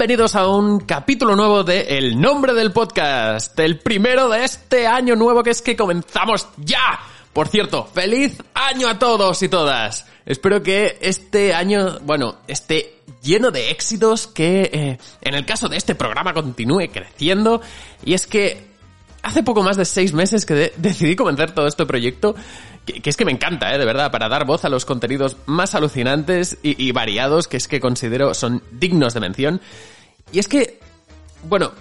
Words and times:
Bienvenidos 0.00 0.34
a 0.34 0.48
un 0.48 0.80
capítulo 0.80 1.36
nuevo 1.36 1.62
de 1.62 1.98
El 1.98 2.18
Nombre 2.18 2.54
del 2.54 2.72
Podcast, 2.72 3.60
el 3.60 3.80
primero 3.80 4.30
de 4.30 4.44
este 4.46 4.86
año 4.86 5.14
nuevo 5.14 5.42
que 5.42 5.50
es 5.50 5.60
que 5.60 5.76
comenzamos 5.76 6.48
ya. 6.56 6.98
Por 7.34 7.48
cierto, 7.48 7.84
feliz 7.84 8.38
año 8.54 8.88
a 8.88 8.98
todos 8.98 9.42
y 9.42 9.50
todas. 9.50 10.06
Espero 10.24 10.62
que 10.62 10.96
este 11.02 11.52
año, 11.52 11.98
bueno, 12.00 12.36
esté 12.48 12.94
lleno 13.22 13.50
de 13.50 13.70
éxitos, 13.70 14.26
que 14.26 14.70
eh, 14.72 14.98
en 15.20 15.34
el 15.34 15.44
caso 15.44 15.68
de 15.68 15.76
este 15.76 15.94
programa 15.94 16.32
continúe 16.32 16.88
creciendo. 16.90 17.60
Y 18.02 18.14
es 18.14 18.26
que 18.26 18.68
hace 19.20 19.42
poco 19.42 19.62
más 19.62 19.76
de 19.76 19.84
seis 19.84 20.14
meses 20.14 20.46
que 20.46 20.54
de- 20.54 20.72
decidí 20.78 21.14
comenzar 21.14 21.54
todo 21.54 21.66
este 21.66 21.84
proyecto, 21.84 22.34
que, 22.86 23.02
que 23.02 23.10
es 23.10 23.18
que 23.18 23.26
me 23.26 23.32
encanta, 23.32 23.74
¿eh? 23.74 23.78
de 23.78 23.84
verdad, 23.84 24.10
para 24.10 24.30
dar 24.30 24.46
voz 24.46 24.64
a 24.64 24.70
los 24.70 24.86
contenidos 24.86 25.36
más 25.44 25.74
alucinantes 25.74 26.56
y, 26.62 26.82
y 26.82 26.90
variados 26.92 27.48
que 27.48 27.58
es 27.58 27.68
que 27.68 27.80
considero 27.80 28.32
son 28.32 28.62
dignos 28.72 29.12
de 29.12 29.20
mención. 29.20 29.60
Y 30.32 30.38
es 30.38 30.48
que, 30.48 30.78
bueno, 31.48 31.72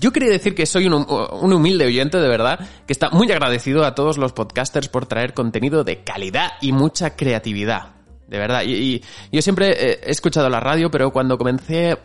yo 0.00 0.12
quería 0.12 0.30
decir 0.30 0.54
que 0.54 0.66
soy 0.66 0.86
un, 0.86 0.94
un 0.94 1.52
humilde 1.52 1.86
oyente 1.86 2.18
de 2.18 2.28
verdad, 2.28 2.60
que 2.86 2.92
está 2.92 3.10
muy 3.10 3.30
agradecido 3.30 3.84
a 3.84 3.94
todos 3.94 4.18
los 4.18 4.32
podcasters 4.32 4.88
por 4.88 5.06
traer 5.06 5.34
contenido 5.34 5.84
de 5.84 6.04
calidad 6.04 6.52
y 6.60 6.72
mucha 6.72 7.16
creatividad. 7.16 7.94
De 8.28 8.38
verdad. 8.38 8.62
Y, 8.66 9.02
yo 9.32 9.42
siempre 9.42 9.70
he 9.70 10.10
escuchado 10.10 10.48
la 10.48 10.60
radio, 10.60 10.90
pero 10.90 11.12
cuando 11.12 11.38
comencé 11.38 11.98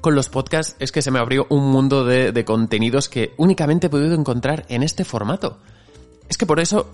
con 0.00 0.14
los 0.14 0.28
podcasts 0.28 0.76
es 0.78 0.92
que 0.92 1.02
se 1.02 1.10
me 1.10 1.18
abrió 1.18 1.46
un 1.50 1.70
mundo 1.70 2.04
de, 2.04 2.32
de 2.32 2.44
contenidos 2.44 3.08
que 3.08 3.32
únicamente 3.36 3.88
he 3.88 3.90
podido 3.90 4.14
encontrar 4.14 4.64
en 4.68 4.82
este 4.82 5.04
formato. 5.04 5.58
Es 6.28 6.36
que 6.36 6.46
por 6.46 6.60
eso 6.60 6.88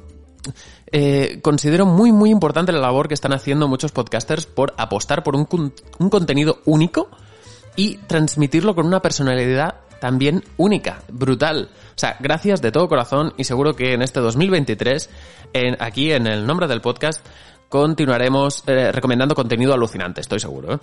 eh, 0.92 1.40
considero 1.42 1.86
muy 1.86 2.12
muy 2.12 2.30
importante 2.30 2.72
la 2.72 2.78
labor 2.78 3.08
que 3.08 3.14
están 3.14 3.32
haciendo 3.32 3.68
muchos 3.68 3.92
podcasters 3.92 4.46
por 4.46 4.74
apostar 4.76 5.22
por 5.22 5.34
un, 5.36 5.48
un 5.98 6.10
contenido 6.10 6.60
único 6.64 7.08
y 7.76 7.96
transmitirlo 7.98 8.74
con 8.74 8.86
una 8.86 9.00
personalidad 9.00 9.76
también 10.00 10.44
única, 10.58 11.02
brutal. 11.08 11.70
O 11.72 11.98
sea, 11.98 12.16
gracias 12.20 12.60
de 12.60 12.70
todo 12.70 12.88
corazón 12.88 13.32
y 13.38 13.44
seguro 13.44 13.74
que 13.74 13.94
en 13.94 14.02
este 14.02 14.20
2023, 14.20 15.08
en, 15.54 15.76
aquí 15.80 16.12
en 16.12 16.26
el 16.26 16.46
nombre 16.46 16.68
del 16.68 16.80
podcast, 16.82 17.24
continuaremos 17.70 18.64
eh, 18.66 18.92
recomendando 18.92 19.34
contenido 19.34 19.72
alucinante, 19.72 20.20
estoy 20.20 20.40
seguro. 20.40 20.74
¿eh? 20.74 20.78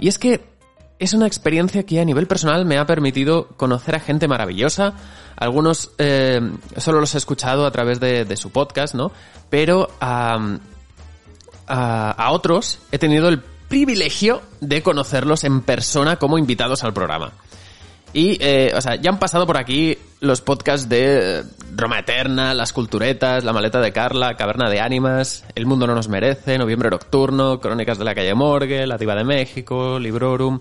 Y 0.00 0.08
es 0.08 0.18
que 0.18 0.44
es 0.98 1.12
una 1.12 1.26
experiencia 1.26 1.84
que 1.84 2.00
a 2.00 2.04
nivel 2.04 2.26
personal 2.26 2.64
me 2.66 2.78
ha 2.78 2.84
permitido 2.84 3.46
conocer 3.56 3.94
a 3.94 4.00
gente 4.00 4.26
maravillosa. 4.26 4.94
Algunos 5.36 5.92
eh, 5.98 6.40
solo 6.76 7.00
los 7.00 7.14
he 7.14 7.18
escuchado 7.18 7.66
a 7.66 7.70
través 7.70 8.00
de, 8.00 8.36
su 8.36 8.50
podcast, 8.50 8.94
¿no? 8.94 9.12
Pero 9.50 9.88
a, 10.00 10.58
a 11.68 12.30
otros 12.32 12.80
he 12.90 12.98
tenido 12.98 13.28
el 13.28 13.40
privilegio 13.74 14.40
de 14.60 14.84
conocerlos 14.84 15.42
en 15.42 15.60
persona 15.60 16.14
como 16.14 16.38
invitados 16.38 16.84
al 16.84 16.94
programa. 16.94 17.32
Y, 18.12 18.38
eh, 18.40 18.72
o 18.72 18.80
sea, 18.80 18.94
ya 18.94 19.10
han 19.10 19.18
pasado 19.18 19.48
por 19.48 19.56
aquí 19.56 19.98
los 20.20 20.42
podcasts 20.42 20.88
de 20.88 21.40
eh, 21.40 21.42
Roma 21.74 21.98
Eterna, 21.98 22.54
Las 22.54 22.72
Culturetas, 22.72 23.42
La 23.42 23.52
Maleta 23.52 23.80
de 23.80 23.90
Carla, 23.90 24.36
Caverna 24.36 24.70
de 24.70 24.78
Ánimas, 24.78 25.44
El 25.56 25.66
Mundo 25.66 25.88
No 25.88 25.96
Nos 25.96 26.06
Merece, 26.06 26.56
Noviembre 26.56 26.88
Nocturno, 26.88 27.58
Crónicas 27.58 27.98
de 27.98 28.04
la 28.04 28.14
Calle 28.14 28.32
Morgue, 28.36 28.86
La 28.86 28.96
Diva 28.96 29.16
de 29.16 29.24
México, 29.24 29.98
Librorum, 29.98 30.60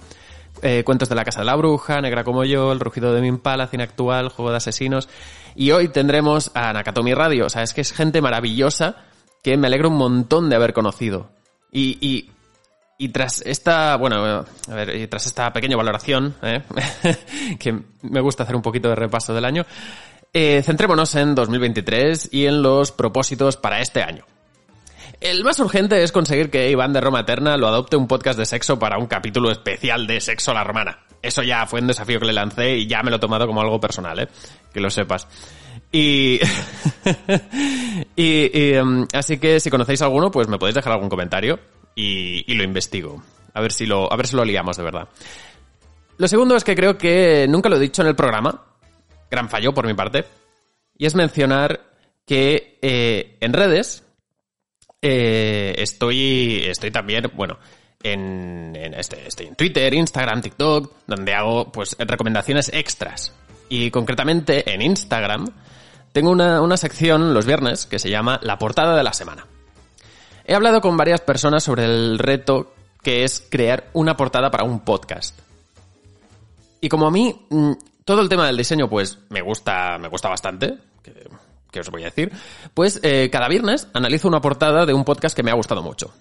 eh, 0.63 0.81
Cuentos 0.83 1.07
de 1.07 1.13
la 1.13 1.23
Casa 1.23 1.41
de 1.41 1.45
la 1.45 1.55
Bruja, 1.55 2.01
Negra 2.01 2.23
como 2.23 2.43
yo, 2.45 2.71
El 2.71 2.79
Rugido 2.79 3.13
de 3.13 3.21
mi 3.21 3.27
Impala, 3.27 3.67
Cine 3.67 3.83
Actual, 3.83 4.29
Juego 4.29 4.49
de 4.49 4.57
Asesinos. 4.57 5.07
Y 5.53 5.69
hoy 5.69 5.89
tendremos 5.89 6.49
a 6.55 6.73
Nakatomi 6.73 7.13
Radio. 7.13 7.45
O 7.45 7.49
sea, 7.49 7.61
es 7.61 7.75
que 7.75 7.81
es 7.81 7.93
gente 7.93 8.23
maravillosa 8.23 8.95
que 9.43 9.55
me 9.55 9.67
alegro 9.67 9.89
un 9.89 9.97
montón 9.97 10.49
de 10.49 10.55
haber 10.55 10.73
conocido. 10.73 11.29
Y, 11.71 11.97
y, 12.01 12.32
y 12.97 13.09
tras 13.09 13.41
esta, 13.41 13.95
bueno, 13.97 14.45
a 14.69 14.75
ver, 14.75 14.95
y 14.95 15.07
tras 15.07 15.25
esta 15.25 15.51
pequeña 15.51 15.75
valoración, 15.75 16.35
¿eh? 16.41 16.61
que 17.59 17.79
me 18.01 18.21
gusta 18.21 18.43
hacer 18.43 18.55
un 18.55 18.61
poquito 18.61 18.89
de 18.89 18.95
repaso 18.95 19.33
del 19.33 19.45
año, 19.45 19.65
eh, 20.31 20.61
centrémonos 20.63 21.13
en 21.15 21.35
2023 21.35 22.29
y 22.31 22.45
en 22.45 22.61
los 22.61 22.91
propósitos 22.91 23.57
para 23.57 23.81
este 23.81 24.03
año. 24.03 24.25
El 25.19 25.43
más 25.43 25.59
urgente 25.59 26.03
es 26.03 26.11
conseguir 26.11 26.49
que 26.49 26.69
Iván 26.69 26.91
de 26.91 27.01
Roma 27.01 27.21
Eterna 27.21 27.55
lo 27.55 27.67
adopte 27.67 27.95
un 27.95 28.07
podcast 28.07 28.37
de 28.37 28.45
sexo 28.45 28.77
para 28.77 28.97
un 28.97 29.07
capítulo 29.07 29.51
especial 29.51 30.05
de 30.05 30.19
Sexo 30.19 30.51
a 30.51 30.55
la 30.55 30.63
Romana. 30.63 30.99
Eso 31.21 31.43
ya 31.43 31.65
fue 31.65 31.79
un 31.79 31.87
desafío 31.87 32.19
que 32.19 32.25
le 32.25 32.33
lancé 32.33 32.75
y 32.77 32.87
ya 32.87 33.01
me 33.03 33.09
lo 33.09 33.15
he 33.17 33.19
tomado 33.19 33.47
como 33.47 33.61
algo 33.61 33.79
personal, 33.79 34.19
¿eh? 34.19 34.27
Que 34.73 34.81
lo 34.81 34.89
sepas. 34.89 35.27
Y... 35.91 36.39
y, 38.15 38.23
y, 38.25 38.73
em, 38.73 39.07
así 39.13 39.37
que 39.37 39.61
si 39.61 39.69
conocéis 39.69 40.01
alguno, 40.01 40.29
pues 40.29 40.49
me 40.49 40.57
podéis 40.57 40.75
dejar 40.75 40.93
algún 40.93 41.09
comentario 41.09 41.57
y, 41.95 42.53
lo 42.53 42.63
investigo. 42.63 43.23
A 43.53 43.61
ver 43.61 43.71
si 43.71 43.85
lo, 43.85 44.11
a 44.11 44.15
ver 44.15 44.27
si 44.27 44.35
lo 44.35 44.45
liamos 44.45 44.77
de 44.77 44.83
verdad. 44.83 45.07
Lo 46.17 46.27
segundo 46.27 46.55
es 46.55 46.63
que 46.63 46.75
creo 46.75 46.97
que 46.97 47.45
nunca 47.49 47.69
lo 47.69 47.77
he 47.77 47.79
dicho 47.79 48.01
en 48.01 48.07
el 48.07 48.15
programa. 48.15 48.63
Gran 49.29 49.49
fallo 49.49 49.73
por 49.73 49.87
mi 49.87 49.93
parte. 49.93 50.25
Y 50.97 51.05
es 51.05 51.15
mencionar 51.15 51.81
que 52.25 52.77
eh, 52.81 53.37
en 53.39 53.53
redes 53.53 54.03
eh, 55.01 55.75
estoy, 55.77 56.63
estoy 56.65 56.91
también, 56.91 57.31
bueno, 57.35 57.57
en, 58.01 58.75
en 58.75 58.93
este, 58.93 59.27
estoy 59.27 59.47
en 59.47 59.55
Twitter, 59.55 59.93
Instagram, 59.93 60.41
TikTok, 60.41 60.91
donde 61.07 61.33
hago 61.33 61.71
pues 61.71 61.95
recomendaciones 61.99 62.69
extras. 62.73 63.33
Y 63.69 63.91
concretamente 63.91 64.71
en 64.71 64.81
Instagram 64.81 65.47
tengo 66.11 66.29
una, 66.29 66.61
una 66.61 66.77
sección 66.77 67.33
los 67.33 67.45
viernes 67.45 67.85
que 67.85 67.99
se 67.99 68.09
llama 68.09 68.39
La 68.43 68.57
portada 68.57 68.95
de 68.95 69.03
la 69.03 69.13
semana. 69.13 69.47
He 70.45 70.55
hablado 70.55 70.81
con 70.81 70.97
varias 70.97 71.21
personas 71.21 71.63
sobre 71.63 71.85
el 71.85 72.19
reto 72.19 72.73
que 73.01 73.23
es 73.23 73.45
crear 73.49 73.89
una 73.93 74.17
portada 74.17 74.49
para 74.49 74.63
un 74.63 74.79
podcast. 74.79 75.37
Y 76.81 76.89
como 76.89 77.07
a 77.07 77.11
mí 77.11 77.45
mm, 77.49 77.71
todo 78.05 78.21
el 78.21 78.29
tema 78.29 78.47
del 78.47 78.57
diseño 78.57 78.89
pues 78.89 79.19
me 79.29 79.41
gusta, 79.41 79.97
me 79.99 80.07
gusta 80.07 80.29
bastante, 80.29 80.77
que, 81.71 81.79
os 81.79 81.89
voy 81.89 82.03
a 82.03 82.05
decir, 82.05 82.31
pues 82.73 82.99
eh, 83.03 83.29
cada 83.31 83.47
viernes 83.47 83.87
analizo 83.93 84.27
una 84.27 84.41
portada 84.41 84.85
de 84.85 84.93
un 84.93 85.03
podcast 85.03 85.35
que 85.35 85.43
me 85.43 85.51
ha 85.51 85.55
gustado 85.55 85.81
mucho. 85.81 86.13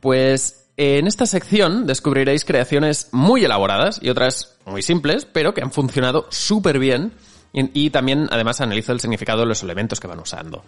Pues 0.00 0.62
en 0.76 1.06
esta 1.06 1.26
sección 1.26 1.86
descubriréis 1.86 2.44
creaciones 2.44 3.08
muy 3.12 3.44
elaboradas 3.44 4.00
y 4.02 4.10
otras 4.10 4.56
muy 4.64 4.82
simples, 4.82 5.26
pero 5.26 5.54
que 5.54 5.62
han 5.62 5.72
funcionado 5.72 6.26
súper 6.30 6.78
bien. 6.78 7.12
Y, 7.52 7.86
y 7.86 7.90
también, 7.90 8.28
además, 8.30 8.60
analizo 8.60 8.92
el 8.92 9.00
significado 9.00 9.40
de 9.40 9.46
los 9.46 9.62
elementos 9.62 10.00
que 10.00 10.08
van 10.08 10.20
usando. 10.20 10.64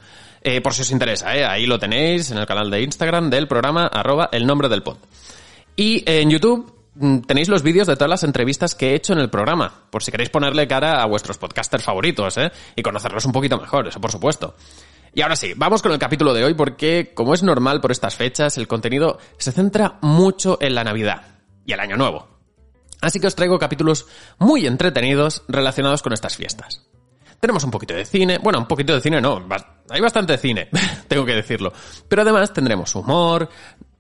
Eh, 0.47 0.61
por 0.61 0.75
si 0.75 0.83
os 0.83 0.91
interesa, 0.91 1.35
¿eh? 1.35 1.43
ahí 1.43 1.65
lo 1.65 1.79
tenéis 1.79 2.31
en 2.31 2.37
el 2.37 2.45
canal 2.45 2.71
de 2.71 2.83
Instagram 2.83 3.31
del 3.31 3.49
programa 3.49 3.87
arroba 3.87 4.29
el 4.31 4.47
nombre 4.47 4.69
del 4.69 4.83
pod. 4.83 4.99
Y 5.75 6.05
en 6.07 6.29
YouTube 6.29 6.71
mm, 6.97 7.21
tenéis 7.21 7.49
los 7.49 7.63
vídeos 7.63 7.87
de 7.87 7.97
todas 7.97 8.11
las 8.11 8.25
entrevistas 8.25 8.75
que 8.75 8.91
he 8.91 8.95
hecho 8.95 9.15
en 9.15 9.21
el 9.21 9.31
programa, 9.31 9.87
por 9.89 10.03
si 10.03 10.11
queréis 10.11 10.29
ponerle 10.29 10.69
cara 10.69 11.03
a 11.03 11.07
vuestros 11.07 11.39
podcasters 11.39 11.83
favoritos, 11.83 12.37
¿eh? 12.37 12.53
Y 12.77 12.83
conocerlos 12.83 13.25
un 13.25 13.33
poquito 13.33 13.59
mejor, 13.59 13.89
eso 13.89 14.03
por 14.03 14.13
supuesto. 14.13 14.55
Y 15.15 15.23
ahora 15.23 15.35
sí, 15.35 15.55
vamos 15.57 15.81
con 15.81 15.93
el 15.93 15.99
capítulo 15.99 16.35
de 16.35 16.45
hoy 16.45 16.53
porque, 16.53 17.13
como 17.15 17.33
es 17.33 17.43
normal 17.43 17.81
por 17.81 17.91
estas 17.91 18.15
fechas, 18.15 18.59
el 18.59 18.69
contenido 18.69 19.19
se 19.39 19.51
centra 19.51 19.97
mucho 20.03 20.59
en 20.61 20.75
la 20.75 20.85
Navidad 20.85 21.23
y 21.65 21.73
el 21.73 21.81
Año 21.81 21.97
Nuevo. 21.97 22.29
Así 23.01 23.19
que 23.19 23.29
os 23.29 23.35
traigo 23.35 23.59
capítulos 23.59 24.07
muy 24.39 24.67
entretenidos 24.67 25.43
relacionados 25.49 26.03
con 26.03 26.13
estas 26.13 26.37
fiestas. 26.37 26.83
Tenemos 27.41 27.65
un 27.65 27.71
poquito 27.71 27.95
de 27.95 28.05
cine, 28.05 28.39
bueno, 28.39 28.59
un 28.59 28.67
poquito 28.67 28.95
de 28.95 29.01
cine 29.01 29.23
no, 29.23 29.41
hay 29.89 30.01
bastante 30.01 30.37
cine, 30.39 30.69
tengo 31.09 31.25
que 31.25 31.35
decirlo. 31.35 31.73
Pero 32.09 32.23
además 32.23 32.53
tendremos 32.53 32.95
humor, 32.95 33.49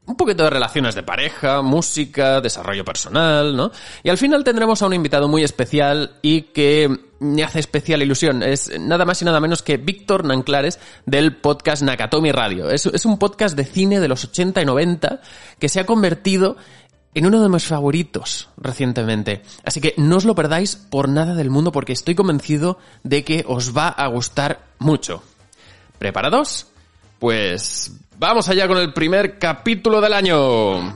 un 0.06 0.16
poquito 0.16 0.44
de 0.44 0.50
relaciones 0.50 0.94
de 0.94 1.02
pareja, 1.02 1.62
música, 1.62 2.40
desarrollo 2.40 2.84
personal, 2.84 3.56
¿no? 3.56 3.70
Y 4.02 4.10
al 4.10 4.18
final 4.18 4.44
tendremos 4.44 4.82
a 4.82 4.86
un 4.86 4.94
invitado 4.94 5.28
muy 5.28 5.42
especial 5.42 6.18
y 6.20 6.42
que 6.42 6.90
me 7.20 7.42
hace 7.42 7.60
especial 7.60 8.02
ilusión. 8.02 8.42
Es 8.42 8.70
nada 8.78 9.06
más 9.06 9.22
y 9.22 9.24
nada 9.24 9.40
menos 9.40 9.62
que 9.62 9.78
Víctor 9.78 10.24
Nanclares 10.24 10.78
del 11.06 11.36
podcast 11.36 11.82
Nakatomi 11.82 12.32
Radio. 12.32 12.70
Es, 12.70 12.86
un 13.06 13.18
podcast 13.18 13.56
de 13.56 13.64
cine 13.64 14.00
de 14.00 14.08
los 14.08 14.24
80 14.24 14.60
y 14.60 14.66
90 14.66 15.20
que 15.58 15.68
se 15.70 15.80
ha 15.80 15.86
convertido 15.86 16.56
en 17.14 17.26
uno 17.26 17.42
de 17.42 17.48
mis 17.48 17.64
favoritos 17.64 18.50
recientemente. 18.58 19.42
Así 19.64 19.80
que 19.80 19.94
no 19.96 20.16
os 20.16 20.24
lo 20.26 20.34
perdáis 20.34 20.76
por 20.76 21.08
nada 21.08 21.34
del 21.34 21.48
mundo 21.48 21.72
porque 21.72 21.92
estoy 21.92 22.14
convencido 22.14 22.78
de 23.04 23.24
que 23.24 23.44
os 23.48 23.74
va 23.74 23.88
a 23.88 24.06
gustar 24.08 24.66
mucho. 24.78 25.22
¿Preparados? 25.98 26.66
Pues 27.18 27.92
vamos 28.18 28.48
allá 28.48 28.68
con 28.68 28.78
el 28.78 28.92
primer 28.92 29.38
capítulo 29.38 30.00
del 30.00 30.12
año. 30.12 30.94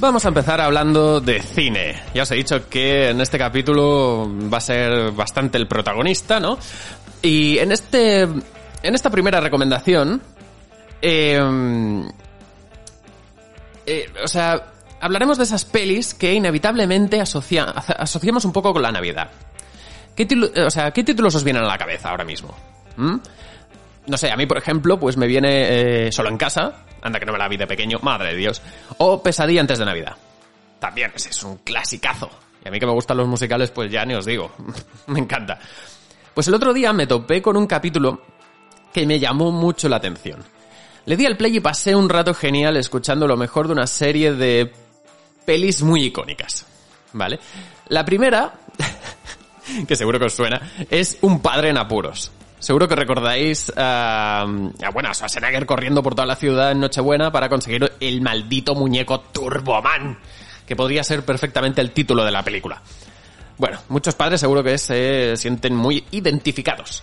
Vamos 0.00 0.24
a 0.24 0.28
empezar 0.28 0.62
hablando 0.62 1.20
de 1.20 1.42
cine. 1.42 2.02
Ya 2.14 2.22
os 2.22 2.30
he 2.30 2.34
dicho 2.34 2.70
que 2.70 3.10
en 3.10 3.20
este 3.20 3.36
capítulo 3.36 4.26
va 4.50 4.56
a 4.56 4.62
ser 4.62 5.12
bastante 5.12 5.58
el 5.58 5.68
protagonista, 5.68 6.40
¿no? 6.40 6.58
Y 7.20 7.58
en 7.58 7.70
este, 7.70 8.22
en 8.22 8.94
esta 8.94 9.10
primera 9.10 9.40
recomendación, 9.40 10.22
eh, 11.02 11.40
eh, 13.86 14.08
o 14.22 14.28
sea, 14.28 14.72
hablaremos 15.00 15.38
de 15.38 15.44
esas 15.44 15.64
pelis 15.64 16.14
que 16.14 16.34
inevitablemente 16.34 17.20
asocia, 17.20 17.64
asociamos 17.64 18.44
un 18.44 18.52
poco 18.52 18.72
con 18.72 18.82
la 18.82 18.92
Navidad. 18.92 19.30
¿Qué, 20.14 20.28
eh, 20.30 20.62
o 20.62 20.70
sea, 20.70 20.90
¿qué 20.92 21.02
títulos 21.02 21.34
os 21.34 21.44
vienen 21.44 21.64
a 21.64 21.66
la 21.66 21.78
cabeza 21.78 22.10
ahora 22.10 22.24
mismo? 22.24 22.54
¿Mm? 22.96 23.16
No 24.06 24.16
sé, 24.16 24.30
a 24.30 24.36
mí, 24.36 24.46
por 24.46 24.58
ejemplo, 24.58 24.98
pues 24.98 25.16
me 25.16 25.26
viene 25.26 26.06
eh, 26.06 26.12
Solo 26.12 26.28
en 26.28 26.36
casa, 26.36 26.84
anda 27.02 27.18
que 27.18 27.26
no 27.26 27.32
me 27.32 27.38
la 27.38 27.48
vi 27.48 27.56
de 27.56 27.66
pequeño, 27.66 27.98
madre 28.02 28.30
de 28.30 28.36
Dios, 28.36 28.62
o 28.98 29.22
Pesadilla 29.22 29.60
antes 29.60 29.78
de 29.78 29.84
Navidad. 29.84 30.16
También, 30.78 31.12
ese 31.14 31.30
es 31.30 31.42
un 31.42 31.58
clasicazo. 31.58 32.30
Y 32.64 32.68
a 32.68 32.70
mí 32.70 32.78
que 32.78 32.86
me 32.86 32.92
gustan 32.92 33.16
los 33.16 33.26
musicales, 33.26 33.70
pues 33.70 33.90
ya 33.90 34.04
ni 34.04 34.14
os 34.14 34.26
digo, 34.26 34.52
me 35.06 35.20
encanta. 35.20 35.58
Pues 36.34 36.48
el 36.48 36.54
otro 36.54 36.72
día 36.72 36.92
me 36.92 37.06
topé 37.06 37.40
con 37.40 37.56
un 37.56 37.66
capítulo 37.66 38.22
que 38.92 39.06
me 39.06 39.18
llamó 39.18 39.50
mucho 39.50 39.88
la 39.88 39.96
atención. 39.96 40.44
Le 41.06 41.16
di 41.16 41.26
al 41.26 41.36
play 41.36 41.56
y 41.56 41.60
pasé 41.60 41.94
un 41.94 42.08
rato 42.08 42.34
genial 42.34 42.76
escuchando 42.76 43.26
lo 43.26 43.36
mejor 43.36 43.66
de 43.66 43.72
una 43.72 43.86
serie 43.86 44.32
de 44.32 44.72
pelis 45.44 45.82
muy 45.82 46.04
icónicas. 46.04 46.66
¿Vale? 47.12 47.40
La 47.88 48.04
primera, 48.04 48.52
que 49.88 49.96
seguro 49.96 50.18
que 50.18 50.26
os 50.26 50.34
suena, 50.34 50.60
es 50.90 51.18
Un 51.22 51.40
padre 51.40 51.70
en 51.70 51.78
apuros. 51.78 52.30
Seguro 52.58 52.86
que 52.86 52.94
recordáis 52.94 53.72
a, 53.74 54.44
bueno, 54.92 55.08
a 55.08 55.14
Schwarzenegger 55.14 55.64
corriendo 55.64 56.02
por 56.02 56.14
toda 56.14 56.26
la 56.26 56.36
ciudad 56.36 56.72
en 56.72 56.80
Nochebuena 56.80 57.32
para 57.32 57.48
conseguir 57.48 57.90
el 57.98 58.20
maldito 58.20 58.74
muñeco 58.74 59.20
Turboman, 59.20 60.18
que 60.66 60.76
podría 60.76 61.02
ser 61.02 61.24
perfectamente 61.24 61.80
el 61.80 61.92
título 61.92 62.22
de 62.22 62.30
la 62.30 62.42
película. 62.42 62.82
Bueno, 63.56 63.78
muchos 63.88 64.14
padres 64.14 64.40
seguro 64.40 64.62
que 64.62 64.76
se 64.76 65.38
sienten 65.38 65.74
muy 65.74 66.04
identificados 66.10 67.02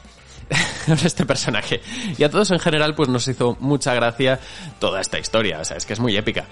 este 1.03 1.25
personaje. 1.25 1.81
Y 2.17 2.23
a 2.23 2.29
todos 2.29 2.51
en 2.51 2.59
general, 2.59 2.95
pues 2.95 3.09
nos 3.09 3.27
hizo 3.27 3.57
mucha 3.59 3.93
gracia 3.93 4.39
toda 4.79 5.01
esta 5.01 5.19
historia. 5.19 5.59
O 5.59 5.65
sea, 5.65 5.77
es 5.77 5.85
que 5.85 5.93
es 5.93 5.99
muy 5.99 6.15
épica. 6.15 6.45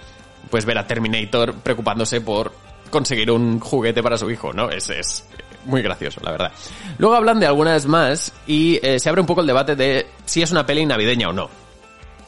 Pues 0.50 0.66
ver 0.66 0.78
a 0.78 0.88
Terminator 0.88 1.56
preocupándose 1.56 2.22
por 2.22 2.54
conseguir 2.90 3.32
un 3.32 3.60
juguete 3.60 4.04
para 4.04 4.18
su 4.18 4.30
hijo, 4.30 4.54
¿no? 4.54 4.70
Es, 4.70 4.90
es 4.90 5.26
muy 5.66 5.82
gracioso, 5.82 6.22
la 6.24 6.32
verdad. 6.32 6.52
Luego 6.98 7.16
hablan 7.16 7.40
de 7.40 7.48
algunas 7.48 7.86
más 7.86 8.34
y 8.48 8.80
eh, 8.84 9.00
se 9.00 9.10
abre 9.10 9.22
un 9.22 9.28
poco 9.28 9.42
el 9.42 9.48
debate 9.48 9.76
de 9.76 10.08
si 10.26 10.42
es 10.42 10.52
una 10.52 10.66
peli 10.66 10.86
navideña 10.86 11.30
o 11.30 11.34
no. 11.34 11.50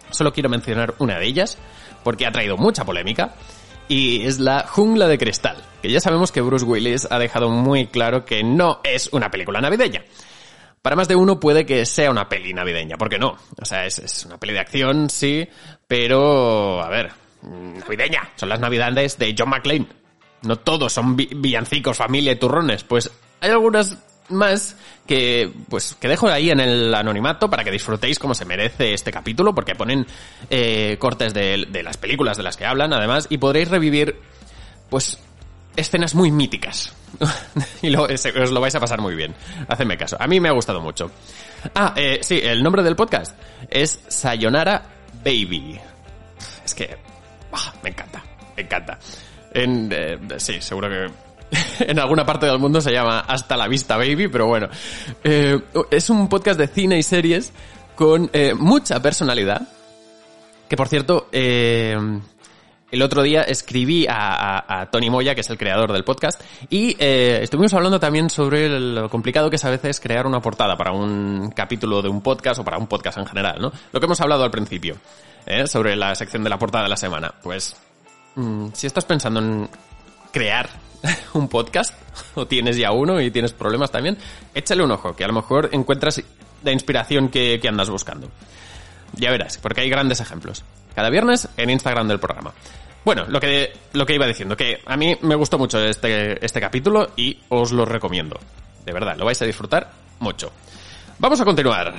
Solo 0.10 0.34
quiero 0.34 0.50
mencionar 0.50 0.96
una 1.00 1.19
de 1.19 1.25
ellas, 1.25 1.58
porque 2.04 2.25
ha 2.25 2.31
traído 2.31 2.58
mucha 2.58 2.86
polémica, 2.86 3.36
y 3.90 4.25
es 4.25 4.40
la 4.40 4.66
Jungla 4.68 5.08
de 5.08 5.18
Cristal, 5.18 5.58
que 5.81 5.92
ya 5.92 6.00
sabemos 6.00 6.31
que 6.31 6.42
Bruce 6.42 6.66
Willis 6.66 7.08
ha 7.10 7.19
dejado 7.19 7.50
muy 7.50 7.88
claro 7.88 8.25
que 8.25 8.44
no 8.44 8.80
es 8.84 9.10
una 9.12 9.30
película 9.30 9.62
navideña. 9.62 10.04
Para 10.88 10.95
más 10.95 11.10
de 11.10 11.18
uno 11.18 11.38
puede 11.38 11.66
que 11.66 11.86
sea 11.86 12.10
una 12.10 12.30
peli 12.30 12.54
navideña, 12.54 12.95
¿por 12.95 13.10
qué 13.10 13.19
no? 13.19 13.36
O 13.62 13.66
sea, 13.66 13.86
es, 13.86 14.24
una 14.25 14.38
peli 14.38 14.54
de 14.54 14.62
acción, 14.62 15.10
sí, 15.10 15.45
pero, 15.86 16.81
a 16.81 16.88
ver, 16.88 17.12
navideña. 17.42 18.30
Son 18.38 18.48
las 18.48 18.62
navidades 18.62 19.18
de 19.18 19.36
John 19.38 19.50
McClane. 19.50 19.86
No 20.44 20.56
todos 20.56 20.94
son 20.94 21.18
villancicos, 21.18 21.98
familia 21.98 22.31
y 22.31 22.38
turrones. 22.38 22.86
Pues 22.86 23.12
hay 23.42 23.51
algunas 23.51 23.98
más 24.30 24.78
que 25.06 25.51
pues 25.68 25.94
que 26.00 26.07
dejo 26.07 26.30
ahí 26.30 26.51
en 26.51 26.62
el 26.62 26.95
anonimato 26.95 27.50
para 27.50 27.66
que 27.66 27.72
disfrutéis 27.72 28.18
como 28.18 28.33
se 28.33 28.45
merece 28.45 28.94
este 28.94 29.12
capítulo 29.12 29.54
porque 29.54 29.75
ponen 29.75 30.07
eh, 30.50 30.95
cortes 31.00 31.33
de, 31.33 31.68
las 31.83 31.98
películas 31.98 32.38
de 32.38 32.44
las 32.44 32.56
que 32.56 32.66
hablan 32.66 32.94
además 32.94 33.28
y 33.30 33.40
podréis 33.40 33.68
revivir 33.68 34.22
pues 34.90 35.19
escenas 35.77 36.13
muy 36.15 36.31
míticas. 36.31 36.94
Y 37.81 37.89
lo, 37.89 38.03
os 38.03 38.51
lo 38.51 38.59
vais 38.59 38.75
a 38.75 38.79
pasar 38.79 39.00
muy 39.00 39.15
bien. 39.15 39.33
Hacedme 39.68 39.97
caso. 39.97 40.18
A 40.19 40.27
mí 40.27 40.39
me 40.39 40.50
ha 40.50 40.51
gustado 40.51 40.81
mucho. 40.81 41.09
Ah 41.74 41.94
eh, 41.95 42.19
sí 42.21 42.39
el 42.44 42.62
nombre 42.62 42.83
del 42.83 42.95
podcast 42.95 43.38
es 43.69 44.01
Sayonara 44.07 44.83
Baby. 45.24 45.79
Es 46.65 46.75
que 46.75 46.97
ah, 47.53 47.74
me 47.83 47.89
encanta 47.91 48.24
me 48.56 48.63
encanta. 48.63 49.00
En 49.53 49.89
eh, 49.91 50.19
sí 50.38 50.59
seguro 50.59 50.89
que 50.89 51.27
en 51.80 52.00
alguna 52.00 52.25
parte 52.25 52.45
del 52.45 52.59
mundo 52.59 52.81
se 52.81 52.91
llama 52.91 53.19
Hasta 53.21 53.56
la 53.57 53.68
vista, 53.68 53.97
baby, 53.97 54.27
pero 54.27 54.47
bueno. 54.47 54.68
Eh, 55.23 55.59
es 55.91 56.09
un 56.09 56.27
podcast 56.27 56.59
de 56.59 56.68
cine 56.68 56.97
y 56.97 57.03
series 57.03 57.53
con 57.95 58.30
eh, 58.33 58.53
mucha 58.53 59.01
personalidad. 59.01 59.68
Que 60.68 60.75
por 60.75 60.88
cierto, 60.88 61.30
eh, 61.31 61.95
el 62.92 63.01
otro 63.01 63.22
día 63.24 63.42
escribí 63.42 64.06
a, 64.10 64.88
Tony 64.92 65.10
Moya, 65.10 65.36
que 65.36 65.42
es 65.42 65.50
el 65.50 65.57
creador 65.57 65.92
del 65.92 66.04
podcast, 66.04 66.42
y 66.69 66.95
estuvimos 67.00 67.74
hablando 67.74 68.00
también 68.00 68.30
sobre 68.30 68.69
lo 68.69 69.10
complicado 69.10 69.50
que 69.50 69.57
es 69.57 69.66
a 69.66 69.69
veces 69.69 70.00
crear 70.00 70.25
una 70.25 70.42
portada 70.42 70.78
para 70.78 70.92
un 70.92 71.51
capítulo 71.56 72.01
de 72.01 72.10
un 72.10 72.22
podcast 72.22 72.60
o 72.60 72.63
para 72.63 72.78
un 72.78 72.88
podcast 72.88 73.18
en 73.18 73.25
general, 73.25 73.57
¿no? 73.60 73.72
Lo 73.92 74.00
que 74.00 74.06
hemos 74.06 74.22
hablado 74.22 74.44
al 74.44 74.51
principio, 74.51 74.98
sobre 75.66 75.95
la 75.95 76.16
sección 76.16 76.44
de 76.44 76.50
la 76.50 76.57
portada 76.57 76.84
de 76.84 76.89
la 76.89 76.98
semana. 76.98 77.34
Pues, 77.42 77.75
mm, 78.36 78.68
si 78.74 78.88
estás 78.88 79.06
pensando 79.06 79.40
en 79.40 79.69
crear 80.31 80.69
un 81.33 81.48
podcast, 81.48 81.94
o 82.36 82.48
tienes 82.48 82.78
ya 82.78 82.92
uno 82.92 83.22
y 83.22 83.31
tienes 83.31 83.54
problemas 83.54 83.92
también, 83.92 84.18
échale 84.54 84.83
un 84.83 84.92
ojo, 84.92 85.16
que 85.16 85.24
a 85.24 85.28
lo 85.28 85.33
mejor 85.33 85.69
encuentras 85.72 86.22
la 86.63 86.72
inspiración 86.72 87.30
que, 87.30 87.60
andas 87.68 87.90
buscando. 87.90 88.30
Ya 89.13 89.31
verás, 89.31 89.57
porque 89.57 89.81
hay 89.81 89.90
grandes 89.90 90.19
ejemplos. 90.19 90.63
Cada 90.97 91.11
viernes 91.11 91.47
en 91.57 91.69
Instagram 91.69 92.07
del 92.07 92.19
programa. 92.19 92.51
Bueno, 93.05 93.25
lo 93.27 93.39
que, 93.39 93.71
lo 93.94 94.04
que 94.04 94.16
iba 94.16 94.25
diciendo, 94.25 94.57
que 94.57 94.80
a 94.83 94.97
mí 94.97 95.16
me 95.21 95.35
gustó 95.35 95.59
mucho 95.59 95.77
este, 95.77 96.44
este 96.44 96.59
capítulo 96.59 97.11
y 97.16 97.37
os 97.49 97.71
lo 97.71 97.85
recomiendo. 97.85 98.39
De 98.83 98.94
verdad, 98.94 99.16
lo 99.16 99.23
vais 99.23 99.39
a 99.39 99.45
disfrutar 99.45 99.92
mucho. 100.18 100.51
Vamos 101.19 101.39
a 101.39 101.45
continuar. 101.45 101.94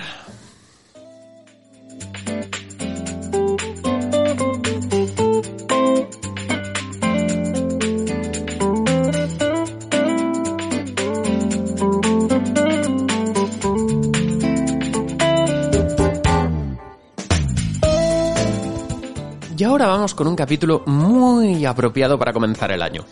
Y 19.59 19.65
ahora 19.65 19.89
vamos 19.89 20.15
con 20.15 20.29
un 20.29 20.37
capítulo 20.37 20.85
muy 20.87 21.67
apropiado 21.67 22.17
para 22.17 22.33
comenzar 22.33 22.71
el 22.71 22.81
año. 22.81 23.05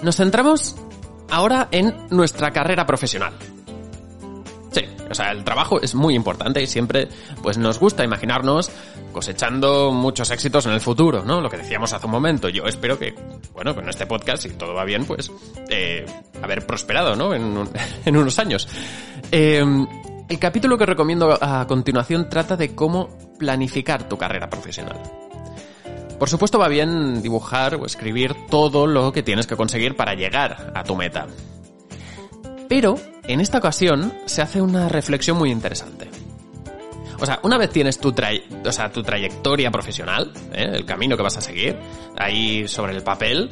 Nos 0.00 0.16
centramos 0.16 0.74
ahora 1.28 1.68
en 1.70 1.94
nuestra 2.08 2.50
carrera 2.50 2.86
profesional. 2.86 3.34
Sí, 4.70 4.86
o 5.10 5.14
sea, 5.14 5.32
el 5.32 5.44
trabajo 5.44 5.82
es 5.82 5.94
muy 5.94 6.14
importante 6.14 6.62
y 6.62 6.66
siempre 6.66 7.08
pues 7.42 7.58
nos 7.58 7.78
gusta 7.78 8.02
imaginarnos 8.02 8.70
cosechando 9.12 9.92
muchos 9.92 10.30
éxitos 10.30 10.64
en 10.64 10.72
el 10.72 10.80
futuro, 10.80 11.22
¿no? 11.26 11.42
Lo 11.42 11.50
que 11.50 11.58
decíamos 11.58 11.92
hace 11.92 12.06
un 12.06 12.12
momento. 12.12 12.48
Yo 12.48 12.64
espero 12.64 12.98
que, 12.98 13.14
bueno, 13.52 13.74
con 13.74 13.86
este 13.90 14.06
podcast, 14.06 14.44
si 14.44 14.48
todo 14.54 14.72
va 14.72 14.86
bien, 14.86 15.04
pues 15.04 15.30
eh, 15.68 16.06
haber 16.42 16.66
prosperado, 16.66 17.16
¿no? 17.16 17.34
En, 17.34 17.68
en 18.06 18.16
unos 18.16 18.38
años. 18.38 18.66
Eh, 19.30 19.62
el 20.32 20.38
capítulo 20.38 20.78
que 20.78 20.86
recomiendo 20.86 21.36
a 21.38 21.66
continuación 21.66 22.30
trata 22.30 22.56
de 22.56 22.74
cómo 22.74 23.10
planificar 23.42 24.08
tu 24.08 24.16
carrera 24.16 24.48
profesional. 24.48 25.02
Por 26.16 26.28
supuesto 26.28 26.60
va 26.60 26.68
bien 26.68 27.20
dibujar 27.20 27.74
o 27.74 27.86
escribir 27.86 28.36
todo 28.48 28.86
lo 28.86 29.12
que 29.12 29.24
tienes 29.24 29.48
que 29.48 29.56
conseguir 29.56 29.96
para 29.96 30.14
llegar 30.14 30.72
a 30.76 30.84
tu 30.84 30.94
meta. 30.94 31.26
Pero 32.68 32.94
en 33.24 33.40
esta 33.40 33.58
ocasión 33.58 34.14
se 34.26 34.42
hace 34.42 34.62
una 34.62 34.88
reflexión 34.88 35.36
muy 35.36 35.50
interesante. 35.50 36.08
O 37.18 37.26
sea, 37.26 37.40
una 37.42 37.58
vez 37.58 37.70
tienes 37.70 37.98
tu, 37.98 38.14
o 38.64 38.72
sea, 38.72 38.92
tu 38.92 39.02
trayectoria 39.02 39.72
profesional, 39.72 40.32
¿eh? 40.52 40.70
el 40.74 40.86
camino 40.86 41.16
que 41.16 41.24
vas 41.24 41.38
a 41.38 41.40
seguir, 41.40 41.76
ahí 42.16 42.68
sobre 42.68 42.94
el 42.94 43.02
papel, 43.02 43.50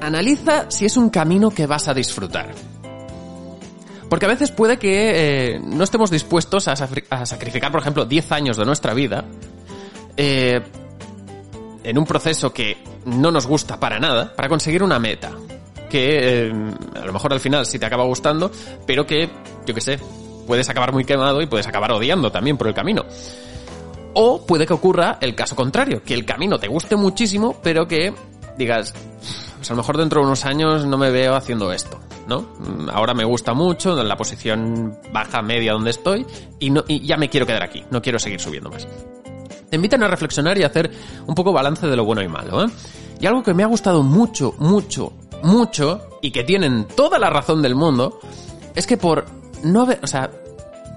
analiza 0.00 0.70
si 0.70 0.86
es 0.86 0.96
un 0.96 1.10
camino 1.10 1.50
que 1.50 1.66
vas 1.66 1.88
a 1.88 1.92
disfrutar. 1.92 2.54
Porque 4.14 4.26
a 4.26 4.28
veces 4.28 4.52
puede 4.52 4.78
que 4.78 5.54
eh, 5.54 5.58
no 5.58 5.82
estemos 5.82 6.08
dispuestos 6.08 6.68
a, 6.68 6.76
sacrificar, 6.76 7.72
por 7.72 7.80
ejemplo, 7.80 8.04
10 8.04 8.30
años 8.30 8.56
de 8.56 8.64
nuestra 8.64 8.94
vida 8.94 9.24
eh, 10.16 10.62
en 11.82 11.98
un 11.98 12.06
proceso 12.06 12.52
que 12.52 12.78
no 13.06 13.32
nos 13.32 13.48
gusta 13.48 13.80
para 13.80 13.98
nada 13.98 14.32
para 14.36 14.48
conseguir 14.48 14.84
una 14.84 15.00
meta. 15.00 15.32
Que 15.90 16.46
eh, 16.46 16.52
a 16.94 17.04
lo 17.04 17.12
mejor 17.12 17.32
al 17.32 17.40
final 17.40 17.66
sí 17.66 17.80
te 17.80 17.86
acaba 17.86 18.04
gustando, 18.04 18.52
pero 18.86 19.04
que, 19.04 19.28
yo 19.66 19.74
qué 19.74 19.80
sé, 19.80 19.98
puedes 20.46 20.68
acabar 20.68 20.92
muy 20.92 21.04
quemado 21.04 21.42
y 21.42 21.46
puedes 21.46 21.66
acabar 21.66 21.90
odiando 21.90 22.30
también 22.30 22.56
por 22.56 22.68
el 22.68 22.74
camino. 22.74 23.04
O 24.12 24.46
puede 24.46 24.64
que 24.64 24.74
ocurra 24.74 25.18
el 25.20 25.34
caso 25.34 25.56
contrario, 25.56 26.04
que 26.04 26.14
el 26.14 26.24
camino 26.24 26.56
te 26.60 26.68
guste 26.68 26.94
muchísimo, 26.94 27.56
pero 27.64 27.88
que 27.88 28.14
digas, 28.56 28.94
pues 29.64 29.70
a 29.70 29.74
lo 29.76 29.78
mejor 29.78 29.96
dentro 29.96 30.20
de 30.20 30.26
unos 30.26 30.44
años 30.44 30.84
no 30.84 30.98
me 30.98 31.10
veo 31.10 31.34
haciendo 31.34 31.72
esto, 31.72 31.98
¿no? 32.28 32.42
Mm, 32.58 32.90
ahora 32.90 33.14
me 33.14 33.24
gusta 33.24 33.54
mucho, 33.54 33.98
en 33.98 34.06
la 34.06 34.14
posición 34.14 34.98
baja, 35.10 35.40
media 35.40 35.72
donde 35.72 35.88
estoy, 35.88 36.26
y, 36.60 36.68
no, 36.68 36.84
ya 36.86 37.16
me 37.16 37.30
quiero 37.30 37.46
quedar 37.46 37.62
aquí, 37.62 37.82
no 37.90 38.02
quiero 38.02 38.18
seguir 38.18 38.40
subiendo 38.40 38.68
más. 38.68 38.86
Te 39.70 39.76
invitan 39.76 40.02
a 40.02 40.08
reflexionar 40.08 40.58
y 40.58 40.64
a 40.64 40.66
hacer 40.66 40.90
un 41.26 41.34
poco 41.34 41.50
balance 41.54 41.86
de 41.86 41.96
lo 41.96 42.04
bueno 42.04 42.20
y 42.20 42.28
malo, 42.28 42.62
¿eh? 42.62 42.68
Y 43.18 43.24
algo 43.24 43.42
que 43.42 43.54
me 43.54 43.62
ha 43.62 43.66
gustado 43.66 44.02
mucho, 44.02 44.54
mucho, 44.58 45.14
mucho, 45.42 46.10
y 46.20 46.30
que 46.30 46.44
tienen 46.44 46.86
toda 46.86 47.18
la 47.18 47.30
razón 47.30 47.62
del 47.62 47.74
mundo, 47.74 48.20
es 48.74 48.86
que 48.86 48.98
por 48.98 49.24
no 49.62 49.80
haber, 49.80 49.98
o 50.02 50.06
sea, 50.06 50.30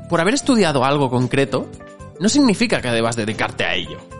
por 0.09 0.19
haber 0.19 0.33
estudiado 0.33 0.83
algo 0.83 1.09
concreto, 1.09 1.67
no 2.19 2.27
significa 2.27 2.81
que 2.81 2.89
debas 2.89 3.15
dedicarte 3.15 3.63
a 3.63 3.75
ello. 3.75 4.16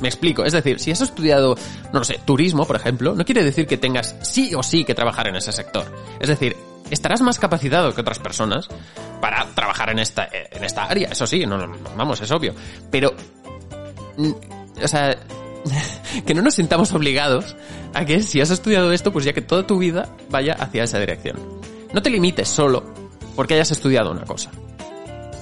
Me 0.00 0.08
explico, 0.08 0.44
es 0.44 0.52
decir, 0.52 0.78
si 0.78 0.90
has 0.90 1.00
estudiado, 1.00 1.56
no 1.92 2.00
lo 2.00 2.04
sé, 2.04 2.20
turismo, 2.24 2.66
por 2.66 2.76
ejemplo, 2.76 3.14
no 3.14 3.24
quiere 3.24 3.42
decir 3.42 3.66
que 3.66 3.78
tengas 3.78 4.14
sí 4.22 4.54
o 4.54 4.62
sí 4.62 4.84
que 4.84 4.94
trabajar 4.94 5.28
en 5.28 5.36
ese 5.36 5.52
sector. 5.52 5.90
Es 6.20 6.28
decir, 6.28 6.56
estarás 6.90 7.22
más 7.22 7.38
capacitado 7.38 7.94
que 7.94 8.02
otras 8.02 8.18
personas 8.18 8.68
para 9.20 9.46
trabajar 9.54 9.90
en 9.90 9.98
esta, 9.98 10.28
en 10.30 10.64
esta 10.64 10.84
área, 10.84 11.08
eso 11.08 11.26
sí, 11.26 11.46
no, 11.46 11.58
vamos, 11.96 12.20
es 12.20 12.30
obvio. 12.30 12.54
Pero, 12.90 13.14
mm, 14.18 14.32
o 14.82 14.88
sea, 14.88 15.16
que 16.26 16.34
no 16.34 16.42
nos 16.42 16.54
sintamos 16.54 16.92
obligados 16.92 17.56
a 17.94 18.04
que 18.04 18.22
si 18.22 18.40
has 18.40 18.50
estudiado 18.50 18.92
esto, 18.92 19.12
pues 19.12 19.24
ya 19.24 19.32
que 19.32 19.40
toda 19.40 19.66
tu 19.66 19.78
vida 19.78 20.08
vaya 20.28 20.54
hacia 20.54 20.84
esa 20.84 20.98
dirección. 20.98 21.36
No 21.92 22.02
te 22.02 22.10
limites 22.10 22.48
solo 22.48 22.84
porque 23.34 23.54
hayas 23.54 23.70
estudiado 23.70 24.10
una 24.10 24.24
cosa. 24.24 24.50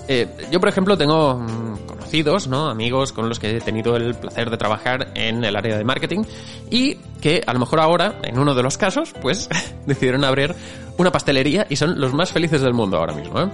Eh, 0.06 0.28
yo, 0.50 0.60
por 0.60 0.68
ejemplo, 0.68 0.96
tengo 0.98 1.36
mm, 1.36 1.83
¿no? 2.22 2.68
Amigos 2.68 3.12
con 3.12 3.28
los 3.28 3.38
que 3.38 3.56
he 3.56 3.60
tenido 3.60 3.96
el 3.96 4.14
placer 4.14 4.50
de 4.50 4.56
trabajar 4.56 5.10
en 5.14 5.44
el 5.44 5.56
área 5.56 5.76
de 5.76 5.84
marketing 5.84 6.22
y 6.70 6.96
que 7.20 7.42
a 7.44 7.52
lo 7.52 7.58
mejor 7.58 7.80
ahora, 7.80 8.20
en 8.22 8.38
uno 8.38 8.54
de 8.54 8.62
los 8.62 8.78
casos, 8.78 9.12
pues 9.20 9.48
decidieron 9.86 10.24
abrir 10.24 10.54
una 10.96 11.10
pastelería 11.10 11.66
y 11.68 11.76
son 11.76 12.00
los 12.00 12.14
más 12.14 12.30
felices 12.32 12.60
del 12.60 12.74
mundo 12.74 12.98
ahora 12.98 13.14
mismo, 13.14 13.40
¿eh? 13.40 13.48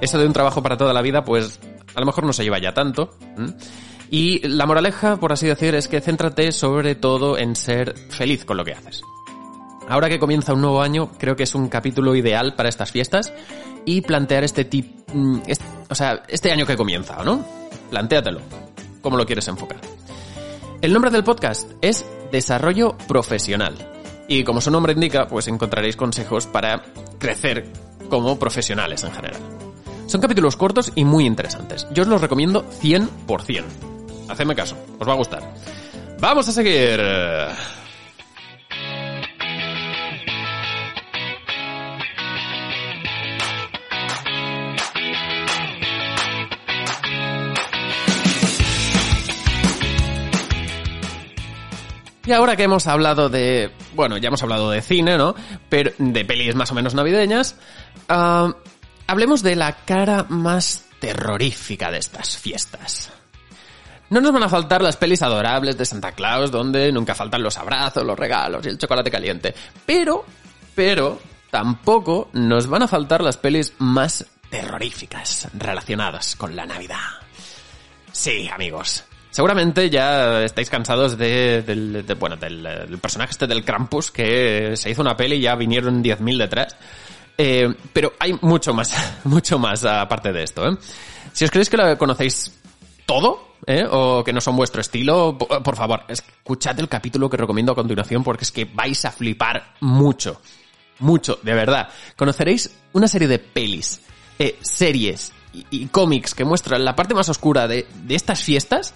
Eso 0.00 0.18
de 0.18 0.26
un 0.26 0.32
trabajo 0.32 0.62
para 0.62 0.76
toda 0.76 0.92
la 0.92 1.02
vida, 1.02 1.24
pues 1.24 1.58
a 1.94 2.00
lo 2.00 2.06
mejor 2.06 2.24
no 2.24 2.32
se 2.32 2.44
lleva 2.44 2.58
ya 2.58 2.72
tanto. 2.74 3.10
Y 4.10 4.46
la 4.46 4.66
moraleja, 4.66 5.16
por 5.16 5.32
así 5.32 5.46
decir, 5.46 5.74
es 5.74 5.88
que 5.88 6.00
céntrate 6.00 6.52
sobre 6.52 6.94
todo 6.94 7.38
en 7.38 7.56
ser 7.56 7.94
feliz 8.10 8.44
con 8.44 8.56
lo 8.58 8.64
que 8.64 8.72
haces. 8.72 9.02
Ahora 9.88 10.08
que 10.08 10.18
comienza 10.18 10.52
un 10.52 10.60
nuevo 10.60 10.82
año, 10.82 11.10
creo 11.18 11.36
que 11.36 11.44
es 11.44 11.54
un 11.54 11.68
capítulo 11.68 12.14
ideal 12.16 12.54
para 12.54 12.68
estas 12.68 12.90
fiestas 12.90 13.32
y 13.84 14.00
plantear 14.00 14.44
este 14.44 14.64
tipo, 14.64 15.04
mm, 15.12 15.38
o 15.88 15.94
sea, 15.94 16.22
este 16.28 16.50
año 16.50 16.66
que 16.66 16.76
comienza, 16.76 17.22
¿no? 17.22 17.44
Plantéatelo. 17.90 18.40
¿Cómo 19.00 19.16
lo 19.16 19.24
quieres 19.24 19.46
enfocar? 19.48 19.78
El 20.82 20.92
nombre 20.92 21.10
del 21.10 21.24
podcast 21.24 21.70
es 21.80 22.04
Desarrollo 22.32 22.96
Profesional. 23.06 23.74
Y 24.28 24.42
como 24.42 24.60
su 24.60 24.70
nombre 24.70 24.92
indica, 24.92 25.28
pues 25.28 25.46
encontraréis 25.46 25.96
consejos 25.96 26.46
para 26.46 26.82
crecer 27.18 27.70
como 28.10 28.38
profesionales 28.38 29.04
en 29.04 29.12
general. 29.12 29.40
Son 30.06 30.20
capítulos 30.20 30.56
cortos 30.56 30.92
y 30.94 31.04
muy 31.04 31.26
interesantes. 31.26 31.86
Yo 31.92 32.02
os 32.02 32.08
los 32.08 32.20
recomiendo 32.20 32.64
100%. 32.82 33.64
Hacedme 34.28 34.56
caso, 34.56 34.76
os 34.98 35.08
va 35.08 35.12
a 35.12 35.16
gustar. 35.16 35.54
Vamos 36.20 36.48
a 36.48 36.52
seguir. 36.52 37.00
Y 52.26 52.32
ahora 52.32 52.56
que 52.56 52.64
hemos 52.64 52.88
hablado 52.88 53.28
de, 53.28 53.70
bueno, 53.94 54.16
ya 54.16 54.28
hemos 54.28 54.42
hablado 54.42 54.70
de 54.70 54.82
cine, 54.82 55.16
¿no? 55.16 55.36
Pero 55.68 55.92
de 55.96 56.24
pelis 56.24 56.56
más 56.56 56.72
o 56.72 56.74
menos 56.74 56.92
navideñas, 56.94 57.54
ah, 58.08 58.52
hablemos 59.06 59.44
de 59.44 59.54
la 59.54 59.72
cara 59.84 60.26
más 60.28 60.86
terrorífica 60.98 61.90
de 61.92 61.98
estas 61.98 62.36
fiestas. 62.36 63.12
No 64.10 64.20
nos 64.20 64.32
van 64.32 64.42
a 64.42 64.48
faltar 64.48 64.82
las 64.82 64.96
pelis 64.96 65.22
adorables 65.22 65.78
de 65.78 65.84
Santa 65.84 66.12
Claus, 66.12 66.50
donde 66.50 66.90
nunca 66.92 67.14
faltan 67.14 67.42
los 67.42 67.58
abrazos, 67.58 68.04
los 68.04 68.18
regalos 68.18 68.66
y 68.66 68.70
el 68.70 68.78
chocolate 68.78 69.10
caliente. 69.10 69.54
Pero, 69.84 70.24
pero, 70.74 71.20
tampoco 71.50 72.30
nos 72.32 72.66
van 72.66 72.82
a 72.82 72.88
faltar 72.88 73.22
las 73.22 73.36
pelis 73.36 73.74
más 73.78 74.26
terroríficas 74.50 75.48
relacionadas 75.54 76.34
con 76.36 76.54
la 76.56 76.66
Navidad. 76.66 77.20
Sí, 78.12 78.48
amigos, 78.48 79.04
Seguramente 79.36 79.90
ya 79.90 80.44
estáis 80.44 80.70
cansados 80.70 81.18
de, 81.18 81.60
del, 81.60 82.02
bueno, 82.18 82.36
del, 82.36 82.98
personaje 83.02 83.32
este 83.32 83.46
del 83.46 83.66
Krampus, 83.66 84.10
que 84.10 84.74
se 84.78 84.88
hizo 84.88 85.02
una 85.02 85.14
peli 85.14 85.36
y 85.36 85.40
ya 85.42 85.54
vinieron 85.54 86.02
10.000 86.02 86.38
detrás. 86.38 86.74
Eh, 87.36 87.68
pero 87.92 88.14
hay 88.18 88.32
mucho 88.40 88.72
más, 88.72 88.96
mucho 89.24 89.58
más 89.58 89.84
aparte 89.84 90.32
de 90.32 90.42
esto, 90.42 90.66
¿eh? 90.66 90.78
Si 91.34 91.44
os 91.44 91.50
creéis 91.50 91.68
que 91.68 91.76
lo 91.76 91.98
conocéis 91.98 92.50
todo, 93.04 93.56
¿eh? 93.66 93.84
O 93.90 94.24
que 94.24 94.32
no 94.32 94.40
son 94.40 94.56
vuestro 94.56 94.80
estilo, 94.80 95.36
por 95.36 95.76
favor, 95.76 96.04
escuchad 96.08 96.80
el 96.80 96.88
capítulo 96.88 97.28
que 97.28 97.36
recomiendo 97.36 97.72
a 97.72 97.74
continuación 97.74 98.24
porque 98.24 98.44
es 98.44 98.52
que 98.52 98.64
vais 98.64 99.04
a 99.04 99.12
flipar 99.12 99.74
mucho. 99.80 100.40
Mucho, 101.00 101.38
de 101.42 101.52
verdad. 101.52 101.90
Conoceréis 102.16 102.74
una 102.94 103.06
serie 103.06 103.28
de 103.28 103.38
pelis, 103.38 104.00
eh, 104.38 104.56
series 104.62 105.30
y, 105.52 105.66
y 105.70 105.86
cómics 105.88 106.34
que 106.34 106.46
muestran 106.46 106.86
la 106.86 106.96
parte 106.96 107.12
más 107.12 107.28
oscura 107.28 107.68
de, 107.68 107.86
de 108.02 108.14
estas 108.14 108.42
fiestas 108.42 108.94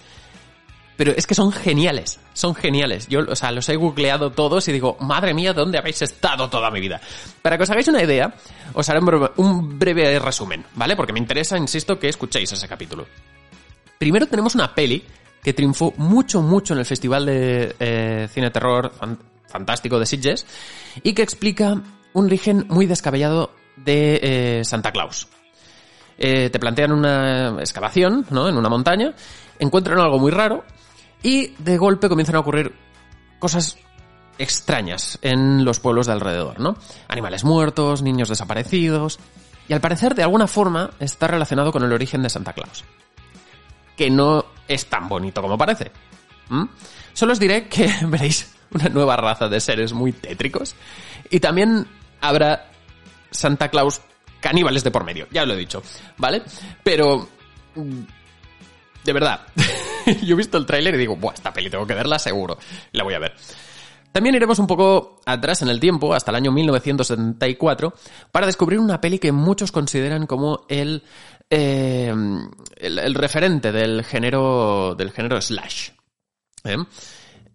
pero 1.01 1.13
es 1.17 1.25
que 1.25 1.33
son 1.33 1.51
geniales, 1.51 2.19
son 2.33 2.53
geniales. 2.53 3.07
Yo, 3.07 3.21
o 3.27 3.35
sea, 3.35 3.51
los 3.51 3.67
he 3.69 3.75
googleado 3.75 4.29
todos 4.33 4.67
y 4.67 4.71
digo, 4.71 4.97
madre 4.99 5.33
mía, 5.33 5.51
¿dónde 5.51 5.79
habéis 5.79 6.03
estado 6.03 6.47
toda 6.47 6.69
mi 6.69 6.79
vida? 6.79 7.01
Para 7.41 7.57
que 7.57 7.63
os 7.63 7.69
hagáis 7.71 7.87
una 7.87 8.03
idea, 8.03 8.35
os 8.73 8.87
haré 8.87 8.99
un 9.37 9.79
breve, 9.79 10.19
resumen, 10.19 10.63
¿vale? 10.75 10.95
Porque 10.95 11.11
me 11.11 11.17
interesa, 11.17 11.57
insisto, 11.57 11.97
que 11.97 12.07
escuchéis 12.07 12.51
ese 12.51 12.67
capítulo. 12.67 13.07
Primero 13.97 14.27
tenemos 14.27 14.53
una 14.53 14.75
peli 14.75 15.03
que 15.41 15.53
triunfó 15.53 15.91
mucho, 15.97 16.43
mucho 16.43 16.75
en 16.75 16.81
el 16.81 16.85
Festival 16.85 17.25
de 17.25 17.75
eh, 17.79 18.27
Cine 18.31 18.51
Terror 18.51 18.91
Fantástico 19.47 19.97
de 19.97 20.05
Sitges 20.05 20.45
y 21.01 21.13
que 21.13 21.23
explica 21.23 21.81
un 22.13 22.25
origen 22.25 22.67
muy 22.69 22.85
descabellado 22.85 23.55
de 23.75 24.19
eh, 24.21 24.65
Santa 24.65 24.91
Claus. 24.91 25.27
Eh, 26.19 26.51
te 26.51 26.59
plantean 26.59 26.91
una 26.91 27.55
excavación, 27.59 28.27
¿no? 28.29 28.47
En 28.47 28.55
una 28.55 28.69
montaña, 28.69 29.15
encuentran 29.57 29.97
algo 29.97 30.19
muy 30.19 30.29
raro 30.29 30.63
y 31.23 31.47
de 31.59 31.77
golpe 31.77 32.09
comienzan 32.09 32.35
a 32.35 32.39
ocurrir 32.39 32.73
cosas 33.39 33.77
extrañas 34.37 35.19
en 35.21 35.63
los 35.65 35.79
pueblos 35.79 36.07
de 36.07 36.13
alrededor, 36.13 36.59
¿no? 36.59 36.75
Animales 37.07 37.43
muertos, 37.43 38.01
niños 38.01 38.29
desaparecidos. 38.29 39.19
Y 39.67 39.73
al 39.73 39.81
parecer, 39.81 40.15
de 40.15 40.23
alguna 40.23 40.47
forma, 40.47 40.91
está 40.99 41.27
relacionado 41.27 41.71
con 41.71 41.83
el 41.83 41.93
origen 41.93 42.23
de 42.23 42.29
Santa 42.29 42.53
Claus. 42.53 42.83
Que 43.95 44.09
no 44.09 44.45
es 44.67 44.87
tan 44.87 45.07
bonito 45.07 45.41
como 45.41 45.57
parece. 45.57 45.91
Solo 47.13 47.33
os 47.33 47.39
diré 47.39 47.67
que 47.67 47.89
veréis 48.07 48.51
una 48.71 48.89
nueva 48.89 49.15
raza 49.15 49.47
de 49.47 49.59
seres 49.59 49.93
muy 49.93 50.11
tétricos. 50.11 50.75
Y 51.29 51.39
también 51.39 51.87
habrá 52.19 52.71
Santa 53.29 53.69
Claus 53.69 54.01
caníbales 54.39 54.83
de 54.83 54.91
por 54.91 55.03
medio. 55.03 55.27
Ya 55.31 55.45
lo 55.45 55.53
he 55.53 55.57
dicho, 55.57 55.83
¿vale? 56.17 56.41
Pero 56.83 57.29
de 59.03 59.13
verdad. 59.13 59.41
Yo 60.23 60.33
he 60.33 60.37
visto 60.37 60.57
el 60.57 60.65
tráiler 60.65 60.95
y 60.95 60.97
digo, 60.97 61.15
Buah, 61.15 61.33
esta 61.33 61.53
peli 61.53 61.69
tengo 61.69 61.85
que 61.85 61.93
verla 61.93 62.19
seguro. 62.19 62.57
La 62.91 63.03
voy 63.03 63.13
a 63.13 63.19
ver. 63.19 63.33
También 64.11 64.35
iremos 64.35 64.59
un 64.59 64.67
poco 64.67 65.21
atrás 65.25 65.61
en 65.61 65.69
el 65.69 65.79
tiempo, 65.79 66.13
hasta 66.13 66.31
el 66.31 66.35
año 66.35 66.51
1974, 66.51 67.93
para 68.31 68.45
descubrir 68.45 68.79
una 68.79 68.99
peli 68.99 69.19
que 69.19 69.31
muchos 69.31 69.71
consideran 69.71 70.27
como 70.27 70.65
el, 70.67 71.03
eh, 71.49 72.13
el, 72.77 73.15
referente 73.15 73.71
del 73.71 74.03
género, 74.03 74.95
del 74.95 75.11
género 75.11 75.41
slash. 75.41 75.91
¿Eh? 76.65 76.77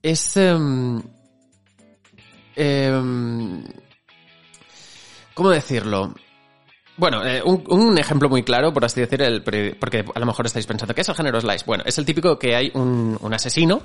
Es... 0.03 0.37
Em, 0.37 1.03
¿Cómo 5.35 5.51
decirlo? 5.51 6.15
Bueno, 6.97 7.25
eh, 7.27 7.43
un, 7.45 7.99
ejemplo 7.99 8.29
muy 8.29 8.43
claro, 8.43 8.73
por 8.73 8.85
así 8.85 9.01
decir, 9.01 9.21
el, 9.23 9.43
porque 9.43 10.05
a 10.15 10.19
lo 10.19 10.27
mejor 10.27 10.47
estáis 10.47 10.67
pensando, 10.67 10.95
¿qué 10.95 11.03
es 11.03 11.09
el 11.09 11.15
género 11.15 11.41
slice? 11.41 11.65
Bueno, 11.67 11.85
es 11.87 11.99
el 11.99 12.05
típico 12.05 12.39
que 12.39 12.57
hay 12.57 12.71
un, 12.75 13.19
asesino 13.33 13.83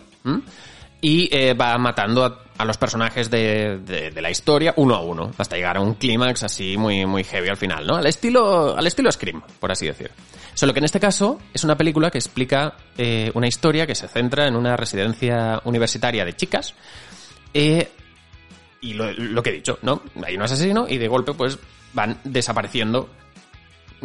y 1.02 1.28
eh, 1.36 1.54
va 1.54 1.78
matando 1.78 2.24
a, 2.24 2.40
a 2.58 2.64
los 2.66 2.78
personajes 2.78 3.30
de, 3.30 3.80
de- 3.80 4.22
la 4.22 4.30
historia 4.30 4.74
uno 4.78 4.96
a 4.96 5.02
uno, 5.02 5.32
hasta 5.38 5.56
llegar 5.56 5.78
a 5.78 5.82
un 5.82 5.96
clímax 5.96 6.44
así 6.44 6.78
muy, 6.78 7.06
muy 7.06 7.24
heavy 7.24 7.50
al 7.50 7.58
final, 7.58 7.86
¿no? 7.88 7.96
Al 7.96 8.06
estilo, 8.06 8.78
al 8.78 8.86
estilo 8.86 9.12
Scream, 9.12 9.42
por 9.60 9.72
así 9.72 9.88
decir. 9.88 10.12
Solo 10.54 10.74
que 10.74 10.80
en 10.80 10.86
este 10.86 11.00
caso 11.00 11.40
es 11.54 11.64
una 11.64 11.76
película 11.76 12.12
que 12.12 12.18
explica 12.20 12.76
eh, 12.98 13.32
una 13.34 13.48
historia 13.48 13.88
que 13.88 13.96
se 13.96 14.08
centra 14.08 14.48
en 14.48 14.56
una 14.56 14.78
residencia 14.78 15.62
universitaria 15.66 16.24
de 16.24 16.34
chicas 16.34 16.76
y 17.54 18.94
lo 18.94 19.44
que 19.44 19.50
he 19.50 19.54
dicho, 19.54 19.80
¿no? 19.82 20.02
Hay 20.26 20.36
un 20.36 20.42
asesino 20.42 20.86
y 20.88 20.98
de 20.98 21.08
golpe 21.08 21.34
pues 21.34 21.58
van 21.94 22.20
desapareciendo 22.24 23.10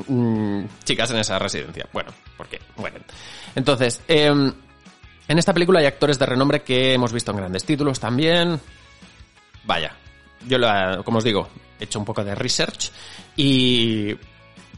mm, 0.09 0.65
chicas 0.85 1.11
en 1.11 1.19
esa 1.19 1.39
residencia. 1.39 1.87
Bueno, 1.93 2.11
porque 2.37 2.61
mueren. 2.77 3.03
Entonces, 3.55 4.03
em, 4.09 4.53
en 5.29 5.39
esta 5.39 5.53
película 5.53 5.81
hay 5.81 5.87
actores 5.87 6.19
de 6.19 6.27
renombre 6.27 6.63
que 6.63 6.93
hemos 6.95 7.13
visto 7.13 7.31
en 7.33 7.39
grandes 7.39 7.65
títulos 7.65 7.99
también. 8.01 8.61
Vaya, 9.65 9.93
yo 10.47 10.59
la, 10.59 11.03
como 11.05 11.19
os 11.19 11.25
digo, 11.25 11.49
he 11.81 11.85
hecho 11.85 11.99
un 11.99 12.05
poco 12.05 12.23
de 12.25 12.35
research 12.35 12.91
y 13.37 14.15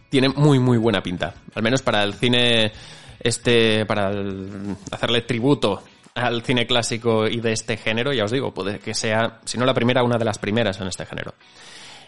tiene 0.09 0.29
muy 0.31 0.59
muy 0.59 0.79
buena 0.79 1.03
pinta. 1.03 1.35
Al 1.55 1.63
menos 1.63 1.83
para 1.83 2.03
el 2.03 2.15
cine 2.15 2.73
este, 3.21 3.85
para 3.85 4.11
el- 4.11 4.77
hacerle 4.91 5.23
tributo 5.23 5.83
al 6.15 6.43
cine 6.43 6.67
clásico 6.67 7.29
y 7.29 7.41
de 7.41 7.53
este 7.53 7.77
género, 7.77 8.13
ya 8.13 8.25
os 8.25 8.33
digo, 8.33 8.53
puede 8.53 8.81
que 8.81 8.93
sea, 8.95 9.39
si 9.45 9.57
no 9.59 9.65
la 9.65 9.75
primera, 9.75 10.03
una 10.03 10.19
de 10.19 10.25
las 10.25 10.39
primeras 10.39 10.81
en 10.81 10.89
este 10.89 11.07
género. 11.07 11.35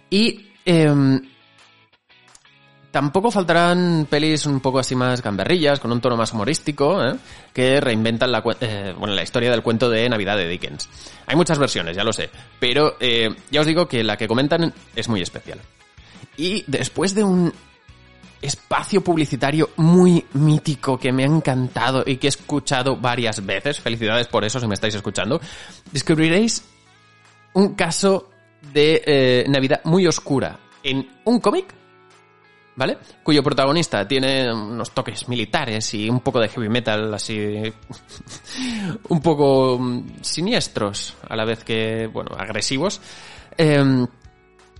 Y 0.08 0.49
em, 0.64 1.20
tampoco 2.90 3.30
faltarán 3.30 4.06
pelis 4.10 4.46
un 4.46 4.60
poco 4.60 4.78
así 4.78 4.94
más 4.94 5.22
gamberrillas, 5.22 5.80
con 5.80 5.92
un 5.92 6.00
tono 6.00 6.16
más 6.16 6.32
humorístico, 6.32 7.04
¿eh? 7.04 7.16
que 7.52 7.80
reinventan 7.80 8.32
la, 8.32 8.42
eh, 8.60 8.94
bueno, 8.98 9.14
la 9.14 9.22
historia 9.22 9.50
del 9.50 9.62
cuento 9.62 9.88
de 9.88 10.08
Navidad 10.08 10.36
de 10.36 10.48
Dickens. 10.48 10.88
Hay 11.26 11.36
muchas 11.36 11.58
versiones, 11.58 11.96
ya 11.96 12.04
lo 12.04 12.12
sé, 12.12 12.30
pero 12.58 12.96
eh, 13.00 13.28
ya 13.50 13.60
os 13.60 13.66
digo 13.66 13.86
que 13.86 14.02
la 14.02 14.16
que 14.16 14.28
comentan 14.28 14.72
es 14.94 15.08
muy 15.08 15.22
especial. 15.22 15.60
Y 16.36 16.64
después 16.66 17.14
de 17.14 17.24
un 17.24 17.52
espacio 18.42 19.02
publicitario 19.02 19.70
muy 19.76 20.24
mítico 20.32 20.98
que 20.98 21.12
me 21.12 21.24
ha 21.24 21.26
encantado 21.26 22.02
y 22.06 22.16
que 22.16 22.26
he 22.26 22.30
escuchado 22.30 22.96
varias 22.96 23.44
veces, 23.44 23.80
felicidades 23.80 24.28
por 24.28 24.44
eso 24.44 24.58
si 24.58 24.66
me 24.66 24.74
estáis 24.74 24.94
escuchando, 24.94 25.40
descubriréis 25.92 26.64
un 27.52 27.74
caso 27.74 28.30
de 28.72 29.02
eh, 29.04 29.44
Navidad 29.48 29.80
muy 29.84 30.06
oscura 30.06 30.58
en 30.82 31.08
un 31.24 31.40
cómic, 31.40 31.74
¿vale? 32.76 32.98
Cuyo 33.22 33.42
protagonista 33.42 34.06
tiene 34.06 34.52
unos 34.52 34.92
toques 34.92 35.28
militares 35.28 35.92
y 35.94 36.08
un 36.08 36.20
poco 36.20 36.40
de 36.40 36.48
heavy 36.48 36.68
metal 36.68 37.12
así 37.12 37.72
un 39.08 39.20
poco 39.20 39.78
mm, 39.78 40.22
siniestros 40.22 41.16
a 41.28 41.36
la 41.36 41.44
vez 41.44 41.64
que, 41.64 42.08
bueno, 42.12 42.30
agresivos. 42.36 43.00
Em, 43.56 44.06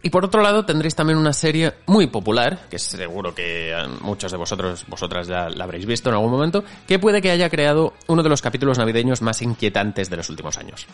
y 0.02 0.08
por 0.08 0.24
otro 0.24 0.40
lado 0.40 0.64
tendréis 0.64 0.94
también 0.94 1.18
una 1.18 1.34
serie 1.34 1.74
muy 1.86 2.06
popular, 2.06 2.68
que 2.70 2.78
seguro 2.78 3.34
que 3.34 3.72
eh, 3.72 3.86
muchos 4.00 4.32
de 4.32 4.38
vosotros, 4.38 4.86
vosotras 4.88 5.26
ya 5.26 5.50
la 5.50 5.64
habréis 5.64 5.84
visto 5.84 6.08
en 6.08 6.14
algún 6.14 6.30
momento, 6.30 6.64
que 6.86 6.98
puede 6.98 7.20
que 7.20 7.30
haya 7.30 7.50
creado 7.50 7.92
uno 8.06 8.22
de 8.22 8.30
los 8.30 8.40
capítulos 8.40 8.78
navideños 8.78 9.20
más 9.20 9.42
inquietantes 9.42 10.08
de 10.08 10.16
los 10.16 10.30
últimos 10.30 10.56
años. 10.56 10.86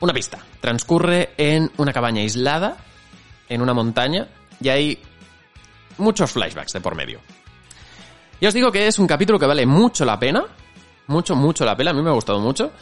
Una 0.00 0.12
pista. 0.12 0.38
Transcurre 0.60 1.30
en 1.36 1.70
una 1.76 1.92
cabaña 1.92 2.22
aislada, 2.22 2.76
en 3.48 3.60
una 3.60 3.74
montaña, 3.74 4.28
y 4.60 4.68
hay 4.68 4.98
muchos 5.98 6.30
flashbacks 6.30 6.72
de 6.72 6.80
por 6.80 6.94
medio. 6.94 7.20
Ya 8.40 8.48
os 8.48 8.54
digo 8.54 8.70
que 8.70 8.86
es 8.86 8.98
un 8.98 9.08
capítulo 9.08 9.38
que 9.38 9.46
vale 9.46 9.66
mucho 9.66 10.04
la 10.04 10.18
pena, 10.18 10.44
mucho, 11.08 11.34
mucho 11.34 11.64
la 11.64 11.76
pena, 11.76 11.90
a 11.90 11.94
mí 11.94 12.02
me 12.02 12.10
ha 12.10 12.14
gustado 12.14 12.38
mucho, 12.38 12.72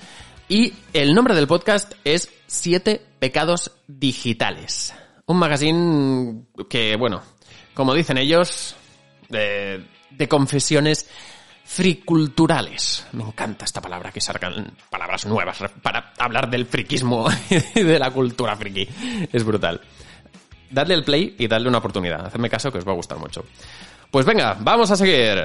y 0.49 0.75
el 0.93 1.15
nombre 1.15 1.35
del 1.35 1.47
podcast 1.47 1.95
es 2.05 2.31
Siete 2.47 3.05
Pecados 3.19 3.73
Digitales. 3.87 4.93
Un 5.25 5.39
magazine 5.39 6.45
que, 6.69 6.97
bueno, 6.97 7.23
como 7.73 7.95
dicen 7.95 8.19
ellos, 8.19 8.77
de, 9.29 9.85
de 10.11 10.29
confesiones 10.29 11.09
friculturales. 11.77 13.07
Me 13.13 13.23
encanta 13.23 13.67
esta 13.67 13.83
palabra, 13.83 14.11
que 14.11 14.19
salgan 14.19 14.73
palabras 14.89 15.27
nuevas 15.27 15.59
para 15.83 16.15
hablar 16.19 16.49
del 16.49 16.65
friquismo 16.65 17.29
y 17.51 17.83
de 17.83 17.99
la 17.99 18.11
cultura 18.11 18.57
friki. 18.57 18.89
Es 19.31 19.45
brutal. 19.45 19.83
Dadle 20.71 20.95
el 20.95 21.05
play 21.05 21.37
y 21.39 21.47
dadle 21.47 21.69
una 21.69 21.77
oportunidad. 21.77 22.25
Hacedme 22.25 22.49
caso 22.49 22.73
que 22.73 22.79
os 22.79 22.89
va 22.89 22.93
a 22.93 22.95
gustar 22.95 23.19
mucho. 23.19 23.45
Pues 24.11 24.25
venga, 24.25 24.57
vamos 24.59 24.91
a 24.91 24.97
seguir. 24.97 25.45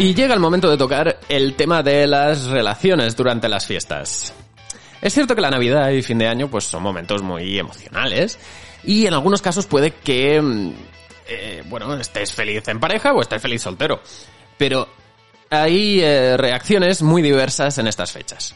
Y 0.00 0.14
llega 0.14 0.32
el 0.32 0.40
momento 0.40 0.70
de 0.70 0.78
tocar 0.78 1.20
el 1.28 1.52
tema 1.56 1.82
de 1.82 2.06
las 2.06 2.46
relaciones 2.46 3.14
durante 3.14 3.50
las 3.50 3.66
fiestas. 3.66 4.32
Es 5.02 5.12
cierto 5.12 5.34
que 5.34 5.42
la 5.42 5.50
Navidad 5.50 5.90
y 5.90 6.00
fin 6.00 6.16
de 6.16 6.26
año 6.26 6.48
pues 6.48 6.64
son 6.64 6.82
momentos 6.82 7.22
muy 7.22 7.58
emocionales 7.58 8.38
y 8.82 9.04
en 9.06 9.12
algunos 9.12 9.42
casos 9.42 9.66
puede 9.66 9.90
que 9.90 10.40
mm, 10.40 10.72
eh, 11.28 11.62
bueno, 11.66 11.92
estés 11.98 12.32
feliz 12.32 12.66
en 12.68 12.80
pareja 12.80 13.12
o 13.12 13.20
estés 13.20 13.42
feliz 13.42 13.60
soltero. 13.60 14.00
Pero 14.56 14.88
hay 15.50 16.00
eh, 16.00 16.38
reacciones 16.38 17.02
muy 17.02 17.20
diversas 17.20 17.76
en 17.76 17.86
estas 17.86 18.10
fechas. 18.10 18.54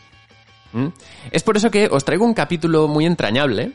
¿Mm? 0.73 0.89
Es 1.31 1.43
por 1.43 1.59
eso 1.59 1.71
que 1.71 1.89
os 1.91 2.07
traigo 2.07 2.25
un 2.25 2.33
capítulo 2.33 2.89
muy 2.89 3.05
entrañable 3.05 3.73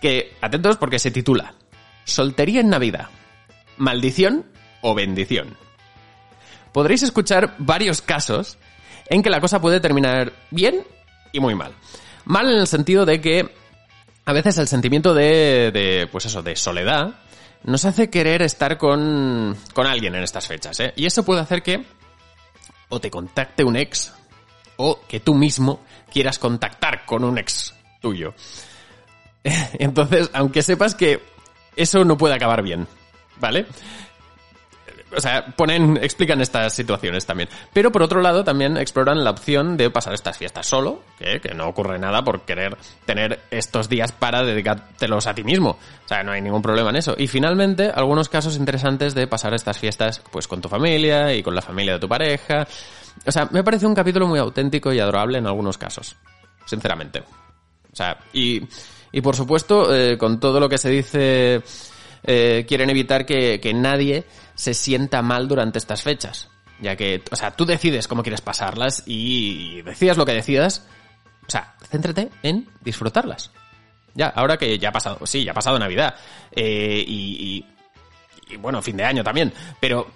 que, 0.00 0.36
atentos 0.40 0.76
porque 0.76 1.00
se 1.00 1.10
titula 1.10 1.54
Soltería 2.04 2.60
en 2.60 2.68
Navidad, 2.68 3.08
maldición 3.76 4.46
o 4.82 4.94
bendición. 4.94 5.65
Podréis 6.76 7.02
escuchar 7.02 7.54
varios 7.56 8.02
casos 8.02 8.58
en 9.08 9.22
que 9.22 9.30
la 9.30 9.40
cosa 9.40 9.62
puede 9.62 9.80
terminar 9.80 10.34
bien 10.50 10.84
y 11.32 11.40
muy 11.40 11.54
mal. 11.54 11.72
Mal 12.26 12.50
en 12.50 12.58
el 12.58 12.66
sentido 12.66 13.06
de 13.06 13.18
que 13.22 13.50
a 14.26 14.32
veces 14.34 14.58
el 14.58 14.68
sentimiento 14.68 15.14
de, 15.14 15.70
de 15.72 16.06
pues 16.12 16.26
eso, 16.26 16.42
de 16.42 16.54
soledad 16.54 17.14
nos 17.62 17.86
hace 17.86 18.10
querer 18.10 18.42
estar 18.42 18.76
con, 18.76 19.56
con 19.72 19.86
alguien 19.86 20.16
en 20.16 20.22
estas 20.22 20.48
fechas, 20.48 20.78
¿eh? 20.80 20.92
Y 20.96 21.06
eso 21.06 21.24
puede 21.24 21.40
hacer 21.40 21.62
que 21.62 21.82
o 22.90 23.00
te 23.00 23.10
contacte 23.10 23.64
un 23.64 23.76
ex 23.76 24.12
o 24.76 25.00
que 25.08 25.20
tú 25.20 25.34
mismo 25.34 25.80
quieras 26.12 26.38
contactar 26.38 27.06
con 27.06 27.24
un 27.24 27.38
ex 27.38 27.74
tuyo. 28.02 28.34
Entonces, 29.78 30.28
aunque 30.34 30.60
sepas 30.60 30.94
que 30.94 31.22
eso 31.74 32.04
no 32.04 32.18
puede 32.18 32.34
acabar 32.34 32.62
bien, 32.62 32.86
¿vale? 33.40 33.64
O 35.14 35.20
sea, 35.20 35.46
ponen, 35.54 35.98
explican 36.02 36.40
estas 36.40 36.74
situaciones 36.74 37.24
también. 37.26 37.48
Pero 37.72 37.92
por 37.92 38.02
otro 38.02 38.20
lado, 38.20 38.42
también 38.42 38.76
exploran 38.76 39.22
la 39.22 39.30
opción 39.30 39.76
de 39.76 39.88
pasar 39.88 40.14
estas 40.14 40.36
fiestas 40.36 40.66
solo, 40.66 41.02
que, 41.18 41.54
no 41.54 41.68
ocurre 41.68 41.98
nada 41.98 42.22
por 42.24 42.42
querer 42.42 42.76
tener 43.04 43.40
estos 43.50 43.88
días 43.88 44.10
para 44.10 44.42
dedicártelos 44.42 45.26
a 45.28 45.34
ti 45.34 45.44
mismo. 45.44 45.70
O 46.04 46.08
sea, 46.08 46.24
no 46.24 46.32
hay 46.32 46.42
ningún 46.42 46.60
problema 46.60 46.90
en 46.90 46.96
eso. 46.96 47.14
Y 47.16 47.28
finalmente, 47.28 47.90
algunos 47.94 48.28
casos 48.28 48.56
interesantes 48.56 49.14
de 49.14 49.28
pasar 49.28 49.54
estas 49.54 49.78
fiestas 49.78 50.20
pues 50.30 50.48
con 50.48 50.60
tu 50.60 50.68
familia 50.68 51.32
y 51.34 51.42
con 51.42 51.54
la 51.54 51.62
familia 51.62 51.94
de 51.94 52.00
tu 52.00 52.08
pareja. 52.08 52.66
O 53.24 53.30
sea, 53.30 53.48
me 53.52 53.62
parece 53.62 53.86
un 53.86 53.94
capítulo 53.94 54.26
muy 54.26 54.40
auténtico 54.40 54.92
y 54.92 54.98
adorable 54.98 55.38
en 55.38 55.46
algunos 55.46 55.78
casos. 55.78 56.16
Sinceramente. 56.64 57.20
O 57.92 57.96
sea, 57.96 58.18
y, 58.32 58.60
y 59.12 59.20
por 59.20 59.36
supuesto, 59.36 59.94
eh, 59.94 60.18
con 60.18 60.40
todo 60.40 60.58
lo 60.58 60.68
que 60.68 60.78
se 60.78 60.90
dice, 60.90 61.62
eh, 62.26 62.64
quieren 62.68 62.90
evitar 62.90 63.26
que, 63.26 63.60
que 63.60 63.72
nadie 63.74 64.24
se 64.54 64.74
sienta 64.74 65.22
mal 65.22 65.48
durante 65.48 65.78
estas 65.78 66.02
fechas. 66.02 66.50
Ya 66.80 66.96
que, 66.96 67.22
o 67.30 67.36
sea, 67.36 67.52
tú 67.52 67.64
decides 67.64 68.08
cómo 68.08 68.22
quieres 68.22 68.40
pasarlas 68.40 69.02
y 69.06 69.82
decidas 69.82 70.16
lo 70.16 70.26
que 70.26 70.32
decidas. 70.32 70.86
O 71.46 71.50
sea, 71.50 71.74
céntrate 71.88 72.30
en 72.42 72.68
disfrutarlas. 72.82 73.52
Ya, 74.14 74.28
ahora 74.28 74.56
que 74.56 74.78
ya 74.78 74.88
ha 74.88 74.92
pasado, 74.92 75.24
sí, 75.26 75.44
ya 75.44 75.52
ha 75.52 75.54
pasado 75.54 75.78
Navidad. 75.78 76.14
Eh, 76.50 77.04
y, 77.06 77.64
y, 78.50 78.56
bueno, 78.56 78.82
fin 78.82 78.96
de 78.96 79.04
año 79.04 79.22
también. 79.22 79.52
Pero, 79.80 80.06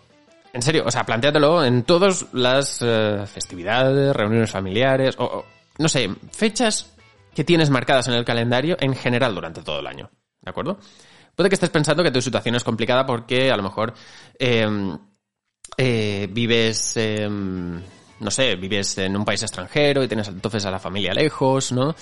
en 0.52 0.62
serio, 0.62 0.84
o 0.86 0.90
sea, 0.90 1.04
planteátelo 1.04 1.64
en 1.64 1.84
todas 1.84 2.26
las 2.32 2.80
eh, 2.82 3.24
festividades, 3.26 4.14
reuniones 4.14 4.50
familiares, 4.50 5.14
o, 5.18 5.24
o, 5.24 5.46
no 5.78 5.88
sé, 5.88 6.10
fechas 6.32 6.94
que 7.34 7.44
tienes 7.44 7.70
marcadas 7.70 8.08
en 8.08 8.14
el 8.14 8.24
calendario 8.24 8.76
en 8.80 8.94
general 8.94 9.34
durante 9.34 9.62
todo 9.62 9.80
el 9.80 9.86
año. 9.86 10.10
¿De 10.40 10.50
acuerdo? 10.50 10.78
Puede 11.40 11.48
que 11.48 11.54
estés 11.54 11.70
pensando 11.70 12.02
que 12.02 12.10
tu 12.10 12.20
situación 12.20 12.54
es 12.56 12.62
complicada 12.62 13.06
porque 13.06 13.50
a 13.50 13.56
lo 13.56 13.62
mejor 13.62 13.94
eh, 14.38 14.68
eh, 15.74 16.28
vives, 16.30 16.98
eh, 16.98 17.26
no 17.26 18.30
sé, 18.30 18.56
vives 18.56 18.98
en 18.98 19.16
un 19.16 19.24
país 19.24 19.42
extranjero 19.42 20.04
y 20.04 20.06
tienes 20.06 20.28
entonces 20.28 20.66
a 20.66 20.70
la 20.70 20.78
familia 20.78 21.14
lejos, 21.14 21.72
¿no? 21.72 21.94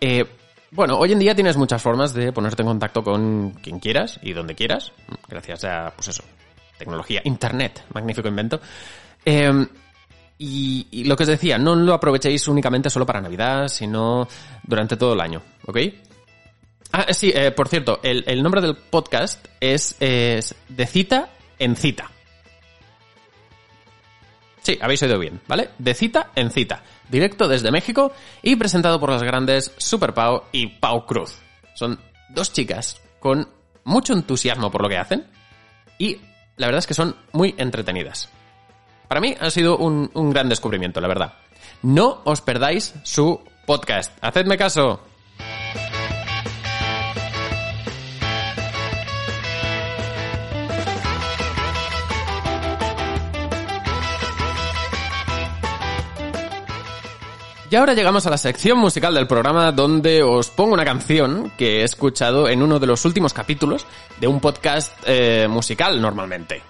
Eh, 0.00 0.24
bueno, 0.70 0.96
hoy 0.96 1.10
en 1.10 1.18
día 1.18 1.34
tienes 1.34 1.56
muchas 1.56 1.82
formas 1.82 2.14
de 2.14 2.32
ponerte 2.32 2.62
en 2.62 2.68
contacto 2.68 3.02
con 3.02 3.50
quien 3.60 3.80
quieras 3.80 4.20
y 4.22 4.32
donde 4.32 4.54
quieras, 4.54 4.92
gracias 5.26 5.64
a, 5.64 5.92
pues 5.96 6.06
eso, 6.06 6.22
tecnología, 6.78 7.20
internet, 7.24 7.84
magnífico 7.92 8.28
invento. 8.28 8.60
Eh, 9.24 9.66
y, 10.38 10.86
y 10.92 11.02
lo 11.02 11.16
que 11.16 11.24
os 11.24 11.28
decía, 11.28 11.58
no 11.58 11.74
lo 11.74 11.94
aprovechéis 11.94 12.46
únicamente 12.46 12.88
solo 12.90 13.04
para 13.04 13.20
Navidad, 13.20 13.66
sino 13.66 14.28
durante 14.62 14.96
todo 14.96 15.14
el 15.14 15.20
año, 15.20 15.42
¿ok? 15.66 15.78
Ah, 16.96 17.12
sí, 17.12 17.32
eh, 17.34 17.50
por 17.50 17.66
cierto, 17.66 17.98
el, 18.04 18.40
nombre 18.40 18.60
del 18.60 18.76
podcast 18.76 19.48
es, 19.58 19.96
De 19.98 20.86
cita 20.86 21.28
en 21.58 21.74
cita. 21.74 22.08
Sí, 24.62 24.78
habéis 24.80 25.02
oído 25.02 25.18
bien, 25.18 25.40
¿vale? 25.48 25.70
De 25.76 25.92
cita 25.92 26.30
en 26.36 26.52
cita. 26.52 26.84
Directo 27.08 27.48
desde 27.48 27.72
México 27.72 28.12
y 28.42 28.54
presentado 28.54 29.00
por 29.00 29.10
las 29.10 29.24
grandes 29.24 29.72
Super 29.76 30.14
Pau 30.14 30.44
y 30.52 30.68
Pau 30.68 31.04
Cruz. 31.04 31.36
Son 31.74 31.98
dos 32.28 32.52
chicas 32.52 33.00
con 33.18 33.48
mucho 33.82 34.12
entusiasmo 34.12 34.70
por 34.70 34.82
lo 34.82 34.88
que 34.88 34.98
hacen 34.98 35.26
y 35.98 36.20
la 36.56 36.68
verdad 36.68 36.78
es 36.78 36.86
que 36.86 36.94
son 36.94 37.16
muy 37.32 37.56
entretenidas. 37.58 38.28
Para 39.08 39.20
mí 39.20 39.34
ha 39.40 39.50
sido 39.50 39.78
un 39.78 40.30
gran 40.30 40.48
descubrimiento, 40.48 41.00
la 41.00 41.08
verdad. 41.08 41.34
No 41.82 42.20
os 42.22 42.40
perdáis 42.40 42.94
su 43.02 43.42
podcast. 43.66 44.16
Hacedme 44.20 44.56
caso. 44.56 45.00
Y 57.74 57.76
ahora 57.76 57.94
llegamos 57.94 58.24
a 58.24 58.30
la 58.30 58.38
sección 58.38 58.78
musical 58.78 59.14
del 59.14 59.26
programa 59.26 59.72
donde 59.72 60.22
os 60.22 60.48
pongo 60.48 60.74
una 60.74 60.84
canción 60.84 61.50
que 61.58 61.80
he 61.80 61.82
escuchado 61.82 62.48
en 62.48 62.62
uno 62.62 62.78
de 62.78 62.86
los 62.86 63.04
últimos 63.04 63.34
capítulos 63.34 63.84
de 64.20 64.28
un 64.28 64.38
podcast 64.38 64.96
eh, 65.04 65.48
musical 65.50 66.00
normalmente. 66.00 66.62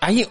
Hay 0.00 0.28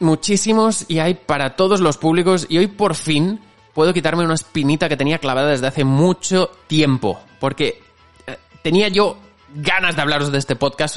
muchísimos 0.00 0.86
y 0.88 0.98
hay 0.98 1.14
para 1.14 1.54
todos 1.54 1.78
los 1.78 1.98
públicos 1.98 2.46
y 2.48 2.58
hoy 2.58 2.66
por 2.66 2.96
fin 2.96 3.38
puedo 3.72 3.94
quitarme 3.94 4.24
una 4.24 4.34
espinita 4.34 4.88
que 4.88 4.96
tenía 4.96 5.18
clavada 5.18 5.50
desde 5.50 5.68
hace 5.68 5.84
mucho 5.84 6.50
tiempo 6.66 7.20
porque 7.38 7.80
eh, 8.26 8.38
tenía 8.64 8.88
yo 8.88 9.18
ganas 9.54 9.94
de 9.94 10.02
hablaros 10.02 10.32
de 10.32 10.38
este 10.38 10.56
podcast 10.56 10.96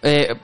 eh, 0.00 0.34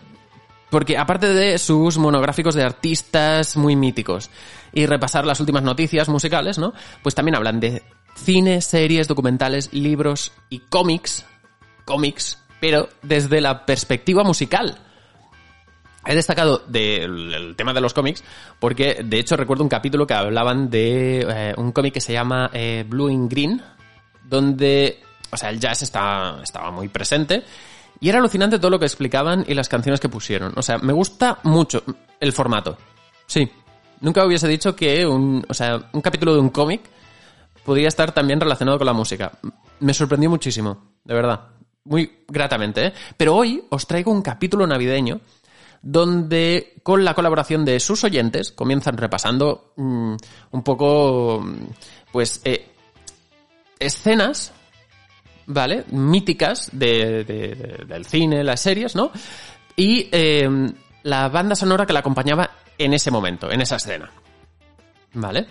porque 0.74 0.98
aparte 0.98 1.28
de 1.28 1.56
sus 1.58 1.98
monográficos 1.98 2.56
de 2.56 2.64
artistas 2.64 3.56
muy 3.56 3.76
míticos 3.76 4.28
y 4.72 4.86
repasar 4.86 5.24
las 5.24 5.38
últimas 5.38 5.62
noticias 5.62 6.08
musicales, 6.08 6.58
¿no? 6.58 6.72
Pues 7.00 7.14
también 7.14 7.36
hablan 7.36 7.60
de 7.60 7.84
cine, 8.16 8.60
series, 8.60 9.06
documentales, 9.06 9.72
libros 9.72 10.32
y 10.50 10.58
cómics, 10.58 11.26
cómics, 11.84 12.42
pero 12.58 12.88
desde 13.02 13.40
la 13.40 13.64
perspectiva 13.66 14.24
musical. 14.24 14.76
He 16.06 16.16
destacado 16.16 16.64
del 16.66 17.32
el 17.32 17.54
tema 17.54 17.72
de 17.72 17.80
los 17.80 17.94
cómics 17.94 18.24
porque 18.58 19.04
de 19.04 19.20
hecho 19.20 19.36
recuerdo 19.36 19.62
un 19.62 19.70
capítulo 19.70 20.08
que 20.08 20.14
hablaban 20.14 20.70
de 20.70 21.20
eh, 21.20 21.54
un 21.56 21.70
cómic 21.70 21.94
que 21.94 22.00
se 22.00 22.14
llama 22.14 22.50
eh, 22.52 22.84
Blue 22.84 23.10
in 23.10 23.28
Green, 23.28 23.62
donde, 24.24 25.04
o 25.30 25.36
sea, 25.36 25.50
el 25.50 25.60
jazz 25.60 25.82
está, 25.82 26.40
estaba 26.42 26.72
muy 26.72 26.88
presente 26.88 27.44
y 28.04 28.10
era 28.10 28.18
alucinante 28.18 28.58
todo 28.58 28.70
lo 28.70 28.78
que 28.78 28.84
explicaban 28.84 29.46
y 29.48 29.54
las 29.54 29.70
canciones 29.70 29.98
que 29.98 30.10
pusieron. 30.10 30.52
O 30.56 30.60
sea, 30.60 30.76
me 30.76 30.92
gusta 30.92 31.38
mucho 31.44 31.82
el 32.20 32.34
formato. 32.34 32.76
Sí. 33.26 33.50
Nunca 34.02 34.26
hubiese 34.26 34.46
dicho 34.46 34.76
que 34.76 35.06
un, 35.06 35.42
o 35.48 35.54
sea, 35.54 35.88
un 35.90 36.02
capítulo 36.02 36.34
de 36.34 36.40
un 36.40 36.50
cómic 36.50 36.82
podría 37.64 37.88
estar 37.88 38.12
también 38.12 38.40
relacionado 38.40 38.76
con 38.76 38.84
la 38.84 38.92
música. 38.92 39.32
Me 39.80 39.94
sorprendió 39.94 40.28
muchísimo, 40.28 40.96
de 41.02 41.14
verdad. 41.14 41.48
Muy 41.84 42.24
gratamente, 42.28 42.88
¿eh? 42.88 42.92
Pero 43.16 43.36
hoy 43.36 43.64
os 43.70 43.86
traigo 43.86 44.12
un 44.12 44.20
capítulo 44.20 44.66
navideño 44.66 45.22
donde 45.80 46.74
con 46.82 47.06
la 47.06 47.14
colaboración 47.14 47.64
de 47.64 47.80
sus 47.80 48.04
oyentes 48.04 48.52
comienzan 48.52 48.98
repasando 48.98 49.72
mmm, 49.76 50.14
un 50.50 50.62
poco, 50.62 51.42
pues, 52.12 52.42
eh, 52.44 52.68
escenas 53.78 54.52
¿vale? 55.46 55.84
Míticas 55.90 56.70
de, 56.72 57.24
de, 57.24 57.54
de, 57.54 57.84
del 57.86 58.04
cine, 58.04 58.44
las 58.44 58.60
series, 58.60 58.94
¿no? 58.94 59.10
Y 59.76 60.08
eh, 60.12 60.48
la 61.02 61.28
banda 61.28 61.54
sonora 61.54 61.86
que 61.86 61.92
la 61.92 62.00
acompañaba 62.00 62.50
en 62.78 62.94
ese 62.94 63.10
momento, 63.10 63.50
en 63.50 63.60
esa 63.60 63.76
escena. 63.76 64.10
¿Vale? 65.14 65.46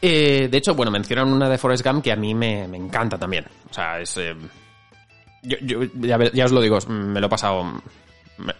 Eh, 0.00 0.48
de 0.50 0.58
hecho, 0.58 0.74
bueno, 0.74 0.90
mencionan 0.90 1.32
una 1.32 1.48
de 1.48 1.58
Forrest 1.58 1.86
Gump 1.86 2.02
que 2.02 2.12
a 2.12 2.16
mí 2.16 2.34
me, 2.34 2.66
me 2.68 2.76
encanta 2.76 3.18
también. 3.18 3.46
O 3.70 3.72
sea, 3.72 4.00
es... 4.00 4.16
Eh, 4.16 4.34
yo, 5.42 5.56
ya, 5.94 6.44
os 6.44 6.52
lo 6.52 6.60
digo, 6.60 6.78
me 6.88 7.20
lo 7.20 7.26
he 7.26 7.30
pasado... 7.30 7.82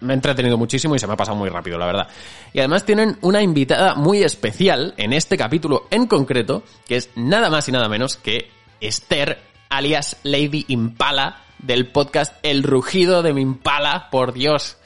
Me 0.00 0.12
he 0.12 0.14
entretenido 0.14 0.56
muchísimo 0.56 0.94
y 0.94 0.98
se 0.98 1.06
me 1.08 1.14
ha 1.14 1.16
pasado 1.16 1.36
muy 1.36 1.48
rápido, 1.48 1.76
la 1.76 1.86
verdad. 1.86 2.08
Y 2.52 2.60
además 2.60 2.84
tienen 2.84 3.16
una 3.22 3.42
invitada 3.42 3.94
muy 3.94 4.22
especial 4.22 4.94
en 4.96 5.12
este 5.12 5.36
capítulo 5.36 5.88
en 5.90 6.06
concreto, 6.06 6.62
que 6.86 6.96
es 6.96 7.10
nada 7.16 7.50
más 7.50 7.68
y 7.68 7.72
nada 7.72 7.88
menos 7.88 8.16
que 8.16 8.48
Esther 8.80 9.40
alias 9.72 10.18
Lady 10.22 10.66
Impala, 10.68 11.42
del 11.58 11.88
podcast 11.88 12.34
El 12.42 12.62
Rugido 12.62 13.22
de 13.22 13.32
mi 13.32 13.40
Impala, 13.40 14.08
por 14.10 14.32
Dios, 14.32 14.76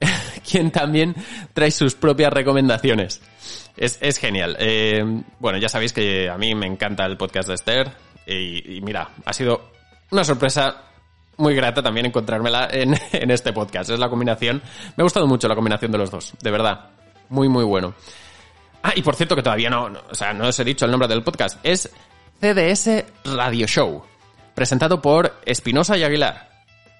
quien 0.50 0.70
también 0.70 1.14
trae 1.52 1.70
sus 1.70 1.94
propias 1.94 2.32
recomendaciones. 2.32 3.20
Es, 3.76 3.98
es 4.00 4.18
genial. 4.18 4.56
Eh, 4.60 5.04
bueno, 5.40 5.58
ya 5.58 5.68
sabéis 5.68 5.92
que 5.92 6.28
a 6.28 6.38
mí 6.38 6.54
me 6.54 6.66
encanta 6.66 7.04
el 7.04 7.16
podcast 7.16 7.48
de 7.48 7.54
Esther 7.54 7.90
y, 8.26 8.80
mira, 8.82 9.10
ha 9.24 9.32
sido 9.32 9.72
una 10.10 10.22
sorpresa 10.22 10.84
muy 11.36 11.54
grata 11.54 11.82
también 11.82 12.06
encontrármela 12.06 12.68
en, 12.70 12.94
en, 13.12 13.30
este 13.30 13.52
podcast. 13.52 13.90
Es 13.90 13.98
la 13.98 14.08
combinación. 14.08 14.62
Me 14.96 15.02
ha 15.02 15.04
gustado 15.04 15.26
mucho 15.26 15.48
la 15.48 15.54
combinación 15.54 15.90
de 15.90 15.98
los 15.98 16.10
dos, 16.10 16.34
de 16.40 16.50
verdad. 16.50 16.90
Muy, 17.28 17.48
muy 17.48 17.64
bueno. 17.64 17.94
Ah, 18.82 18.92
y 18.94 19.02
por 19.02 19.16
cierto 19.16 19.34
que 19.34 19.42
todavía 19.42 19.70
no, 19.70 19.88
no, 19.88 20.00
o 20.10 20.14
sea, 20.14 20.32
no 20.32 20.46
os 20.46 20.58
he 20.60 20.64
dicho 20.64 20.84
el 20.84 20.90
nombre 20.90 21.08
del 21.08 21.22
podcast. 21.22 21.58
Es 21.64 21.90
CDS 22.40 23.04
Radio 23.24 23.66
Show 23.66 24.17
presentado 24.58 25.00
por 25.00 25.36
Espinosa 25.46 25.96
y 25.96 26.02
Aguilar. 26.02 26.50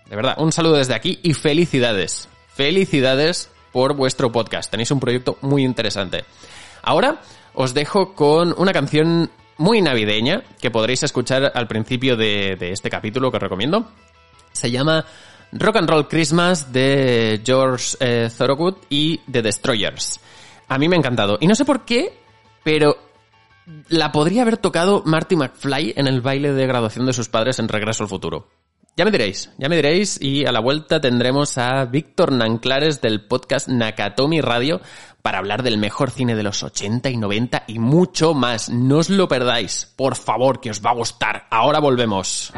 De 0.08 0.14
verdad, 0.14 0.36
un 0.38 0.52
saludo 0.52 0.76
desde 0.76 0.94
aquí 0.94 1.18
y 1.24 1.34
felicidades. 1.34 2.28
Felicidades 2.54 3.50
por 3.72 3.94
vuestro 3.94 4.30
podcast. 4.30 4.70
Tenéis 4.70 4.92
un 4.92 5.00
proyecto 5.00 5.38
muy 5.40 5.64
interesante. 5.64 6.24
Ahora 6.84 7.20
os 7.54 7.74
dejo 7.74 8.14
con 8.14 8.54
una 8.58 8.72
canción 8.72 9.28
muy 9.56 9.82
navideña 9.82 10.44
que 10.60 10.70
podréis 10.70 11.02
escuchar 11.02 11.50
al 11.52 11.66
principio 11.66 12.16
de, 12.16 12.56
este 12.60 12.90
capítulo 12.90 13.32
que 13.32 13.38
os 13.38 13.42
recomiendo. 13.42 13.88
Se 14.52 14.70
llama 14.70 15.04
Rock 15.50 15.78
and 15.78 15.90
Roll 15.90 16.06
Christmas 16.06 16.72
de 16.72 17.42
George 17.44 17.96
eh, 17.98 18.30
Thorogood 18.38 18.76
y 18.88 19.18
The 19.28 19.42
Destroyers. 19.42 20.20
A 20.68 20.78
mí 20.78 20.88
me 20.88 20.94
ha 20.94 21.00
encantado. 21.00 21.38
Y 21.40 21.48
no 21.48 21.56
sé 21.56 21.64
por 21.64 21.84
qué, 21.84 22.20
pero 22.62 23.07
la 23.88 24.12
podría 24.12 24.42
haber 24.42 24.56
tocado 24.58 25.02
Marty 25.04 25.36
McFly 25.36 25.94
en 25.96 26.06
el 26.06 26.20
baile 26.20 26.52
de 26.52 26.66
graduación 26.66 27.06
de 27.06 27.12
sus 27.12 27.28
padres 27.28 27.58
en 27.58 27.68
Regreso 27.68 28.04
al 28.04 28.08
Futuro. 28.08 28.48
Ya 28.96 29.04
me 29.04 29.12
diréis, 29.12 29.52
ya 29.58 29.68
me 29.68 29.76
diréis 29.76 30.20
y 30.20 30.44
a 30.44 30.50
la 30.50 30.58
vuelta 30.58 31.00
tendremos 31.00 31.56
a 31.56 31.84
Víctor 31.84 32.32
Nanclares 32.32 33.00
del 33.00 33.24
podcast 33.26 33.68
Nakatomi 33.68 34.40
Radio 34.40 34.80
para 35.22 35.38
hablar 35.38 35.62
del 35.62 35.78
mejor 35.78 36.10
cine 36.10 36.34
de 36.34 36.42
los 36.42 36.64
80 36.64 37.08
y 37.10 37.16
90 37.16 37.62
y 37.68 37.78
mucho 37.78 38.34
más. 38.34 38.70
No 38.70 38.98
os 38.98 39.08
lo 39.08 39.28
perdáis, 39.28 39.92
por 39.94 40.16
favor, 40.16 40.60
que 40.60 40.70
os 40.70 40.84
va 40.84 40.90
a 40.90 40.94
gustar. 40.94 41.46
Ahora 41.50 41.78
volvemos. 41.78 42.52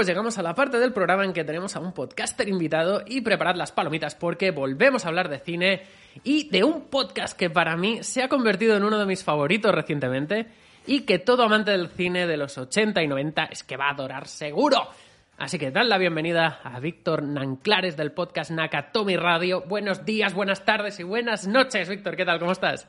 Pues 0.00 0.08
llegamos 0.08 0.38
a 0.38 0.42
la 0.42 0.54
parte 0.54 0.78
del 0.78 0.94
programa 0.94 1.26
en 1.26 1.34
que 1.34 1.44
tenemos 1.44 1.76
a 1.76 1.80
un 1.80 1.92
podcaster 1.92 2.48
invitado 2.48 3.02
y 3.06 3.20
preparad 3.20 3.54
las 3.54 3.70
palomitas 3.70 4.14
porque 4.14 4.50
volvemos 4.50 5.04
a 5.04 5.08
hablar 5.08 5.28
de 5.28 5.40
cine 5.40 5.82
y 6.24 6.48
de 6.48 6.64
un 6.64 6.86
podcast 6.86 7.36
que 7.36 7.50
para 7.50 7.76
mí 7.76 8.02
se 8.02 8.22
ha 8.22 8.28
convertido 8.30 8.74
en 8.78 8.84
uno 8.84 8.98
de 8.98 9.04
mis 9.04 9.22
favoritos 9.22 9.74
recientemente 9.74 10.46
y 10.86 11.02
que 11.02 11.18
todo 11.18 11.42
amante 11.42 11.72
del 11.72 11.90
cine 11.90 12.26
de 12.26 12.38
los 12.38 12.56
80 12.56 13.02
y 13.02 13.08
90 13.08 13.44
es 13.52 13.62
que 13.62 13.76
va 13.76 13.88
a 13.88 13.90
adorar 13.90 14.26
seguro. 14.26 14.88
Así 15.36 15.58
que 15.58 15.70
dan 15.70 15.90
la 15.90 15.98
bienvenida 15.98 16.60
a 16.64 16.80
Víctor 16.80 17.22
Nanclares 17.22 17.98
del 17.98 18.12
podcast 18.12 18.52
Nakatomi 18.52 19.18
Radio. 19.18 19.64
Buenos 19.68 20.06
días, 20.06 20.32
buenas 20.32 20.64
tardes 20.64 20.98
y 20.98 21.02
buenas 21.02 21.46
noches, 21.46 21.90
Víctor. 21.90 22.16
¿Qué 22.16 22.24
tal? 22.24 22.38
¿Cómo 22.38 22.52
estás? 22.52 22.88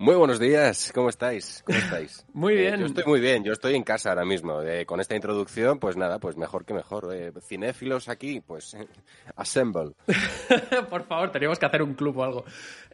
Muy 0.00 0.14
buenos 0.14 0.38
días, 0.38 0.92
¿cómo 0.94 1.08
estáis? 1.08 1.60
¿Cómo 1.66 1.76
estáis? 1.76 2.24
Muy 2.32 2.54
Eh, 2.54 2.56
bien. 2.60 2.76
yo 2.78 2.86
estoy 2.86 3.02
muy 3.04 3.18
bien, 3.18 3.42
yo 3.42 3.52
estoy 3.52 3.74
en 3.74 3.82
casa 3.82 4.10
ahora 4.10 4.24
mismo. 4.24 4.62
Eh, 4.62 4.86
con 4.86 5.00
esta 5.00 5.16
introducción, 5.16 5.80
pues 5.80 5.96
nada, 5.96 6.20
pues 6.20 6.36
mejor 6.36 6.64
que 6.64 6.72
mejor. 6.72 7.08
Eh, 7.12 7.32
cinéfilos 7.40 8.08
aquí, 8.08 8.40
pues 8.40 8.76
assemble. 9.34 9.94
Por 10.88 11.04
favor, 11.08 11.32
teníamos 11.32 11.58
que 11.58 11.66
hacer 11.66 11.82
un 11.82 11.94
club 11.94 12.16
o 12.18 12.22
algo. 12.22 12.44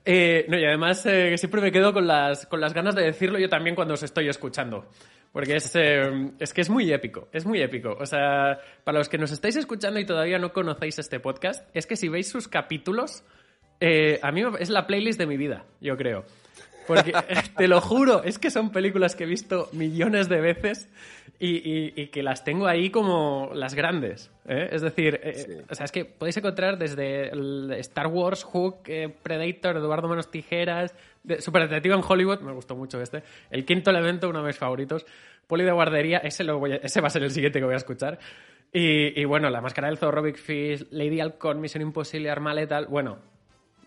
Eh, 0.02 0.46
no, 0.48 0.58
y 0.58 0.64
además 0.64 1.02
siempre 1.02 1.60
me 1.60 1.70
quedo 1.70 1.92
con 1.92 2.06
las, 2.06 2.46
con 2.46 2.58
las 2.58 2.72
ganas 2.72 2.94
de 2.94 3.02
decirlo 3.02 3.38
yo 3.38 3.50
también 3.50 3.76
cuando 3.76 3.92
os 3.92 4.02
estoy 4.02 4.30
escuchando. 4.30 4.88
Porque 5.30 5.56
es, 5.56 5.76
es 5.76 6.54
que 6.54 6.60
es 6.62 6.70
muy 6.70 6.90
épico, 6.90 7.28
es 7.32 7.44
muy 7.44 7.60
épico. 7.60 7.98
O 8.00 8.06
sea, 8.06 8.58
para 8.82 8.96
los 8.98 9.10
que 9.10 9.18
nos 9.18 9.30
estáis 9.30 9.56
escuchando 9.56 10.00
y 10.00 10.06
todavía 10.06 10.38
no 10.38 10.54
conocéis 10.54 10.98
este 11.00 11.20
podcast, 11.20 11.68
es 11.76 11.86
que 11.86 11.96
si 11.96 12.08
veis 12.08 12.30
sus 12.30 12.48
capítulos, 12.48 13.24
a 14.22 14.32
mí 14.32 14.42
es 14.58 14.70
la 14.70 14.86
playlist 14.86 15.18
de 15.18 15.26
mi 15.26 15.36
vida, 15.36 15.66
yo 15.82 15.96
creo. 15.98 16.24
Porque 16.86 17.12
te 17.56 17.68
lo 17.68 17.80
juro, 17.80 18.22
es 18.22 18.38
que 18.38 18.50
son 18.50 18.70
películas 18.70 19.14
que 19.16 19.24
he 19.24 19.26
visto 19.26 19.68
millones 19.72 20.28
de 20.28 20.40
veces 20.40 20.88
y, 21.38 21.56
y- 21.56 21.92
y 21.96 22.06
que 22.08 22.22
las 22.22 22.44
tengo 22.44 22.66
ahí 22.66 22.90
como 22.90 23.50
las 23.54 23.74
grandes. 23.74 24.30
¿eh? 24.46 24.68
Es 24.70 24.82
decir, 24.82 25.18
eh, 25.22 25.64
o 25.68 25.74
sea, 25.74 25.84
es 25.86 25.92
que 25.92 26.04
podéis 26.04 26.36
encontrar 26.36 26.78
desde 26.78 27.28
el 27.30 27.72
Star 27.78 28.06
Wars, 28.08 28.44
Hook, 28.44 28.80
eh, 28.86 29.08
Predator, 29.22 29.76
Eduardo 29.78 30.08
Menos 30.08 30.30
Tijeras, 30.30 30.94
de, 31.22 31.40
Super 31.40 31.62
Detective 31.68 31.94
en 31.94 32.02
Hollywood, 32.06 32.40
me 32.40 32.52
gustó 32.52 32.76
mucho 32.76 33.00
este. 33.00 33.22
El 33.50 33.64
quinto 33.64 33.90
elemento, 33.90 34.28
uno 34.28 34.40
de 34.42 34.46
mis 34.48 34.58
favoritos. 34.58 35.06
Poli 35.46 35.64
de 35.64 35.72
guardería, 35.72 36.18
ese, 36.18 36.44
lo 36.44 36.58
voy 36.58 36.72
a- 36.72 36.76
ese 36.76 37.00
va 37.00 37.06
a 37.08 37.10
ser 37.10 37.22
el 37.22 37.30
siguiente 37.30 37.58
que 37.58 37.64
voy 37.64 37.74
a 37.74 37.78
escuchar. 37.78 38.18
Y, 38.72 39.18
y 39.20 39.24
bueno, 39.24 39.48
La 39.50 39.60
Máscara 39.60 39.88
del 39.88 39.98
Zorro, 39.98 40.22
Big 40.22 40.36
Fish, 40.36 40.86
Lady 40.90 41.20
Halcón, 41.20 41.60
Misión 41.60 41.82
Imposible, 41.82 42.28
Arma 42.30 42.52
Letal, 42.54 42.86
bueno, 42.86 43.18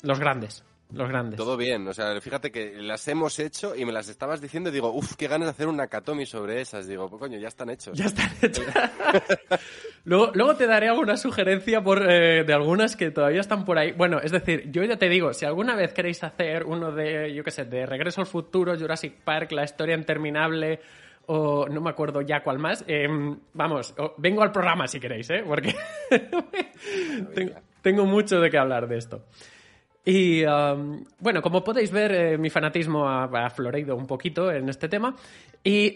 los 0.02 0.20
grandes, 0.20 0.64
los 0.94 1.10
grandes. 1.10 1.38
Todo 1.38 1.58
bien, 1.58 1.86
o 1.88 1.94
sea, 1.94 2.20
fíjate 2.22 2.52
que 2.52 2.82
las 2.82 3.06
hemos 3.08 3.40
hecho 3.40 3.76
y 3.76 3.84
me 3.84 3.92
las 3.92 4.08
estabas 4.08 4.40
diciendo 4.40 4.70
y 4.70 4.74
digo, 4.74 4.92
uff, 4.94 5.16
qué 5.16 5.28
ganas 5.28 5.48
de 5.48 5.52
hacer 5.52 5.68
un 5.68 5.76
Nakatomi 5.76 6.26
sobre 6.26 6.62
esas. 6.62 6.88
Digo, 6.88 7.10
pues 7.10 7.20
coño, 7.20 7.38
ya 7.38 7.50
están 7.50 7.70
hechos. 7.70 7.98
Ya 7.98 8.06
están 8.06 8.30
hechas. 8.42 8.66
luego, 10.06 10.32
luego 10.34 10.56
te 10.56 10.66
daré 10.66 10.88
alguna 10.88 11.18
sugerencia 11.18 11.84
por, 11.84 12.10
eh, 12.10 12.46
de 12.46 12.54
algunas 12.54 12.96
que 12.96 13.12
todavía 13.12 13.42
están 13.42 13.66
por 13.66 13.78
ahí. 13.78 13.92
Bueno, 13.92 14.20
es 14.24 14.32
decir, 14.32 14.72
yo 14.72 14.84
ya 14.84 14.98
te 14.98 15.10
digo, 15.10 15.34
si 15.34 15.46
alguna 15.46 15.76
vez 15.76 15.94
queréis 15.94 16.24
hacer 16.24 16.64
uno 16.64 16.92
de, 16.92 17.34
yo 17.34 17.44
qué 17.44 17.52
sé, 17.52 17.66
de 17.66 17.86
Regreso 17.86 18.22
al 18.22 18.28
Futuro, 18.28 18.78
Jurassic 18.78 19.14
Park, 19.24 19.52
La 19.52 19.66
Historia 19.66 19.96
Interminable 19.96 20.80
o 21.30 21.68
no 21.68 21.82
me 21.82 21.90
acuerdo 21.90 22.22
ya 22.22 22.42
cuál 22.42 22.58
más, 22.58 22.86
eh, 22.88 23.06
vamos, 23.54 23.94
vengo 24.18 24.44
al 24.44 24.52
programa 24.54 24.88
si 24.88 24.98
queréis, 24.98 25.30
¿eh? 25.30 25.44
Porque 25.46 25.76
tengo, 27.36 27.54
tengo 27.82 28.06
mucho 28.06 28.40
de 28.40 28.50
qué 28.50 28.58
hablar 28.58 28.88
de 28.88 28.98
esto. 28.98 29.26
Y 30.10 30.46
um, 30.46 31.04
bueno, 31.20 31.42
como 31.42 31.66
podéis 31.66 31.92
ver, 31.92 32.12
eh, 32.14 32.38
mi 32.38 32.50
fanatismo 32.50 33.10
ha, 33.10 33.26
ha 33.26 33.50
floreído 33.50 33.94
un 33.98 34.08
poquito 34.08 34.50
en 34.50 34.70
este 34.70 34.88
tema. 34.88 35.14
Y 35.62 35.94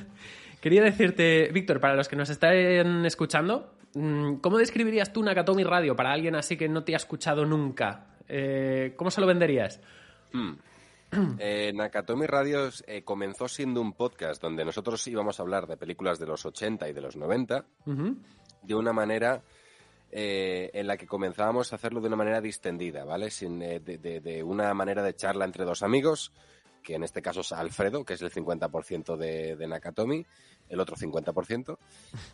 quería 0.60 0.82
decirte, 0.82 1.50
Víctor, 1.52 1.78
para 1.78 1.94
los 1.94 2.08
que 2.08 2.16
nos 2.16 2.30
están 2.30 3.06
escuchando, 3.06 3.76
mm, 3.94 4.38
¿cómo 4.38 4.58
describirías 4.58 5.12
tú 5.12 5.22
Nakatomi 5.22 5.62
Radio 5.62 5.94
para 5.94 6.10
alguien 6.10 6.34
así 6.34 6.56
que 6.56 6.68
no 6.68 6.82
te 6.82 6.94
ha 6.94 6.96
escuchado 6.96 7.46
nunca? 7.46 8.16
Eh, 8.26 8.94
¿Cómo 8.96 9.12
se 9.12 9.20
lo 9.20 9.26
venderías? 9.28 9.80
Eh, 11.38 11.70
Nakatomi 11.72 12.26
Radios 12.26 12.82
eh, 12.88 13.04
comenzó 13.04 13.46
siendo 13.46 13.80
un 13.80 13.92
podcast 13.92 14.42
donde 14.42 14.64
nosotros 14.64 15.06
íbamos 15.06 15.38
a 15.38 15.44
hablar 15.44 15.68
de 15.68 15.76
películas 15.76 16.18
de 16.18 16.26
los 16.26 16.44
80 16.44 16.88
y 16.88 16.92
de 16.92 17.00
los 17.00 17.14
90 17.14 17.64
Ujú. 17.86 18.16
de 18.62 18.74
una 18.74 18.92
manera 18.92 19.44
eh, 20.16 20.70
en 20.74 20.86
la 20.86 20.96
que 20.96 21.08
comenzábamos 21.08 21.72
a 21.72 21.76
hacerlo 21.76 22.00
de 22.00 22.06
una 22.06 22.14
manera 22.16 22.40
distendida, 22.40 23.04
¿vale? 23.04 23.30
Sin, 23.32 23.60
eh, 23.62 23.80
de, 23.80 23.98
de- 23.98 24.20
de 24.20 24.44
una 24.44 24.72
manera 24.72 25.02
de 25.02 25.16
charla 25.16 25.44
entre 25.44 25.64
dos 25.64 25.82
amigos, 25.82 26.32
que 26.84 26.94
en 26.94 27.02
este 27.02 27.20
caso 27.20 27.40
es 27.40 27.50
Alfredo, 27.50 28.04
que 28.04 28.14
es 28.14 28.22
el 28.22 28.30
50% 28.30 29.16
de, 29.16 29.56
de 29.56 29.66
Nakatomi, 29.66 30.24
el 30.68 30.78
otro 30.80 30.94
50%, 30.96 31.78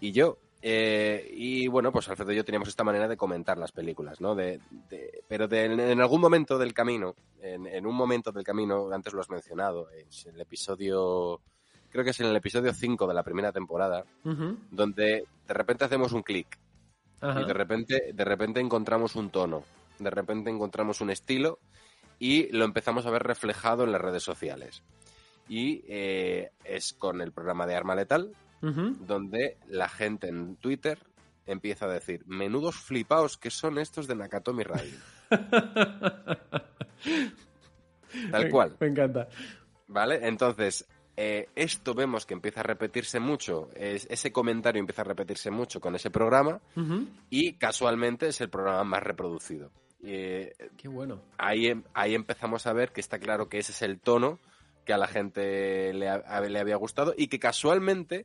y 0.00 0.12
yo. 0.12 0.36
Eh, 0.60 1.26
y 1.32 1.68
bueno, 1.68 1.90
pues 1.90 2.06
Alfredo 2.10 2.32
y 2.32 2.36
yo 2.36 2.44
teníamos 2.44 2.68
esta 2.68 2.84
manera 2.84 3.08
de 3.08 3.16
comentar 3.16 3.56
las 3.56 3.72
películas, 3.72 4.20
¿no? 4.20 4.34
De, 4.34 4.60
de- 4.90 5.22
pero 5.26 5.48
de- 5.48 5.64
en 5.64 6.00
algún 6.02 6.20
momento 6.20 6.58
del 6.58 6.74
camino, 6.74 7.14
en, 7.40 7.66
en 7.66 7.86
un 7.86 7.94
momento 7.94 8.30
del 8.30 8.44
camino, 8.44 8.90
antes 8.92 9.14
lo 9.14 9.22
has 9.22 9.30
mencionado, 9.30 9.88
es 9.90 10.26
el 10.26 10.38
episodio, 10.38 11.40
creo 11.88 12.04
que 12.04 12.10
es 12.10 12.20
en 12.20 12.26
el 12.26 12.36
episodio 12.36 12.74
5 12.74 13.06
de 13.06 13.14
la 13.14 13.22
primera 13.22 13.52
temporada, 13.52 14.04
donde 14.70 15.24
de 15.46 15.54
repente 15.54 15.84
hacemos 15.86 16.12
un 16.12 16.22
clic 16.22 16.58
Ajá. 17.20 17.42
y 17.42 17.44
de 17.46 17.52
repente, 17.52 18.12
de 18.14 18.24
repente 18.24 18.60
encontramos 18.60 19.14
un 19.16 19.30
tono, 19.30 19.62
de 19.98 20.10
repente 20.10 20.50
encontramos 20.50 21.00
un 21.00 21.10
estilo 21.10 21.58
y 22.18 22.48
lo 22.56 22.64
empezamos 22.64 23.06
a 23.06 23.10
ver 23.10 23.22
reflejado 23.22 23.84
en 23.84 23.92
las 23.92 24.00
redes 24.00 24.22
sociales. 24.22 24.82
Y 25.48 25.82
eh, 25.88 26.50
es 26.64 26.92
con 26.92 27.20
el 27.20 27.32
programa 27.32 27.66
de 27.66 27.74
Arma 27.74 27.94
Letal, 27.94 28.32
donde 28.62 29.56
la 29.68 29.88
gente 29.88 30.28
en 30.28 30.56
Twitter 30.56 30.98
empieza 31.46 31.86
a 31.86 31.88
decir, 31.88 32.22
menudos 32.26 32.76
flipaos 32.76 33.36
que 33.38 33.50
son 33.50 33.78
estos 33.78 34.06
de 34.06 34.14
Nakatomi 34.16 34.62
Radio. 34.64 34.96
Tal 38.30 38.44
Me- 38.44 38.50
cual. 38.50 38.76
Me 38.80 38.86
encanta. 38.88 39.28
¿Vale? 39.88 40.20
Entonces, 40.26 40.86
eh, 41.22 41.48
esto 41.54 41.92
vemos 41.92 42.24
que 42.24 42.32
empieza 42.34 42.60
a 42.60 42.62
repetirse 42.62 43.20
mucho, 43.20 43.68
es- 43.74 44.06
ese 44.10 44.32
comentario 44.32 44.80
empieza 44.80 45.02
a 45.02 45.04
repetirse 45.04 45.50
mucho 45.50 45.78
con 45.80 45.94
ese 45.94 46.10
programa 46.10 46.60
y 47.28 47.52
casualmente 47.54 48.28
es 48.28 48.40
el 48.40 48.48
programa 48.48 48.84
más 48.84 49.02
reproducido. 49.02 49.70
Eh, 50.02 50.54
Qué 50.78 50.88
bueno. 50.88 51.20
ahí, 51.36 51.66
em- 51.66 51.84
ahí 51.92 52.14
empezamos 52.14 52.66
a 52.66 52.72
ver 52.72 52.90
que 52.92 53.00
está 53.02 53.18
claro 53.18 53.48
que 53.50 53.58
ese 53.58 53.72
es 53.72 53.82
el 53.82 54.00
tono 54.00 54.38
que 54.86 54.94
a 54.94 54.98
la 54.98 55.06
gente 55.08 55.92
le, 55.92 56.08
le 56.48 56.58
había 56.58 56.76
gustado 56.76 57.12
y 57.16 57.28
que 57.28 57.38
casualmente 57.38 58.24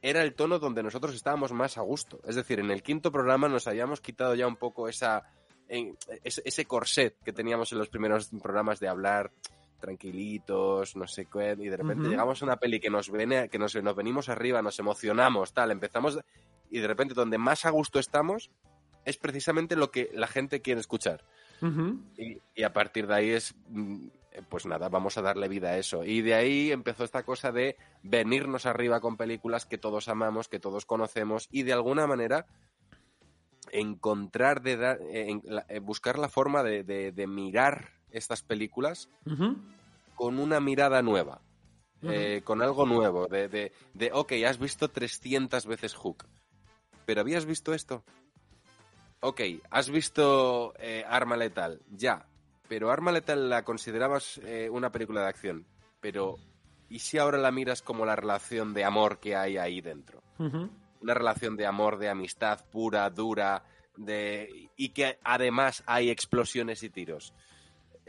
era 0.00 0.22
el 0.22 0.34
tono 0.34 0.60
donde 0.60 0.84
nosotros 0.84 1.12
estábamos 1.16 1.50
más 1.52 1.76
a 1.76 1.80
gusto. 1.82 2.20
Es 2.24 2.36
decir, 2.36 2.60
en 2.60 2.70
el 2.70 2.84
quinto 2.84 3.10
programa 3.10 3.48
nos 3.48 3.66
habíamos 3.66 4.00
quitado 4.00 4.36
ya 4.36 4.46
un 4.46 4.54
poco 4.54 4.88
esa, 4.88 5.24
en- 5.68 5.96
ese 6.22 6.64
corset 6.66 7.16
que 7.24 7.32
teníamos 7.32 7.72
en 7.72 7.78
los 7.78 7.88
primeros 7.88 8.28
programas 8.40 8.78
de 8.78 8.86
hablar 8.86 9.32
tranquilitos, 9.78 10.96
no 10.96 11.06
sé 11.06 11.26
qué, 11.26 11.56
y 11.58 11.68
de 11.68 11.76
repente 11.76 12.04
llegamos 12.10 12.42
a 12.42 12.44
una 12.44 12.56
peli 12.56 12.80
que 12.80 12.90
nos 12.90 13.10
viene, 13.10 13.48
que 13.48 13.58
nos, 13.58 13.74
nos 13.82 13.94
venimos 13.96 14.28
arriba, 14.28 14.60
nos 14.62 14.78
emocionamos, 14.78 15.52
tal, 15.52 15.70
empezamos, 15.70 16.18
y 16.70 16.78
de 16.80 16.86
repente 16.88 17.14
donde 17.14 17.38
más 17.38 17.64
a 17.64 17.70
gusto 17.70 17.98
estamos 17.98 18.50
es 19.04 19.16
precisamente 19.16 19.74
lo 19.76 19.90
que 19.90 20.10
la 20.12 20.26
gente 20.26 20.60
quiere 20.60 20.80
escuchar. 20.80 21.24
Y, 22.16 22.38
y 22.54 22.62
a 22.62 22.72
partir 22.72 23.06
de 23.06 23.14
ahí 23.14 23.30
es, 23.30 23.54
mm, 23.68 24.08
pues 24.48 24.66
nada, 24.66 24.88
vamos 24.88 25.16
a 25.18 25.22
darle 25.22 25.48
vida 25.48 25.70
a 25.70 25.78
eso. 25.78 26.04
Y 26.04 26.20
de 26.20 26.34
ahí 26.34 26.70
empezó 26.70 27.04
esta 27.04 27.22
cosa 27.22 27.50
de 27.50 27.76
venirnos 28.02 28.66
arriba 28.66 29.00
con 29.00 29.16
películas 29.16 29.64
que 29.66 29.78
todos 29.78 30.08
amamos, 30.08 30.48
que 30.48 30.60
todos 30.60 30.84
conocemos 30.84 31.48
y 31.50 31.62
de 31.62 31.72
alguna 31.72 32.06
manera 32.06 32.46
encontrar, 33.72 34.62
de 34.62 34.72
en- 35.10 35.42
eh, 35.68 35.78
buscar 35.80 36.18
la 36.18 36.28
forma 36.28 36.62
de, 36.62 36.84
de- 36.84 37.12
de 37.12 37.26
mirar 37.26 37.97
estas 38.10 38.42
películas 38.42 39.08
con 40.14 40.38
una 40.38 40.60
mirada 40.60 41.02
nueva. 41.02 41.40
Eh, 42.02 42.42
con 42.44 42.62
algo 42.62 42.86
nuevo, 42.86 43.26
de, 43.26 43.48
de, 43.48 43.72
de, 43.92 44.10
ok, 44.12 44.32
has 44.46 44.60
visto 44.60 44.88
300 44.88 45.66
veces 45.66 45.94
Hook, 45.94 46.26
pero 47.04 47.22
¿habías 47.22 47.44
visto 47.44 47.74
esto? 47.74 48.04
Ok, 49.18 49.40
has 49.70 49.90
visto 49.90 50.74
eh, 50.78 51.04
Arma 51.08 51.36
Letal, 51.36 51.82
ya, 51.90 52.24
pero 52.68 52.92
Arma 52.92 53.10
Letal 53.10 53.48
la 53.48 53.64
considerabas 53.64 54.38
eh, 54.44 54.68
una 54.70 54.92
película 54.92 55.22
de 55.22 55.26
acción, 55.26 55.66
pero 56.00 56.36
¿y 56.88 57.00
si 57.00 57.18
ahora 57.18 57.36
la 57.36 57.50
miras 57.50 57.82
como 57.82 58.06
la 58.06 58.14
relación 58.14 58.74
de 58.74 58.84
amor 58.84 59.18
que 59.18 59.34
hay 59.34 59.56
ahí 59.56 59.80
dentro? 59.80 60.22
Una 60.38 61.14
relación 61.14 61.56
de 61.56 61.66
amor, 61.66 61.98
de 61.98 62.10
amistad 62.10 62.64
pura, 62.70 63.10
dura, 63.10 63.64
de 63.96 64.70
y 64.76 64.90
que 64.90 65.18
además 65.24 65.82
hay 65.86 66.10
explosiones 66.10 66.84
y 66.84 66.90
tiros. 66.90 67.34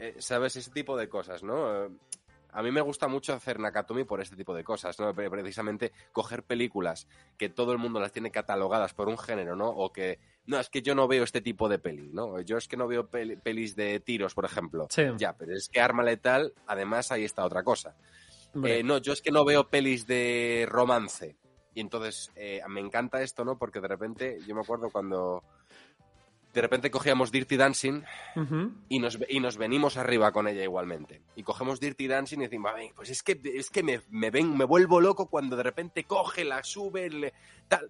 Eh, 0.00 0.14
¿Sabes? 0.18 0.56
Ese 0.56 0.70
tipo 0.70 0.96
de 0.96 1.08
cosas, 1.08 1.42
¿no? 1.42 1.84
Eh, 1.84 1.90
a 2.52 2.62
mí 2.64 2.72
me 2.72 2.80
gusta 2.80 3.06
mucho 3.06 3.32
hacer 3.32 3.60
Nakatomi 3.60 4.02
por 4.04 4.20
este 4.20 4.34
tipo 4.34 4.54
de 4.54 4.64
cosas, 4.64 4.98
¿no? 4.98 5.14
Pre- 5.14 5.30
Precisamente 5.30 5.92
coger 6.10 6.42
películas 6.42 7.06
que 7.36 7.48
todo 7.48 7.70
el 7.72 7.78
mundo 7.78 8.00
las 8.00 8.10
tiene 8.10 8.32
catalogadas 8.32 8.92
por 8.92 9.08
un 9.08 9.18
género, 9.18 9.54
¿no? 9.54 9.68
O 9.68 9.92
que, 9.92 10.18
no, 10.46 10.58
es 10.58 10.68
que 10.68 10.82
yo 10.82 10.94
no 10.96 11.06
veo 11.06 11.22
este 11.22 11.42
tipo 11.42 11.68
de 11.68 11.78
peli, 11.78 12.08
¿no? 12.12 12.40
Yo 12.40 12.56
es 12.56 12.66
que 12.66 12.76
no 12.76 12.88
veo 12.88 13.06
peli- 13.08 13.36
pelis 13.36 13.76
de 13.76 14.00
tiros, 14.00 14.34
por 14.34 14.46
ejemplo. 14.46 14.88
Sí. 14.90 15.02
Ya, 15.16 15.32
pero 15.34 15.54
es 15.54 15.68
que 15.68 15.80
Arma 15.80 16.02
Letal, 16.02 16.52
además, 16.66 17.12
ahí 17.12 17.24
está 17.24 17.44
otra 17.44 17.62
cosa. 17.62 17.94
Eh, 18.64 18.82
no, 18.82 18.98
yo 18.98 19.12
es 19.12 19.22
que 19.22 19.30
no 19.30 19.44
veo 19.44 19.68
pelis 19.68 20.08
de 20.08 20.66
romance. 20.68 21.36
Y 21.72 21.80
entonces 21.80 22.32
eh, 22.34 22.60
me 22.68 22.80
encanta 22.80 23.22
esto, 23.22 23.44
¿no? 23.44 23.56
Porque 23.58 23.80
de 23.80 23.86
repente, 23.86 24.38
yo 24.44 24.56
me 24.56 24.62
acuerdo 24.62 24.90
cuando 24.90 25.44
de 26.52 26.60
repente 26.60 26.90
cogíamos 26.90 27.30
Dirty 27.30 27.56
Dancing 27.56 28.02
y 28.88 28.98
nos, 28.98 29.18
y 29.28 29.40
nos 29.40 29.56
venimos 29.56 29.96
arriba 29.96 30.32
con 30.32 30.48
ella 30.48 30.62
igualmente. 30.64 31.20
Y 31.36 31.42
cogemos 31.42 31.78
Dirty 31.80 32.06
Dancing 32.08 32.38
y 32.38 32.42
decimos, 32.44 32.72
"Ay, 32.74 32.90
pues 32.94 33.10
es 33.10 33.22
que, 33.22 33.40
es 33.44 33.70
que 33.70 33.82
me, 33.82 34.00
me, 34.10 34.30
ven, 34.30 34.56
me 34.56 34.64
vuelvo 34.64 35.00
loco 35.00 35.26
cuando 35.26 35.56
de 35.56 35.62
repente 35.62 36.04
coge, 36.04 36.44
la 36.44 36.62
sube, 36.64 37.08
le- 37.10 37.32
tal. 37.68 37.88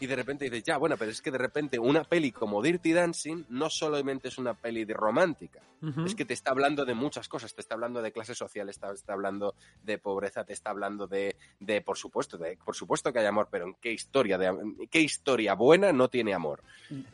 Y 0.00 0.06
de 0.06 0.16
repente 0.16 0.44
dices, 0.44 0.62
ya, 0.64 0.76
bueno, 0.76 0.96
pero 0.98 1.10
es 1.10 1.22
que 1.22 1.30
de 1.30 1.38
repente 1.38 1.78
una 1.78 2.04
peli 2.04 2.32
como 2.32 2.60
Dirty 2.60 2.92
Dancing 2.92 3.44
no 3.48 3.70
solamente 3.70 4.28
es 4.28 4.36
una 4.36 4.52
peli 4.52 4.84
de 4.84 4.92
romántica, 4.94 5.60
es 6.06 6.14
que 6.14 6.24
te 6.24 6.34
está 6.34 6.50
hablando 6.52 6.84
de 6.84 6.94
muchas 6.94 7.28
cosas, 7.28 7.54
te 7.54 7.60
está 7.62 7.74
hablando 7.74 8.02
de 8.02 8.12
clase 8.12 8.34
social, 8.36 8.68
está, 8.68 8.92
está 8.92 9.14
hablando 9.14 9.54
de 9.82 9.96
pobreza, 9.98 10.44
te 10.44 10.52
está 10.52 10.70
hablando 10.70 11.06
de, 11.08 11.34
de 11.60 11.80
por 11.80 11.96
supuesto, 11.96 12.36
de, 12.38 12.56
por 12.62 12.76
supuesto 12.76 13.12
que 13.12 13.18
hay 13.20 13.26
amor, 13.26 13.48
pero 13.50 13.64
¿en 13.66 13.74
qué 13.80 13.90
historia, 13.92 14.36
de, 14.38 14.52
qué 14.90 15.00
historia 15.00 15.54
buena 15.54 15.92
no 15.92 16.08
tiene 16.08 16.34
amor? 16.34 16.62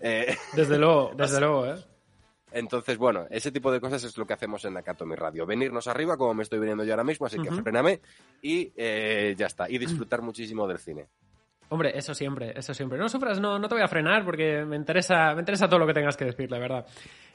Eh, 0.00 0.37
Desde 0.54 0.76
luego, 0.76 0.88
desde 1.16 1.40
luego, 1.40 1.66
¿eh? 1.66 1.77
entonces, 2.53 2.96
bueno, 2.96 3.27
ese 3.31 3.53
tipo 3.53 3.70
de 3.70 3.81
cosas 3.81 4.03
es 4.05 4.16
lo 4.16 4.27
que 4.27 4.33
hacemos 4.33 4.64
en 4.64 4.77
Acatomy 4.77 5.14
Radio. 5.14 5.46
Venirnos 5.46 5.87
arriba, 5.87 6.16
como 6.16 6.35
me 6.35 6.42
estoy 6.42 6.59
viniendo 6.59 6.85
yo 6.85 6.92
ahora 6.92 7.05
mismo, 7.05 7.27
así 7.27 7.38
que 7.38 7.48
Ujú. 7.48 7.62
fréname 7.62 8.01
y 8.42 8.72
eh, 8.77 9.35
ya 9.37 9.46
está. 9.46 9.68
Y 9.68 9.79
disfrutar 9.79 10.22
muchísimo 10.22 10.66
del 10.66 10.79
cine. 10.79 11.09
Hombre, 11.70 11.92
eso 11.96 12.14
siempre, 12.14 12.59
eso 12.59 12.72
siempre. 12.72 12.98
No 12.98 13.09
sufras, 13.09 13.40
no, 13.40 13.59
no 13.59 13.68
te 13.68 13.74
voy 13.74 13.85
a 13.85 13.88
frenar 13.88 14.24
porque 14.24 14.64
me 14.64 14.77
interesa, 14.77 15.35
me 15.35 15.40
interesa 15.40 15.68
todo 15.68 15.81
lo 15.81 15.87
que 15.87 15.92
tengas 15.92 16.16
que 16.16 16.24
decir, 16.24 16.51
la 16.51 16.59
verdad. 16.59 16.87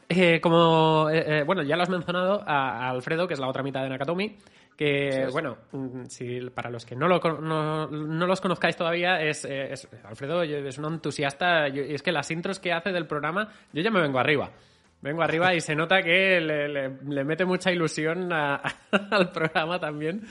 Eh, 0.09 0.41
como, 0.41 1.07
eh, 1.11 1.39
eh, 1.39 1.43
bueno, 1.43 1.61
ya 1.63 1.75
lo 1.75 1.83
has 1.83 1.89
mencionado 1.89 2.43
a, 2.45 2.87
a 2.87 2.89
Alfredo, 2.89 3.27
que 3.27 3.35
es 3.35 3.39
la 3.39 3.47
otra 3.47 3.63
mitad 3.63 3.83
de 3.83 3.89
Nakatomi, 3.89 4.37
que, 4.83 5.27
bueno, 5.31 5.57
mm, 5.71 6.05
si, 6.07 6.39
para 6.49 6.69
los 6.69 6.85
que 6.85 6.95
no, 6.95 7.07
lo, 7.07 7.19
no, 7.39 7.87
no 7.87 8.27
los 8.27 8.41
conozcáis 8.41 8.75
todavía, 8.75 9.21
es, 9.21 9.45
es- 9.45 9.87
Alfredo 10.03 10.43
es 10.43 10.77
un 10.77 10.85
entusiasta, 10.93 11.67
yo- 11.69 11.83
y 11.83 11.93
es 11.93 12.01
que 12.03 12.11
las 12.11 12.29
intros 12.31 12.59
que 12.59 12.73
hace 12.73 12.91
del 12.91 13.07
programa, 13.07 13.49
yo 13.71 13.81
ya 13.81 13.91
me 13.91 14.01
vengo 14.01 14.19
arriba. 14.19 14.51
Vengo 15.01 15.21
arriba 15.21 15.53
y 15.53 15.59
se 15.59 15.75
nota 15.75 16.01
que 16.01 16.39
le, 16.39 16.69
le- 16.69 16.97
le 17.09 17.23
mete 17.25 17.43
mucha 17.43 17.69
ilusión 17.73 18.31
a- 18.31 18.55
al 19.11 19.31
programa 19.33 19.77
también. 19.77 20.21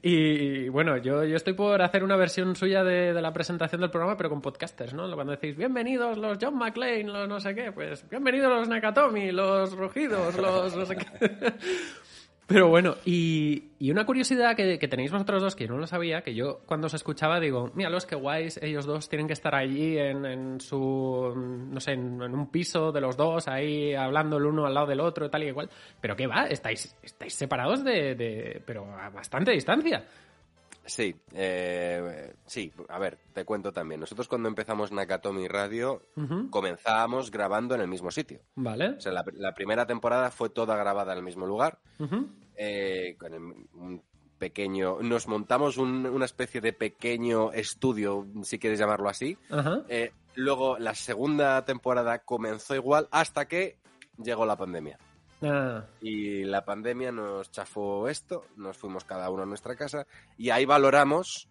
Y, 0.00 0.70
bueno, 0.70 0.96
yo, 0.96 1.22
yo 1.24 1.36
estoy 1.36 1.52
por 1.52 1.82
hacer 1.82 2.02
una 2.02 2.16
versión 2.16 2.56
suya 2.56 2.82
de, 2.82 3.12
de 3.12 3.20
la 3.20 3.30
presentación 3.34 3.82
del 3.82 3.90
programa, 3.90 4.16
pero 4.16 4.30
con 4.30 4.40
podcasters, 4.40 4.94
¿no? 4.94 5.12
Cuando 5.14 5.32
decís, 5.32 5.54
bienvenidos 5.54 6.16
los 6.16 6.38
John 6.40 6.56
McClane, 6.56 7.04
los 7.04 7.28
no 7.28 7.40
sé 7.40 7.54
qué, 7.54 7.72
pues 7.72 8.08
bienvenidos 8.08 8.50
los 8.50 8.68
Nakatomi, 8.68 9.32
los 9.32 9.76
Rugidos, 9.76 10.34
los 10.38 10.74
no 10.76 10.86
sé 10.86 10.96
qué. 10.96 11.52
Pero 12.46 12.68
bueno, 12.68 12.96
y, 13.04 13.70
y 13.78 13.90
una 13.90 14.04
curiosidad 14.04 14.56
que, 14.56 14.78
que 14.78 14.88
tenéis 14.88 15.12
vosotros 15.12 15.42
dos, 15.42 15.56
que 15.56 15.66
yo 15.66 15.72
no 15.72 15.78
lo 15.78 15.86
sabía, 15.86 16.22
que 16.22 16.34
yo 16.34 16.60
cuando 16.66 16.88
os 16.88 16.94
escuchaba 16.94 17.38
digo, 17.40 17.70
mira, 17.74 17.88
los 17.88 18.04
que 18.04 18.16
guays, 18.16 18.58
ellos 18.62 18.84
dos 18.84 19.08
tienen 19.08 19.26
que 19.26 19.32
estar 19.32 19.54
allí 19.54 19.96
en, 19.96 20.26
en 20.26 20.60
su, 20.60 21.32
no 21.36 21.80
sé, 21.80 21.92
en, 21.92 22.20
un 22.20 22.50
piso 22.50 22.90
de 22.90 23.00
los 23.00 23.16
dos, 23.16 23.46
ahí 23.48 23.94
hablando 23.94 24.38
el 24.38 24.46
uno 24.46 24.66
al 24.66 24.74
lado 24.74 24.88
del 24.88 25.00
otro, 25.00 25.30
tal 25.30 25.44
y 25.44 25.46
igual. 25.46 25.70
Pero 26.00 26.16
¿qué 26.16 26.26
va? 26.26 26.46
Estáis, 26.46 26.96
estáis 27.02 27.34
separados 27.34 27.84
de, 27.84 28.14
de, 28.16 28.62
pero 28.66 28.86
a 28.92 29.08
bastante 29.10 29.52
distancia. 29.52 30.04
Sí, 30.84 31.14
eh, 31.32 32.34
sí, 32.46 32.72
a 32.88 32.98
ver, 32.98 33.18
te 33.32 33.44
cuento 33.44 33.72
también. 33.72 34.00
Nosotros 34.00 34.26
cuando 34.28 34.48
empezamos 34.48 34.90
Nakatomi 34.92 35.46
Radio 35.48 36.02
comenzábamos 36.50 37.30
grabando 37.30 37.74
en 37.74 37.82
el 37.82 37.88
mismo 37.88 38.10
sitio. 38.10 38.40
Vale. 38.56 38.88
O 38.90 39.00
sea, 39.00 39.12
la, 39.12 39.24
la 39.34 39.54
primera 39.54 39.86
temporada 39.86 40.30
fue 40.30 40.50
toda 40.50 40.76
grabada 40.76 41.12
en 41.12 41.18
el 41.18 41.24
mismo 41.24 41.46
lugar. 41.46 41.78
Eh, 42.56 43.16
con 43.18 43.32
el- 43.32 43.42
un 43.74 44.02
pequeño... 44.38 44.98
Nos 45.02 45.28
montamos 45.28 45.76
un- 45.78 46.04
una 46.06 46.24
especie 46.24 46.60
de 46.60 46.72
pequeño 46.72 47.52
estudio, 47.52 48.26
si 48.42 48.58
quieres 48.58 48.78
llamarlo 48.78 49.08
así. 49.08 49.38
Eh, 49.88 50.12
luego 50.34 50.78
la 50.78 50.94
segunda 50.96 51.64
temporada 51.64 52.18
comenzó 52.24 52.74
igual 52.74 53.06
hasta 53.12 53.46
que 53.46 53.78
llegó 54.18 54.44
la 54.44 54.56
pandemia. 54.56 54.98
Ah, 55.42 55.84
Y 56.00 56.44
la 56.44 56.64
pandemia 56.64 57.10
nos 57.12 57.50
chafó 57.50 58.08
esto, 58.08 58.44
nos 58.56 58.76
fuimos 58.78 59.04
cada 59.04 59.28
uno 59.30 59.42
a 59.42 59.46
nuestra 59.46 59.74
casa 59.76 60.06
y 60.38 60.50
ahí 60.50 60.64
valoramos 60.64 61.48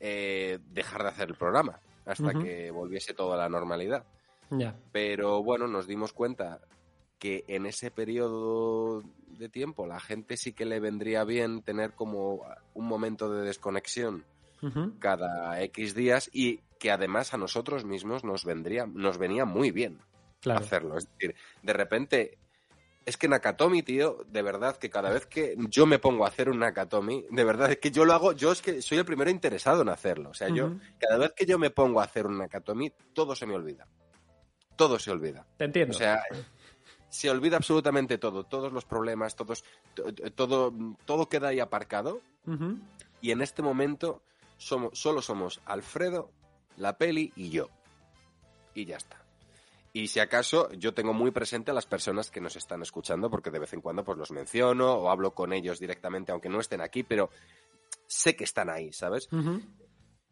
eh, 0.00 0.58
dejar 0.70 1.02
de 1.02 1.08
hacer 1.08 1.28
el 1.30 1.34
programa 1.36 1.80
hasta 2.04 2.32
que 2.32 2.70
volviese 2.70 3.14
todo 3.14 3.32
a 3.34 3.36
la 3.36 3.48
normalidad. 3.48 4.04
ya. 4.50 4.74
Pero 4.92 5.42
bueno, 5.42 5.66
nos 5.68 5.86
dimos 5.86 6.12
cuenta 6.12 6.60
que 7.18 7.44
en 7.46 7.66
ese 7.66 7.90
periodo 7.92 9.02
de 9.38 9.48
tiempo 9.48 9.86
la 9.86 10.00
gente 10.00 10.36
sí 10.36 10.52
que 10.52 10.64
le 10.64 10.80
vendría 10.80 11.22
bien 11.24 11.62
tener 11.62 11.92
como 11.92 12.44
un 12.74 12.86
momento 12.86 13.32
de 13.32 13.42
desconexión 13.44 14.24
cada 15.00 15.60
X 15.62 15.94
días 15.94 16.30
y 16.32 16.60
que 16.78 16.90
además 16.90 17.34
a 17.34 17.36
nosotros 17.36 17.84
mismos 17.84 18.22
nos 18.24 18.44
vendría, 18.44 18.86
nos 18.86 19.18
venía 19.18 19.44
muy 19.44 19.70
bien 19.70 19.98
Claro. 20.40 20.60
hacerlo. 20.64 20.98
Es 20.98 21.08
decir, 21.12 21.36
de 21.62 21.72
repente, 21.72 22.38
es 23.04 23.16
que 23.16 23.28
Nakatomi, 23.28 23.82
tío, 23.82 24.24
de 24.28 24.42
verdad 24.42 24.76
que 24.76 24.88
cada 24.90 25.10
vez 25.10 25.26
que 25.26 25.56
yo 25.68 25.86
me 25.86 25.98
pongo 25.98 26.24
a 26.24 26.28
hacer 26.28 26.48
un 26.48 26.58
Nakatomi, 26.60 27.26
de 27.30 27.44
verdad 27.44 27.70
es 27.72 27.78
que 27.78 27.90
yo 27.90 28.04
lo 28.04 28.12
hago, 28.12 28.32
yo 28.32 28.52
es 28.52 28.62
que 28.62 28.80
soy 28.82 28.98
el 28.98 29.04
primero 29.04 29.30
interesado 29.30 29.82
en 29.82 29.88
hacerlo. 29.88 30.30
O 30.30 30.34
sea, 30.34 30.48
yo, 30.48 30.72
cada 30.98 31.18
vez 31.18 31.32
que 31.34 31.44
yo 31.46 31.58
me 31.58 31.70
pongo 31.70 32.00
a 32.00 32.04
hacer 32.04 32.26
un 32.26 32.38
Nakatomi, 32.38 32.92
todo 33.12 33.34
se 33.34 33.46
me 33.46 33.54
olvida. 33.54 33.86
Todo 34.76 34.98
se 34.98 35.10
olvida. 35.10 35.46
Te 35.56 35.64
entiendo. 35.64 35.94
O 35.94 35.98
sea, 35.98 36.22
se 37.08 37.28
olvida 37.28 37.56
absolutamente 37.56 38.18
todo, 38.18 38.44
todos 38.44 38.72
los 38.72 38.84
problemas, 38.84 39.36
todos, 39.36 39.64
to- 39.94 40.12
todo, 40.34 40.72
todo 41.04 41.28
queda 41.28 41.48
ahí 41.48 41.60
aparcado 41.60 42.20
y 43.20 43.30
en 43.32 43.42
este 43.42 43.62
momento 43.62 44.22
somos, 44.56 44.98
solo 44.98 45.20
somos 45.22 45.60
Alfredo, 45.66 46.30
la 46.76 46.96
peli 46.96 47.32
y 47.36 47.50
yo. 47.50 47.68
Y 48.74 48.86
ya 48.86 48.96
está. 48.96 49.21
Y 49.94 50.08
si 50.08 50.20
acaso, 50.20 50.70
yo 50.72 50.94
tengo 50.94 51.12
muy 51.12 51.30
presente 51.32 51.70
a 51.70 51.74
las 51.74 51.86
personas 51.86 52.30
que 52.30 52.40
nos 52.40 52.56
están 52.56 52.80
escuchando, 52.82 53.28
porque 53.30 53.50
de 53.50 53.58
vez 53.58 53.72
en 53.74 53.80
cuando 53.82 54.04
pues 54.04 54.16
los 54.16 54.30
menciono 54.30 54.92
o 54.94 55.10
hablo 55.10 55.34
con 55.34 55.52
ellos 55.52 55.78
directamente, 55.78 56.32
aunque 56.32 56.48
no 56.48 56.60
estén 56.60 56.80
aquí, 56.80 57.02
pero 57.02 57.28
sé 58.06 58.34
que 58.34 58.44
están 58.44 58.70
ahí, 58.70 58.92
¿sabes? 58.92 59.28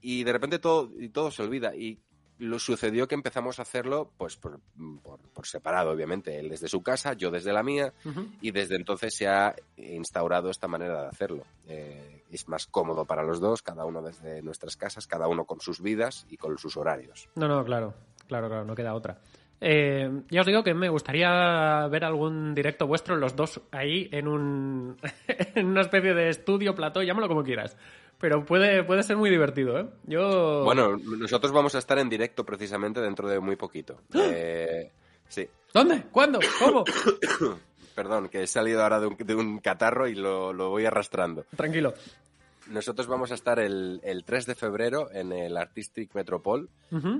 Y 0.00 0.24
de 0.24 0.32
repente 0.32 0.58
todo, 0.58 0.90
y 0.98 1.11
todo 1.11 1.30
se 1.30 1.42
olvida. 1.42 1.74
Y 1.76 2.00
lo 2.38 2.58
sucedió 2.58 3.06
que 3.06 3.14
empezamos 3.14 3.58
a 3.58 3.62
hacerlo, 3.62 4.12
pues 4.16 4.36
por, 4.36 4.61
por- 5.02 5.20
por 5.20 5.46
separado, 5.46 5.90
obviamente. 5.90 6.38
Él 6.38 6.48
desde 6.48 6.68
su 6.68 6.82
casa, 6.82 7.12
yo 7.12 7.30
desde 7.30 7.52
la 7.52 7.62
mía, 7.62 7.92
y 8.40 8.50
desde 8.52 8.76
entonces 8.76 9.14
se 9.14 9.28
ha 9.28 9.54
instaurado 9.76 10.48
esta 10.48 10.68
manera 10.68 11.02
de 11.02 11.08
hacerlo. 11.08 11.44
Eh, 11.66 12.24
es 12.30 12.48
más 12.48 12.66
cómodo 12.66 13.04
para 13.04 13.22
los 13.24 13.40
dos, 13.40 13.61
cada 13.61 13.84
uno 13.84 14.00
desde 14.00 14.40
nuestras 14.40 14.76
casas, 14.78 15.06
cada 15.06 15.28
uno 15.28 15.44
con 15.44 15.61
sus 15.61 15.82
vidas 15.82 16.26
y 16.30 16.38
con 16.38 16.56
sus 16.56 16.78
horarios. 16.78 17.28
No, 17.34 17.46
no, 17.46 17.62
claro, 17.62 17.92
claro, 18.26 18.48
claro, 18.48 18.64
no 18.64 18.74
queda 18.74 18.94
otra. 18.94 19.20
Eh, 19.61 20.22
ya 20.30 20.40
os 20.40 20.46
digo 20.46 20.64
que 20.64 20.72
me 20.72 20.88
gustaría 20.88 21.86
ver 21.88 22.04
algún 22.04 22.54
directo 22.54 22.86
vuestro, 22.86 23.16
los 23.16 23.36
dos 23.36 23.61
ahí 23.72 24.08
en 24.11 24.26
un 24.26 24.96
en 25.54 25.66
una 25.66 25.82
especie 25.82 26.14
de 26.14 26.30
estudio, 26.30 26.74
plató, 26.74 27.02
llámalo 27.02 27.28
como 27.28 27.44
quieras. 27.44 27.76
Pero 28.18 28.44
puede, 28.44 28.84
puede 28.84 29.02
ser 29.02 29.16
muy 29.16 29.30
divertido, 29.30 29.78
¿eh? 29.78 29.86
Yo... 30.04 30.62
Bueno, 30.62 30.94
nosotros 30.96 31.52
vamos 31.52 31.74
a 31.74 31.78
estar 31.78 31.98
en 31.98 32.11
directo 32.11 32.44
precisamente 32.44 33.00
dentro 33.00 33.26
de 33.26 33.40
muy 33.40 33.56
poquito. 33.56 34.02
Eh, 34.12 34.90
sí, 35.26 35.48
¿Dónde? 35.72 36.04
¿Cuándo? 36.11 36.38
¿Cómo? 36.58 36.84
perdón, 37.94 38.28
que 38.28 38.42
he 38.42 38.46
salido 38.46 38.82
ahora 38.82 39.00
de 39.00 39.06
un, 39.06 39.16
de 39.16 39.34
un 39.34 39.58
catarro 39.58 40.06
y 40.08 40.14
lo, 40.14 40.52
lo 40.52 40.68
voy 40.68 40.84
arrastrando. 40.84 41.44
Tranquilo. 41.56 41.94
Nosotros 42.70 43.08
vamos 43.08 43.30
a 43.32 43.34
estar 43.34 43.58
el, 43.58 44.00
el 44.04 44.24
3 44.24 44.46
de 44.46 44.54
febrero 44.54 45.10
en 45.12 45.32
el 45.32 45.56
Artistic 45.56 46.14
Metropol 46.14 46.70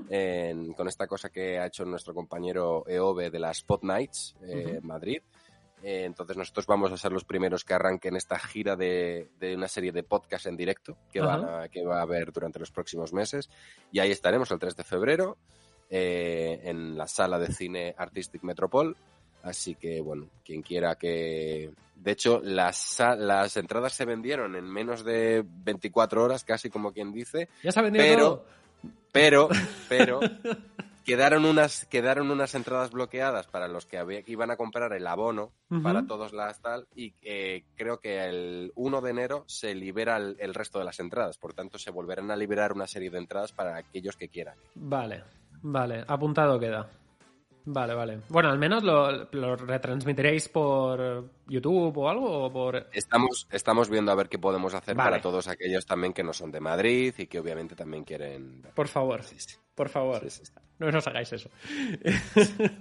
en- 0.09 0.73
con 0.73 0.87
esta 0.87 1.07
cosa 1.07 1.29
que 1.29 1.59
ha 1.59 1.65
hecho 1.65 1.83
nuestro 1.85 2.13
compañero 2.13 2.83
Eove 2.87 3.29
de 3.29 3.39
las 3.39 3.57
Spot 3.57 3.83
Nights 3.83 4.35
eh, 4.41 4.77
Ujú. 4.77 4.87
Madrid. 4.87 5.21
Eh, 5.83 6.03
entonces 6.05 6.37
nosotros 6.37 6.67
vamos 6.67 6.91
a 6.91 6.97
ser 6.97 7.11
los 7.11 7.25
primeros 7.25 7.65
que 7.65 7.73
arranquen 7.73 8.15
esta 8.15 8.39
gira 8.39 8.75
de, 8.75 9.29
de 9.39 9.55
una 9.55 9.67
serie 9.67 9.91
de 9.91 10.03
podcasts 10.03 10.45
en 10.47 10.55
directo 10.55 10.95
que, 11.11 11.19
Ajá. 11.19 11.37
van 11.37 11.63
a- 11.63 11.67
que 11.69 11.83
va 11.83 11.99
a 11.99 12.03
haber 12.03 12.31
durante 12.31 12.59
los 12.59 12.71
próximos 12.71 13.11
meses. 13.13 13.49
Y 13.91 13.99
ahí 13.99 14.11
estaremos 14.11 14.51
el 14.51 14.59
3 14.59 14.75
de 14.77 14.83
febrero 14.83 15.37
eh, 15.89 16.61
en 16.63 16.97
la 16.97 17.07
sala 17.07 17.39
de 17.39 17.51
cine 17.51 17.93
Artistic 17.97 18.43
Metropol. 18.43 18.95
Así 19.43 19.75
que, 19.75 20.01
bueno, 20.01 20.27
quien 20.43 20.61
quiera 20.61 20.95
que... 20.95 21.71
De 21.95 22.11
hecho, 22.11 22.41
las, 22.43 22.97
las 23.17 23.57
entradas 23.57 23.93
se 23.93 24.05
vendieron 24.05 24.55
en 24.55 24.65
menos 24.65 25.03
de 25.03 25.45
24 25.45 26.23
horas, 26.23 26.43
casi 26.43 26.69
como 26.69 26.91
quien 26.93 27.11
dice. 27.11 27.47
Ya 27.63 27.71
se 27.71 27.79
ha 27.79 27.83
vendido 27.83 28.03
Pero- 28.05 28.23
todo. 28.23 28.45
Pero, 29.11 29.49
pero, 29.89 30.19
quedaron 31.03 31.45
unas, 31.45 31.85
quedaron 31.85 32.31
unas 32.31 32.55
entradas 32.55 32.91
bloqueadas 32.91 33.45
para 33.47 33.67
los 33.67 33.85
que, 33.85 33.97
había, 33.97 34.23
que 34.23 34.31
iban 34.31 34.51
a 34.51 34.55
comprar 34.57 34.93
el 34.93 35.05
abono 35.05 35.51
para 35.83 36.07
todos 36.07 36.31
las 36.33 36.61
tal, 36.61 36.87
y 36.95 37.13
eh, 37.21 37.65
creo 37.75 37.99
que 37.99 38.23
el 38.23 38.71
1 38.75 39.01
de 39.01 39.09
enero 39.09 39.43
se 39.47 39.75
libera 39.75 40.17
el, 40.17 40.37
el 40.39 40.53
resto 40.53 40.79
de 40.79 40.85
las 40.85 40.99
entradas. 40.99 41.37
Por 41.37 41.53
tanto, 41.53 41.77
se 41.77 41.91
volverán 41.91 42.31
a 42.31 42.35
liberar 42.35 42.71
una 42.73 42.87
serie 42.87 43.09
de 43.09 43.17
entradas 43.19 43.51
para 43.51 43.75
aquellos 43.75 44.15
que 44.15 44.29
quieran. 44.29 44.55
Vale, 44.75 45.23
vale, 45.61 46.03
apuntado 46.07 46.57
queda. 46.59 46.89
Vale, 47.65 47.93
vale. 47.93 48.19
Bueno, 48.29 48.49
al 48.49 48.57
menos 48.57 48.83
lo, 48.83 49.25
lo 49.31 49.55
retransmitiréis 49.55 50.49
por 50.49 51.29
YouTube 51.47 51.95
o 51.97 52.09
algo, 52.09 52.45
o 52.45 52.51
por... 52.51 52.87
Estamos, 52.91 53.47
estamos 53.51 53.89
viendo 53.89 54.11
a 54.11 54.15
ver 54.15 54.29
qué 54.29 54.39
podemos 54.39 54.73
hacer 54.73 54.95
Vale. 54.95 55.09
para 55.11 55.21
todos 55.21 55.47
aquellos 55.47 55.85
también 55.85 56.11
que 56.13 56.23
no 56.23 56.33
son 56.33 56.51
de 56.51 56.59
Madrid 56.59 57.13
y 57.17 57.27
que 57.27 57.39
obviamente 57.39 57.75
también 57.75 58.03
quieren... 58.03 58.63
Por 58.73 58.87
favor, 58.87 59.23
Sí, 59.23 59.35
sí. 59.39 59.55
por 59.75 59.89
favor. 59.89 60.27
Sí. 60.29 60.41
No 60.79 60.89
nos 60.91 61.05
hagáis 61.07 61.31
eso. 61.33 61.49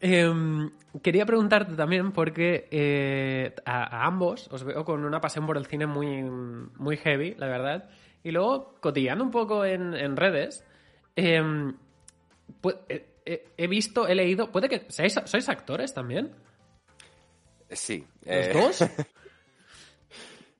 Em, 0.00 0.70
quería 1.02 1.24
preguntarte 1.24 1.74
también 1.76 2.12
porque 2.12 2.68
eh, 2.70 3.54
a, 3.64 4.02
a 4.02 4.06
ambos 4.06 4.48
os 4.52 4.62
veo 4.62 4.84
con 4.84 5.02
una 5.04 5.20
pasión 5.20 5.46
por 5.46 5.56
el 5.56 5.64
cine 5.66 5.86
muy, 5.86 6.22
muy 6.22 6.96
heavy, 6.98 7.34
la 7.38 7.46
verdad. 7.46 7.88
Y 8.22 8.30
luego, 8.32 8.74
cotillando 8.80 9.24
un 9.24 9.30
poco 9.30 9.64
en, 9.64 9.94
en 9.94 10.16
redes, 10.16 10.62
pu- 11.16 12.76
eh, 12.88 12.88
eh, 12.88 13.06
he 13.24 13.66
visto, 13.66 14.06
he 14.06 14.14
leído... 14.14 14.52
¿Puede 14.52 14.68
que 14.68 14.86
sois 14.90 15.48
actores 15.48 15.94
también? 15.94 16.32
Sí. 17.70 18.06
¿Los 18.24 18.46
eh, 18.46 18.52
dos? 18.52 18.84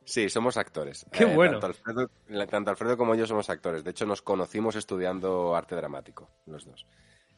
Sí, 0.07 0.29
somos 0.29 0.59
actores. 0.59 1.07
Qué 1.11 1.25
Eh, 1.25 1.35
bueno. 1.35 1.59
Tanto 1.59 1.67
Alfredo, 1.67 2.11
tanto 2.47 2.71
Alfredo 2.71 2.97
como 2.99 3.15
yo 3.15 3.27
somos 3.27 3.49
actores. 3.49 3.83
De 3.83 3.91
hecho, 3.91 4.05
nos 4.05 4.21
conocimos 4.21 4.77
estudiando 4.77 5.57
arte 5.57 5.75
dramático, 5.75 6.29
los 6.45 6.67
dos. 6.67 6.87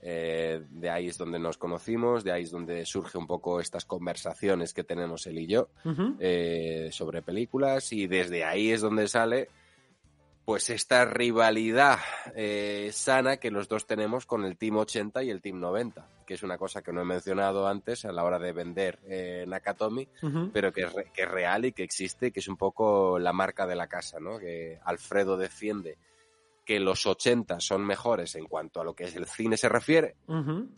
Eh, 0.02 0.62
de 0.68 0.90
ahí 0.90 1.06
es 1.06 1.16
donde 1.16 1.38
nos 1.38 1.58
conocimos, 1.58 2.24
de 2.24 2.32
ahí 2.32 2.42
es 2.42 2.50
donde 2.50 2.84
surge 2.84 3.18
un 3.18 3.28
poco 3.28 3.60
estas 3.60 3.84
conversaciones 3.84 4.74
que 4.74 4.82
tenemos 4.82 5.28
él 5.28 5.38
y 5.38 5.46
yo 5.46 5.68
sobre 6.90 7.22
películas 7.22 7.92
y 7.92 8.08
desde 8.08 8.44
ahí 8.44 8.72
es 8.72 8.80
donde 8.80 9.06
sale 9.06 9.48
pues 10.46 10.70
esta 10.70 11.04
rivalidad 11.04 11.98
eh, 12.36 12.88
sana 12.92 13.36
que 13.36 13.50
los 13.50 13.68
dos 13.68 13.84
tenemos 13.86 14.24
con 14.26 14.44
el 14.44 14.56
Team 14.56 14.76
80 14.76 15.22
y 15.24 15.30
el 15.30 15.42
Team 15.42 15.58
90, 15.60 16.06
que 16.24 16.34
es 16.34 16.42
una 16.44 16.56
cosa 16.56 16.82
que 16.82 16.92
no 16.92 17.02
he 17.02 17.04
mencionado 17.04 17.66
antes 17.68 18.04
a 18.04 18.12
la 18.12 18.22
hora 18.24 18.38
de 18.38 18.52
vender 18.52 18.98
eh, 19.08 19.44
Nakatomi, 19.48 20.08
pero 20.52 20.72
que 20.72 20.82
es, 20.82 20.92
re- 20.92 21.10
que 21.12 21.22
es 21.22 21.28
real 21.30 21.64
y 21.64 21.72
que 21.72 21.82
existe, 21.82 22.30
que 22.30 22.40
es 22.40 22.46
un 22.48 22.56
poco 22.56 23.18
la 23.18 23.32
marca 23.32 23.66
de 23.66 23.74
la 23.76 23.88
casa, 23.88 24.20
¿no? 24.20 24.38
Que 24.38 24.78
Alfredo 24.84 25.36
defiende 25.36 25.98
que 26.66 26.80
los 26.80 27.06
80 27.06 27.60
son 27.60 27.86
mejores 27.86 28.34
en 28.34 28.44
cuanto 28.46 28.80
a 28.80 28.84
lo 28.84 28.92
que 28.94 29.04
es 29.04 29.14
el 29.14 29.26
cine 29.26 29.56
se 29.56 29.68
refiere. 29.68 30.16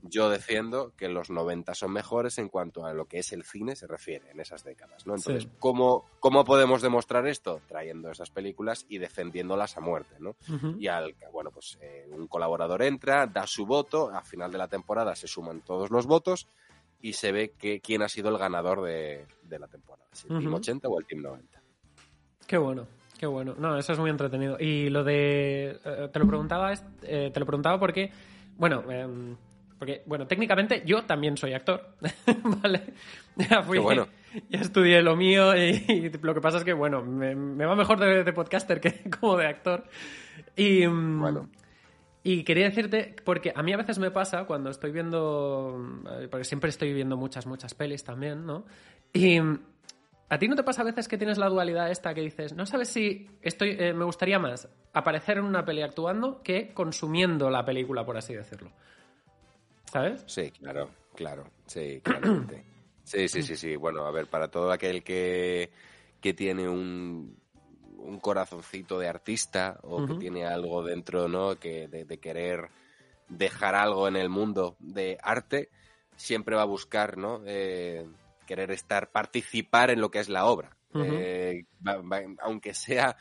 Yo 0.03 0.29
defiendo 0.29 0.93
que 0.95 1.09
los 1.09 1.31
90 1.31 1.75
son 1.75 1.93
mejores 1.93 2.37
en 2.37 2.51
cuanto 2.51 2.85
a 2.85 2.93
lo 2.93 3.07
que 3.07 3.21
es 3.21 3.33
el 3.33 3.43
cine 3.43 3.75
se 3.75 3.87
refiere 3.87 4.31
en 4.31 4.39
esas 4.39 4.63
décadas, 4.65 5.07
¿no? 5.07 5.15
Entonces, 5.15 5.45
Sí. 5.45 5.51
¿cómo, 5.59 6.05
¿cómo 6.21 6.45
podemos 6.45 6.83
demostrar 6.83 7.27
esto? 7.27 7.63
Trayendo 7.67 8.11
esas 8.11 8.29
películas 8.31 8.85
y 8.91 8.99
defendiéndolas 8.99 9.79
a 9.79 9.81
muerte, 9.81 10.17
¿no? 10.21 10.37
Y 10.79 10.89
al, 10.89 11.17
bueno, 11.33 11.51
pues 11.51 11.79
eh, 11.81 12.07
un 12.13 12.29
colaborador 12.29 12.83
entra, 12.83 13.27
da 13.27 13.47
su 13.47 13.65
voto, 13.65 14.11
a 14.11 14.23
final 14.23 14.53
de 14.53 14.59
la 14.59 14.69
temporada 14.69 15.17
se 15.17 15.27
suman 15.27 15.63
todos 15.63 15.91
los 15.91 16.07
votos 16.07 16.49
y 17.01 17.15
se 17.15 17.33
ve 17.33 17.53
que 17.59 17.81
quién 17.81 18.03
ha 18.03 18.09
sido 18.11 18.29
el 18.29 18.37
ganador 18.37 18.83
de, 18.83 19.27
de 19.43 19.59
la 19.59 19.69
temporada, 19.69 20.07
si 20.13 20.25
el 20.29 20.39
Team 20.39 20.49
Ujú. 20.49 20.57
80 20.57 20.89
o 20.89 21.01
el 21.01 21.07
Team 21.07 21.23
90. 21.23 21.63
Qué 22.47 22.59
bueno, 22.59 22.87
qué 23.19 23.27
bueno. 23.27 23.55
No, 23.59 23.77
eso 23.77 23.93
es 23.93 23.99
muy 23.99 24.11
entretenido. 24.11 24.57
Y 24.59 24.89
lo 24.89 25.05
de. 25.05 25.79
eh, 25.85 26.09
te 26.13 26.19
lo 26.19 26.27
preguntaba, 26.27 26.73
eh, 27.03 27.31
te 27.33 27.41
lo 27.41 27.47
preguntaba 27.47 27.79
porque. 27.79 28.11
Bueno, 28.57 28.83
em, 28.91 29.37
porque, 29.79 30.03
bueno, 30.07 30.27
técnicamente 30.27 30.83
yo 30.87 31.05
también 31.05 31.37
soy 31.37 31.53
actor. 31.53 31.95
¿Vale? 32.63 32.83
Ya 33.37 33.63
fui. 33.63 33.79
Qué 33.79 33.85
bueno. 33.85 34.09
Ya 34.51 34.61
estudié 34.61 35.03
lo 35.03 35.17
mío 35.17 35.57
y, 35.57 35.85
y 35.89 36.11
lo 36.23 36.35
que 36.35 36.41
pasa 36.41 36.59
es 36.59 36.65
que, 36.65 36.73
bueno, 36.73 37.03
me, 37.03 37.35
me 37.35 37.65
va 37.67 37.75
mejor 37.75 37.99
de, 37.99 38.25
de 38.25 38.33
podcaster 38.33 38.81
que 38.81 39.09
como 39.21 39.37
de 39.37 39.47
actor. 39.47 39.85
Y. 40.57 40.87
mm, 40.87 41.21
Bueno. 41.21 41.49
Y 42.25 42.43
quería 42.43 42.65
decirte, 42.69 43.15
porque 43.25 43.53
a 43.55 43.63
mí 43.63 43.73
a 43.73 43.77
veces 43.79 43.99
me 43.99 44.11
pasa 44.11 44.45
cuando 44.45 44.69
estoy 44.71 44.91
viendo, 44.91 46.03
eh, 46.21 46.29
porque 46.29 46.45
siempre 46.45 46.69
estoy 46.69 46.93
viendo 46.93 47.17
muchas, 47.17 47.47
muchas 47.47 47.73
pelis 47.75 48.05
también, 48.05 48.45
¿no? 48.45 48.67
Y 49.15 49.41
mm, 49.41 49.59
a 50.29 50.39
ti 50.39 50.49
no 50.49 50.57
te 50.57 50.63
pasa 50.63 50.83
a 50.83 50.85
veces 50.85 51.09
que 51.09 51.17
tienes 51.17 51.39
la 51.39 51.49
dualidad 51.49 51.91
esta 51.91 52.15
que 52.15 52.21
dices, 52.21 52.53
no 52.55 52.67
sabes 52.67 52.89
si 52.89 53.29
estoy, 53.41 53.77
eh, 53.79 53.93
me 53.95 54.05
gustaría 54.05 54.39
más 54.39 54.69
aparecer 54.93 55.39
en 55.39 55.45
una 55.45 55.65
peli 55.65 55.83
actuando 55.83 56.43
que 56.43 56.73
consumiendo 56.75 57.51
la 57.51 57.65
película, 57.65 58.05
por 58.05 58.17
así 58.17 58.35
decirlo. 58.35 58.71
¿Sabes? 59.91 60.25
Sí, 60.27 60.51
claro, 60.51 60.91
claro, 61.15 61.45
sí, 61.67 62.01
claramente. 62.05 62.65
Sí, 63.05 63.27
sí, 63.29 63.43
sí, 63.43 63.57
sí. 63.57 63.77
Bueno, 63.77 64.05
a 64.05 64.11
ver, 64.11 64.27
para 64.27 64.49
todo 64.49 64.71
aquel 64.71 65.03
que, 65.03 65.71
que 66.21 66.35
tiene 66.35 66.69
un, 66.69 67.39
un 67.97 68.21
corazoncito 68.21 68.99
de 68.99 69.09
artista 69.09 69.81
o 69.83 70.07
que 70.07 70.15
tiene 70.15 70.45
algo 70.45 70.85
dentro, 70.85 71.27
¿no? 71.27 71.57
Que 71.57 71.89
de, 71.89 72.05
de 72.05 72.19
querer 72.19 72.69
dejar 73.29 73.75
algo 73.75 74.09
en 74.09 74.17
el 74.17 74.29
mundo 74.29 74.77
de 74.79 75.17
arte, 75.23 75.71
siempre 76.17 76.55
va 76.55 76.63
a 76.63 76.67
buscar, 76.67 77.17
¿no? 77.17 77.41
Eh, 77.47 78.07
querer 78.49 78.71
estar, 78.73 79.13
participar 79.13 79.91
en 79.91 80.01
lo 80.01 80.11
que 80.11 80.19
es 80.19 80.29
la 80.29 80.47
obra. 80.47 80.75
Eh, 81.23 81.65
va- 81.87 81.99
va- 81.99 82.23
aunque 82.41 82.73
sea, 82.73 83.15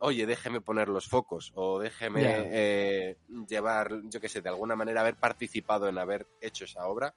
oye, 0.00 0.26
déjeme 0.26 0.60
poner 0.60 0.88
los 0.88 1.06
focos 1.08 1.52
o 1.54 1.78
déjeme 1.78 2.20
eh, 2.50 3.16
llevar, 3.48 3.92
yo 4.10 4.20
qué 4.20 4.28
sé, 4.28 4.42
de 4.42 4.48
alguna 4.48 4.74
manera 4.74 5.00
haber 5.02 5.14
participado 5.16 5.88
en 5.88 5.98
haber 5.98 6.26
hecho 6.40 6.64
esa 6.64 6.84
obra, 6.86 7.14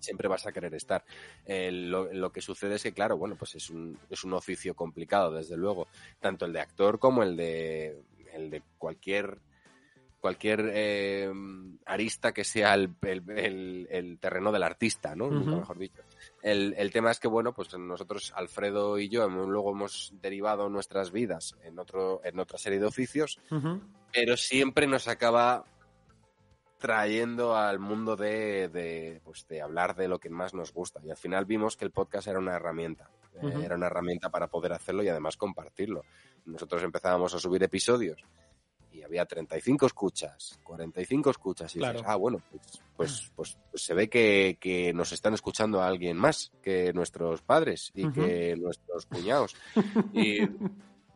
siempre 0.00 0.26
vas 0.28 0.46
a 0.46 0.52
querer 0.52 0.74
estar. 0.74 1.04
Eh, 1.46 1.70
lo, 1.72 2.12
lo 2.12 2.32
que 2.32 2.40
sucede 2.40 2.74
es 2.74 2.82
que, 2.82 2.92
claro, 2.92 3.16
bueno, 3.16 3.36
pues 3.36 3.54
es 3.54 3.70
un, 3.70 3.96
es 4.10 4.24
un 4.24 4.32
oficio 4.34 4.74
complicado, 4.74 5.32
desde 5.32 5.56
luego, 5.56 5.86
tanto 6.20 6.44
el 6.44 6.52
de 6.52 6.60
actor 6.60 6.98
como 6.98 7.22
el 7.22 7.36
de, 7.36 8.02
el 8.32 8.50
de 8.50 8.62
cualquier 8.78 9.38
cualquier 10.20 10.70
eh, 10.74 11.30
arista 11.86 12.32
que 12.32 12.42
sea 12.44 12.74
el, 12.74 12.94
el- 13.02 13.30
el- 13.30 13.88
el 13.90 14.18
terreno 14.18 14.50
del 14.52 14.62
artista, 14.64 15.14
¿no? 15.14 15.28
Nunca 15.30 15.52
mejor 15.58 15.78
dicho. 15.78 16.02
El, 16.42 16.74
el 16.76 16.90
tema 16.90 17.10
es 17.12 17.20
que, 17.20 17.28
bueno, 17.28 17.52
pues 17.52 17.76
nosotros, 17.78 18.32
Alfredo 18.34 18.98
y 18.98 19.08
yo, 19.08 19.24
hemos- 19.24 19.48
luego 19.48 19.70
hemos 19.72 20.12
derivado 20.20 20.68
nuestras 20.68 21.12
vidas 21.12 21.54
en, 21.62 21.78
otro, 21.78 22.20
en 22.24 22.38
otra 22.40 22.58
serie 22.58 22.80
de 22.80 22.86
oficios, 22.86 23.38
pero 24.12 24.36
siempre 24.36 24.86
nos 24.86 25.06
acaba 25.08 25.64
trayendo 26.78 27.56
al 27.56 27.78
mundo 27.80 28.14
de, 28.16 28.68
de, 28.68 29.20
pues 29.24 29.46
de 29.48 29.60
hablar 29.62 29.96
de 29.96 30.06
lo 30.08 30.18
que 30.20 30.30
más 30.30 30.54
nos 30.54 30.72
gusta. 30.72 31.00
Y 31.04 31.10
al 31.10 31.16
final 31.16 31.44
vimos 31.44 31.76
que 31.76 31.84
el 31.84 31.90
podcast 31.90 32.28
era 32.28 32.38
una 32.38 32.54
herramienta. 32.54 33.10
Eh. 33.34 33.64
Era 33.64 33.76
una 33.76 33.86
herramienta 33.86 34.30
para 34.30 34.48
poder 34.48 34.72
hacerlo 34.72 35.02
y 35.02 35.08
además 35.08 35.36
compartirlo. 35.36 36.04
Nosotros 36.44 36.82
empezábamos 36.82 37.34
a 37.34 37.38
subir 37.38 37.62
episodios 37.62 38.22
y 38.98 39.02
había 39.02 39.24
35 39.24 39.86
escuchas, 39.86 40.58
45 40.64 41.30
escuchas. 41.30 41.74
Y 41.76 41.78
Claro. 41.78 41.98
dices, 41.98 42.08
ah, 42.10 42.16
bueno, 42.16 42.42
pues, 42.50 42.82
pues, 42.96 43.32
pues, 43.36 43.58
pues 43.70 43.82
se 43.84 43.94
ve 43.94 44.08
que, 44.10 44.58
que 44.60 44.92
nos 44.92 45.12
están 45.12 45.34
escuchando 45.34 45.80
a 45.80 45.86
alguien 45.86 46.16
más 46.16 46.50
que 46.62 46.92
nuestros 46.92 47.42
padres 47.42 47.90
y 47.94 48.10
que 48.10 48.56
nuestros 48.56 49.06
cuñados. 49.06 49.54
Y, 50.12 50.38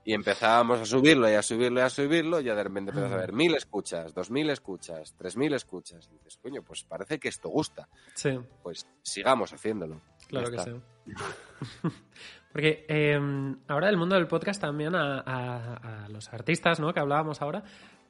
y 0.05 0.15
empezábamos 0.15 0.81
a 0.81 0.85
subirlo 0.85 1.31
y 1.31 1.35
a 1.35 1.43
subirlo 1.43 1.79
y 1.81 1.83
a 1.83 1.89
subirlo, 1.91 2.41
y 2.41 2.45
ya 2.45 2.55
de 2.55 2.65
repente 2.65 2.91
empiezas 2.91 3.13
a 3.13 3.17
ver 3.17 3.33
mil 3.33 3.55
escuchas, 3.55 4.13
dos 4.15 4.31
mil 4.31 4.51
escuchas, 4.51 5.15
tres 5.17 5.37
mil 5.37 5.53
escuchas. 5.55 6.09
Y 6.11 6.15
dices, 6.15 6.39
coño, 6.43 6.63
pues 6.63 6.83
parece 6.85 7.19
que 7.21 7.29
esto 7.29 7.49
gusta. 7.49 7.89
Sí. 8.15 8.31
Pues 8.63 8.87
sigamos 9.03 9.53
haciéndolo. 9.53 10.01
Claro 10.41 10.51
que 10.51 10.59
sí. 10.59 10.71
Porque 12.53 12.85
eh, 12.89 13.19
ahora 13.69 13.89
el 13.89 13.97
mundo 13.97 14.15
del 14.15 14.27
podcast 14.27 14.61
también 14.61 14.95
a, 14.95 15.21
a- 15.21 16.05
a 16.05 16.09
los 16.11 16.33
artistas, 16.33 16.81
¿no? 16.81 16.93
Que 16.93 17.01
hablábamos 17.01 17.41
ahora, 17.41 17.65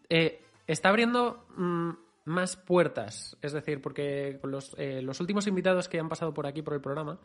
eh, 0.09 0.43
está 0.67 0.89
abriendo 0.89 1.47
mm, 1.57 1.91
más 2.25 2.57
puertas. 2.57 3.37
Es 3.41 3.53
decir, 3.53 3.81
porque 3.81 4.41
los, 4.43 4.75
eh, 4.79 5.01
los 5.03 5.21
últimos 5.21 5.47
invitados 5.47 5.89
que 5.89 6.01
han 6.01 6.09
pasado 6.09 6.35
por 6.35 6.47
aquí 6.47 6.61
por 6.63 6.75
el 6.75 6.81
programa, 6.81 7.19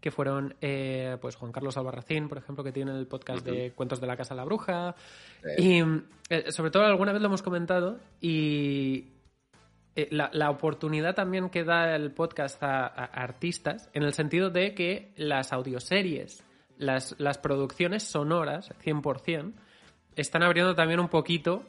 que 0.00 0.12
fueron 0.12 0.54
eh, 0.60 1.18
pues 1.20 1.34
Juan 1.36 1.50
Carlos 1.52 1.76
Albarracín, 1.76 2.28
por 2.28 2.38
ejemplo, 2.38 2.62
que 2.62 2.72
tiene 2.72 2.92
el 2.96 3.06
podcast 3.08 3.44
de 3.44 3.72
Cuentos 3.72 4.00
de 4.00 4.06
la 4.06 4.16
Casa 4.16 4.34
de 4.34 4.38
la 4.38 4.44
Bruja. 4.44 4.94
Y 5.58 5.82
sobre 6.52 6.70
todo 6.70 6.84
alguna 6.84 7.12
vez 7.12 7.20
lo 7.20 7.26
hemos 7.28 7.42
comentado 7.42 7.98
y 8.20 9.08
eh, 9.96 10.08
la, 10.10 10.30
la 10.32 10.50
oportunidad 10.50 11.14
también 11.14 11.50
que 11.50 11.64
da 11.64 11.94
el 11.96 12.10
podcast 12.12 12.62
a, 12.62 12.86
a 12.86 13.04
artistas 13.04 13.88
en 13.92 14.02
el 14.04 14.12
sentido 14.14 14.50
de 14.50 14.74
que 14.74 15.12
las 15.16 15.52
audioseries, 15.52 16.44
las, 16.78 17.14
las 17.18 17.38
producciones 17.38 18.02
sonoras, 18.04 18.70
100%, 18.84 19.52
están 20.16 20.42
abriendo 20.42 20.74
también 20.74 21.00
un 21.00 21.08
poquito 21.08 21.64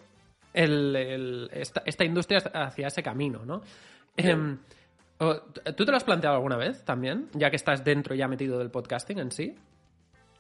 el- 0.54 0.96
el- 0.96 1.50
esta, 1.54 1.82
esta 1.86 2.04
industria 2.04 2.40
hacia 2.54 2.88
ese 2.88 3.02
camino, 3.04 3.46
¿no? 3.46 3.62
Em, 4.18 4.58
¿Tú 5.78 5.86
te 5.86 5.92
lo 5.92 5.98
has 5.98 6.04
planteado 6.04 6.36
alguna 6.36 6.58
vez 6.58 6.84
también, 6.84 7.30
ya 7.34 7.50
que 7.52 7.56
estás 7.56 7.84
dentro 7.84 8.16
ya 8.16 8.28
metido 8.28 8.58
del 8.58 8.72
podcasting 8.72 9.20
en 9.20 9.32
sí? 9.32 9.56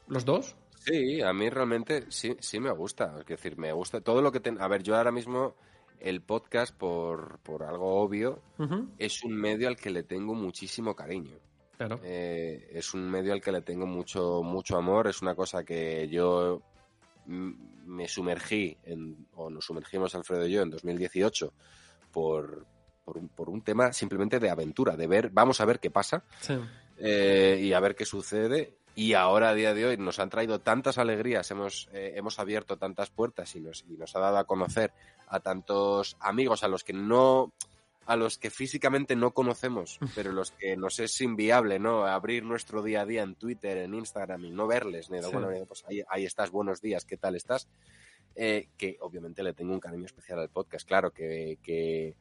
¿Los 0.07 0.25
dos? 0.25 0.55
Sí, 0.79 1.21
a 1.21 1.31
mí 1.31 1.49
realmente 1.49 2.05
sí, 2.09 2.35
sí 2.39 2.59
me 2.59 2.71
gusta. 2.71 3.15
Es 3.19 3.25
decir, 3.27 3.57
me 3.57 3.71
gusta 3.71 4.01
todo 4.01 4.21
lo 4.23 4.31
que... 4.31 4.39
ten- 4.39 4.59
A 4.59 4.67
ver, 4.67 4.81
yo 4.81 4.95
ahora 4.97 5.11
mismo 5.11 5.55
el 6.01 6.21
podcast, 6.21 6.75
por, 6.75 7.39
por 7.39 7.63
algo 7.63 8.01
obvio, 8.01 8.41
es 8.97 9.23
un 9.23 9.33
medio 9.35 9.67
al 9.67 9.75
que 9.77 9.89
le 9.89 10.03
tengo 10.03 10.33
muchísimo 10.33 10.95
cariño. 10.95 11.37
Claro. 11.77 11.99
Eh, 12.03 12.69
es 12.73 12.93
un 12.93 13.09
medio 13.09 13.33
al 13.33 13.41
que 13.41 13.51
le 13.51 13.61
tengo 13.61 13.85
mucho, 13.87 14.43
mucho 14.43 14.77
amor. 14.77 15.07
Es 15.07 15.21
una 15.21 15.33
cosa 15.35 15.63
que 15.63 16.07
yo 16.09 16.61
me 17.25 18.07
sumergí, 18.07 18.77
en, 18.83 19.27
o 19.35 19.49
nos 19.49 19.65
sumergimos 19.65 20.13
Alfredo 20.15 20.45
y 20.47 20.51
yo 20.53 20.61
en 20.61 20.69
2018 20.71 21.53
por, 22.11 22.65
por 23.05 23.17
un, 23.17 23.29
por 23.29 23.49
un 23.49 23.61
tema 23.61 23.93
simplemente 23.93 24.39
de 24.39 24.49
aventura, 24.49 24.95
de 24.97 25.07
ver, 25.07 25.29
vamos 25.31 25.61
a 25.61 25.65
ver 25.65 25.79
qué 25.79 25.89
pasa 25.91 26.23
Sí. 26.41 26.55
eh, 26.97 27.59
y 27.61 27.73
a 27.73 27.79
ver 27.79 27.95
qué 27.95 28.05
sucede. 28.05 28.77
Y 28.95 29.13
ahora, 29.13 29.49
a 29.49 29.53
día 29.53 29.73
de 29.73 29.85
hoy, 29.85 29.97
nos 29.97 30.19
han 30.19 30.29
traído 30.29 30.59
tantas 30.59 30.97
alegrías, 30.97 31.49
hemos, 31.51 31.89
eh, 31.93 32.13
hemos 32.15 32.39
abierto 32.39 32.77
tantas 32.77 33.09
puertas 33.09 33.55
y 33.55 33.61
nos, 33.61 33.85
y 33.87 33.93
nos 33.97 34.15
ha 34.15 34.19
dado 34.19 34.37
a 34.37 34.43
conocer 34.43 34.91
a 35.27 35.39
tantos 35.39 36.17
amigos 36.19 36.63
a 36.63 36.67
los 36.67 36.83
que 36.83 36.93
no 36.93 37.53
a 38.07 38.15
los 38.15 38.37
que 38.37 38.49
físicamente 38.49 39.15
no 39.15 39.31
conocemos, 39.31 39.99
pero 40.15 40.31
los 40.33 40.51
que 40.51 40.75
nos 40.75 40.99
es 40.99 41.21
inviable, 41.21 41.79
¿no? 41.79 42.05
Abrir 42.05 42.43
nuestro 42.43 42.83
día 42.83 43.01
a 43.01 43.05
día 43.05 43.23
en 43.23 43.35
Twitter, 43.35 43.77
en 43.77 43.93
Instagram 43.93 44.43
y 44.45 44.51
no 44.51 44.67
verles, 44.67 45.05
Sí. 45.05 45.13
bueno, 45.31 45.65
pues 45.65 45.85
ahí, 45.87 46.01
ahí 46.09 46.25
estás, 46.25 46.51
buenos 46.51 46.81
días, 46.81 47.05
¿qué 47.05 47.15
tal 47.15 47.35
estás? 47.35 47.69
Eh, 48.35 48.69
que 48.77 48.97
obviamente 49.01 49.43
le 49.43 49.53
tengo 49.53 49.73
un 49.73 49.79
cariño 49.79 50.05
especial 50.05 50.39
al 50.39 50.49
podcast, 50.49 50.87
claro, 50.87 51.11
que, 51.11 51.59
que, 51.61 52.15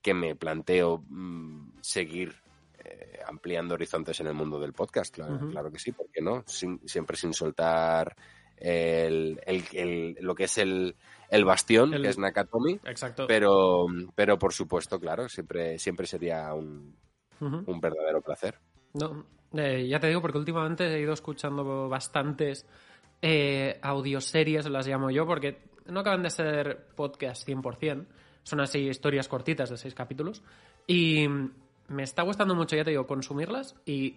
que 0.00 0.14
me 0.14 0.36
planteo 0.36 1.02
mm, 1.08 1.80
seguir 1.80 2.41
eh, 2.84 3.20
ampliando 3.26 3.74
horizontes 3.74 4.20
en 4.20 4.26
el 4.28 4.34
mundo 4.34 4.58
del 4.58 4.72
podcast, 4.72 5.14
claro, 5.14 5.70
que 5.72 5.78
sí, 5.78 5.92
¿por 5.92 6.06
qué 6.10 6.20
no? 6.20 6.42
Sin- 6.46 6.80
siempre 6.88 7.16
sin 7.16 7.32
soltar 7.34 8.14
el, 8.56 9.40
el- 9.46 9.64
el- 9.72 10.16
lo 10.20 10.34
que 10.34 10.44
es 10.44 10.58
el, 10.58 10.94
el 11.30 11.44
bastión, 11.44 11.90
que 11.90 12.08
es 12.08 12.18
Nakatomi, 12.18 12.80
Exacto. 12.84 13.26
pero, 13.26 13.86
pero 14.14 14.38
por 14.38 14.52
supuesto, 14.52 14.98
claro, 15.00 15.28
siempre, 15.28 15.78
siempre 15.78 16.06
sería 16.06 16.52
un, 16.54 16.96
un 17.40 17.80
verdadero 17.80 18.20
placer. 18.20 18.58
No, 18.94 19.26
eh, 19.54 19.86
ya 19.88 19.98
te 19.98 20.08
digo, 20.08 20.20
porque 20.20 20.38
últimamente 20.38 20.84
he 20.86 21.00
ido 21.00 21.12
escuchando 21.12 21.88
bastantes 21.88 22.66
eh, 23.20 23.78
audioseries, 23.82 24.68
las 24.68 24.86
llamo 24.86 25.10
yo, 25.10 25.26
porque 25.26 25.58
no 25.86 26.00
acaban 26.00 26.22
de 26.22 26.30
ser 26.30 26.86
podcast 26.94 27.46
100%, 27.48 28.06
son 28.44 28.60
así 28.60 28.80
historias 28.88 29.28
cortitas 29.28 29.70
de 29.70 29.76
seis 29.76 29.94
capítulos, 29.94 30.42
y 30.86 31.26
me 31.92 32.02
está 32.02 32.22
gustando 32.22 32.54
mucho, 32.54 32.76
ya 32.76 32.84
te 32.84 32.90
digo, 32.90 33.06
consumirlas, 33.06 33.74
y 33.84 34.16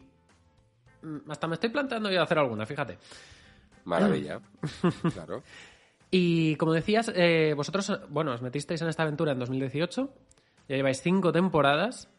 mm, 1.01 1.29
hasta 1.31 1.47
me 1.47 1.55
estoy 1.55 1.69
planteando 1.69 2.09
yo 2.11 2.21
hacer 2.21 2.39
alguna, 2.39 2.65
fíjate. 2.65 2.97
Maravilla. 3.85 4.39
claro. 5.13 5.43
Y 6.11 6.55
como 6.55 6.73
decías, 6.73 7.11
eh, 7.15 7.53
vosotros, 7.55 7.99
bueno, 8.09 8.31
os 8.31 8.41
metisteis 8.41 8.81
en 8.81 8.87
esta 8.87 9.03
aventura 9.03 9.31
en 9.33 9.39
2018, 9.39 10.13
ya 10.69 10.75
lleváis 10.75 11.01
cinco 11.01 11.31
temporadas. 11.31 12.09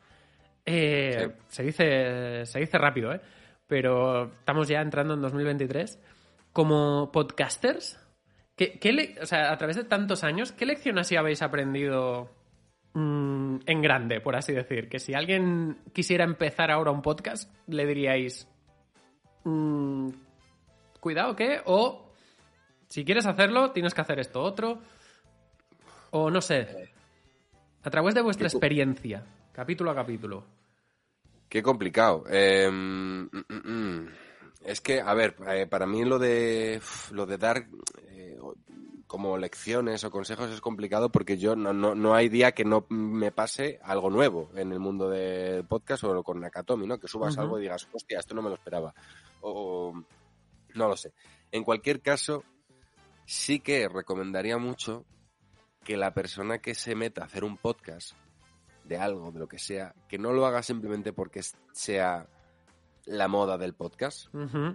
Eh, 0.65 1.33
se, 1.49 1.63
dice, 1.63 2.45
se 2.47 2.59
dice 2.59 2.79
rápido, 2.79 3.13
¿eh? 3.13 3.21
Pero 3.67 4.25
estamos 4.39 4.69
ya 4.69 4.81
entrando 4.81 5.15
en 5.15 5.23
2023. 5.23 5.99
Como 6.53 7.11
podcasters, 7.13 7.99
¿qué, 8.57 8.79
qué 8.79 8.93
le- 8.93 9.17
o 9.21 9.27
sea, 9.27 9.53
a 9.53 9.57
través 9.59 9.77
de 9.77 9.85
tantos 9.85 10.25
años, 10.25 10.53
¿qué 10.53 10.67
lección 10.67 10.99
así 10.99 11.17
habéis 11.17 11.43
aprendido 11.43 12.31
mm, 12.97 13.57
en 13.66 13.82
grande, 13.82 14.20
por 14.20 14.36
así 14.36 14.53
decir? 14.53 14.88
Que 14.88 14.99
si 14.99 15.12
alguien 15.14 15.78
quisiera 15.92 16.24
empezar 16.24 16.70
ahora 16.70 16.90
un 16.90 17.03
podcast, 17.03 17.53
le 17.66 17.86
diríais, 17.86 18.49
mm, 19.44 20.09
cuidado, 21.01 21.36
¿qué? 21.36 21.61
O 21.66 22.11
si 22.88 23.05
quieres 23.05 23.26
hacerlo, 23.26 23.72
tienes 23.72 23.92
que 23.94 24.01
hacer 24.01 24.18
esto 24.18 24.42
otro. 24.42 24.80
O 26.11 26.30
no 26.30 26.40
sé. 26.40 26.90
A 27.82 27.90
través 27.90 28.14
de 28.14 28.22
vuestra 28.22 28.49
¿Qué 28.49 28.53
cu- 28.53 28.57
experiencia, 28.59 29.24
capítulo 29.53 29.90
a 29.90 29.94
capítulo. 29.94 30.44
Qué 31.49 31.62
complicado. 31.62 32.24
Eh, 32.30 32.68
mm. 32.70 34.07
Es 34.64 34.80
que, 34.80 35.01
a 35.01 35.14
ver, 35.14 35.36
eh, 35.49 35.66
para 35.68 35.86
mí 35.86 36.05
lo 36.05 36.18
de 36.18 36.80
lo 37.12 37.26
de 37.26 37.38
dar 37.38 37.66
eh, 38.09 38.36
como 39.07 39.39
lecciones 39.39 40.03
o 40.05 40.11
consejos 40.11 40.51
es 40.51 40.61
complicado 40.61 41.11
porque 41.13 41.39
yo 41.39 41.55
no, 41.55 41.73
no, 41.73 41.95
no 41.95 42.15
hay 42.15 42.29
día 42.29 42.53
que 42.53 42.65
no 42.65 42.87
me 42.89 43.31
pase 43.31 43.79
algo 43.83 44.11
nuevo 44.11 44.51
en 44.57 44.73
el 44.73 44.81
mundo 44.81 45.09
del 45.09 45.65
podcast 45.65 46.03
o 46.05 46.23
con 46.25 46.41
Nakatomi, 46.41 46.87
¿no? 46.87 46.99
Que 46.99 47.07
subas 47.09 47.39
algo 47.39 47.59
y 47.59 47.63
digas, 47.63 47.89
hostia, 47.93 48.19
esto 48.19 48.35
no 48.35 48.43
me 48.43 48.49
lo 48.49 48.57
esperaba. 48.57 48.95
O, 49.41 49.91
o- 49.91 50.05
no 50.75 50.89
lo 50.89 50.97
sé. 50.97 51.15
En 51.53 51.65
cualquier 51.65 52.03
caso, 52.03 52.43
sí 53.25 53.61
que 53.61 53.89
recomendaría 53.89 54.59
mucho 54.59 55.05
que 55.85 55.97
la 55.97 56.13
persona 56.13 56.59
que 56.59 56.75
se 56.75 56.95
meta 56.95 57.23
a 57.23 57.27
hacer 57.27 57.45
un 57.45 57.57
podcast 57.57 58.13
de 58.85 58.99
algo, 58.99 59.31
de 59.33 59.39
lo 59.39 59.49
que 59.49 59.59
sea, 59.59 59.95
que 60.09 60.19
no 60.19 60.33
lo 60.33 60.47
haga 60.47 60.63
simplemente 60.63 61.13
porque 61.13 61.41
sea 61.73 62.29
la 63.05 63.29
moda 63.29 63.57
del 63.57 63.73
podcast, 63.75 64.35
Ujú. 64.35 64.75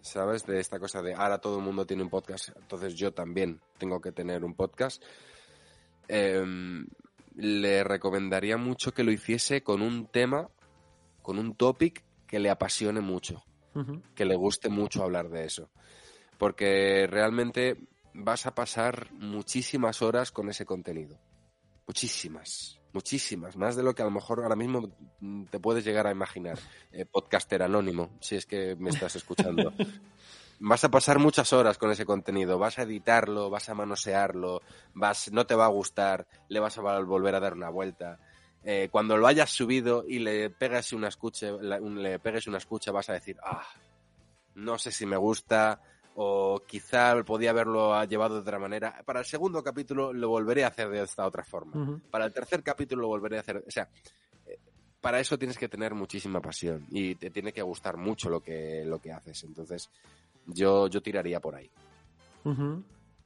¿Sabes? 0.00 0.46
De 0.46 0.60
esta 0.60 0.78
cosa 0.78 1.02
de 1.02 1.14
ahora 1.14 1.38
todo 1.38 1.58
el 1.58 1.64
mundo 1.64 1.86
tiene 1.86 2.02
un 2.02 2.10
podcast, 2.10 2.50
entonces 2.56 2.94
yo 2.94 3.12
también 3.12 3.60
tengo 3.78 4.00
que 4.00 4.12
tener 4.12 4.44
un 4.44 4.54
podcast. 4.54 5.02
Em, 6.08 6.86
le 7.34 7.84
recomendaría 7.84 8.56
mucho 8.56 8.92
que 8.92 9.04
lo 9.04 9.12
hiciese 9.12 9.62
con 9.62 9.82
un 9.82 10.06
tema, 10.06 10.48
con 11.22 11.38
un 11.38 11.54
topic 11.54 12.04
que 12.26 12.38
le 12.38 12.50
apasione 12.50 13.00
mucho 13.00 13.44
que 14.14 14.24
le 14.24 14.36
guste 14.36 14.68
mucho 14.68 15.02
hablar 15.02 15.28
de 15.28 15.44
eso. 15.44 15.70
Porque 16.38 17.06
realmente 17.08 17.76
vas 18.14 18.46
a 18.46 18.54
pasar 18.54 19.12
muchísimas 19.12 20.02
horas 20.02 20.30
con 20.30 20.48
ese 20.48 20.64
contenido. 20.64 21.18
Muchísimas, 21.86 22.77
muchísimas. 22.98 23.56
Más 23.56 23.76
de 23.76 23.84
lo 23.84 23.94
que 23.94 24.02
a 24.02 24.06
lo 24.06 24.10
mejor 24.10 24.40
ahora 24.40 24.56
mismo 24.56 24.90
mm, 25.20 25.44
te 25.44 25.60
puedes 25.60 25.84
llegar 25.84 26.08
a 26.08 26.10
imaginar. 26.10 26.58
Eh, 26.90 27.04
podcaster 27.04 27.62
anónimo, 27.62 28.10
si 28.20 28.34
es 28.34 28.44
que 28.44 28.74
me 28.76 28.90
estás 28.90 29.14
escuchando. 29.14 29.72
vas 30.58 30.82
a 30.82 30.88
pasar 30.90 31.20
muchas 31.20 31.52
horas 31.52 31.78
con 31.78 31.92
ese 31.92 32.04
contenido, 32.04 32.58
vas 32.58 32.76
a 32.80 32.82
editarlo, 32.82 33.50
vas 33.50 33.68
a 33.68 33.74
manosearlo, 33.74 34.62
vas, 34.94 35.30
no 35.30 35.46
te 35.46 35.54
va 35.54 35.66
a 35.66 35.68
gustar, 35.68 36.26
le 36.48 36.58
vas 36.58 36.76
a 36.76 36.82
vol- 36.82 37.06
volver 37.06 37.36
a 37.36 37.40
dar 37.40 37.54
una 37.54 37.70
vuelta. 37.70 38.18
Eh, 38.64 38.88
cuando 38.90 39.16
lo 39.16 39.28
hayas 39.28 39.50
subido 39.50 40.04
y 40.06 40.18
le 40.18 40.50
pegas 40.50 40.92
una 40.92 41.06
escucha, 41.06 41.52
le 41.52 42.18
pegues 42.18 42.48
una 42.48 42.58
escucha, 42.58 42.90
vas 42.90 43.08
a 43.10 43.12
decir, 43.12 43.36
ah, 43.44 43.64
no 44.56 44.76
sé 44.76 44.90
si 44.90 45.06
me 45.06 45.16
gusta, 45.16 45.80
o 46.20 46.64
quizá 46.66 47.22
podía 47.22 47.50
haberlo 47.50 48.04
llevado 48.04 48.34
de 48.34 48.40
otra 48.40 48.58
manera. 48.58 49.02
Para 49.04 49.20
el 49.20 49.24
segundo 49.24 49.62
capítulo 49.62 50.12
lo 50.12 50.28
volveré 50.28 50.64
a 50.64 50.66
hacer 50.66 50.88
de 50.88 51.02
esta 51.02 51.24
otra 51.24 51.44
forma. 51.44 52.00
Para 52.10 52.24
el 52.24 52.32
tercer 52.32 52.60
capítulo 52.64 53.02
lo 53.02 53.08
volveré 53.08 53.36
a 53.36 53.40
hacer. 53.40 53.62
O 53.64 53.70
sea, 53.70 53.88
eh, 54.44 54.58
para 55.00 55.20
eso 55.20 55.38
tienes 55.38 55.56
que 55.56 55.68
tener 55.68 55.94
muchísima 55.94 56.40
pasión 56.40 56.84
y 56.90 57.14
te 57.14 57.30
tiene 57.30 57.52
que 57.52 57.62
gustar 57.62 57.96
mucho 57.96 58.28
lo 58.30 58.40
que, 58.40 58.82
lo 58.84 58.98
que 58.98 59.12
haces. 59.12 59.44
Entonces, 59.44 59.90
yo, 60.44 60.88
yo 60.88 61.00
tiraría 61.00 61.38
por 61.38 61.54
ahí. 61.54 61.70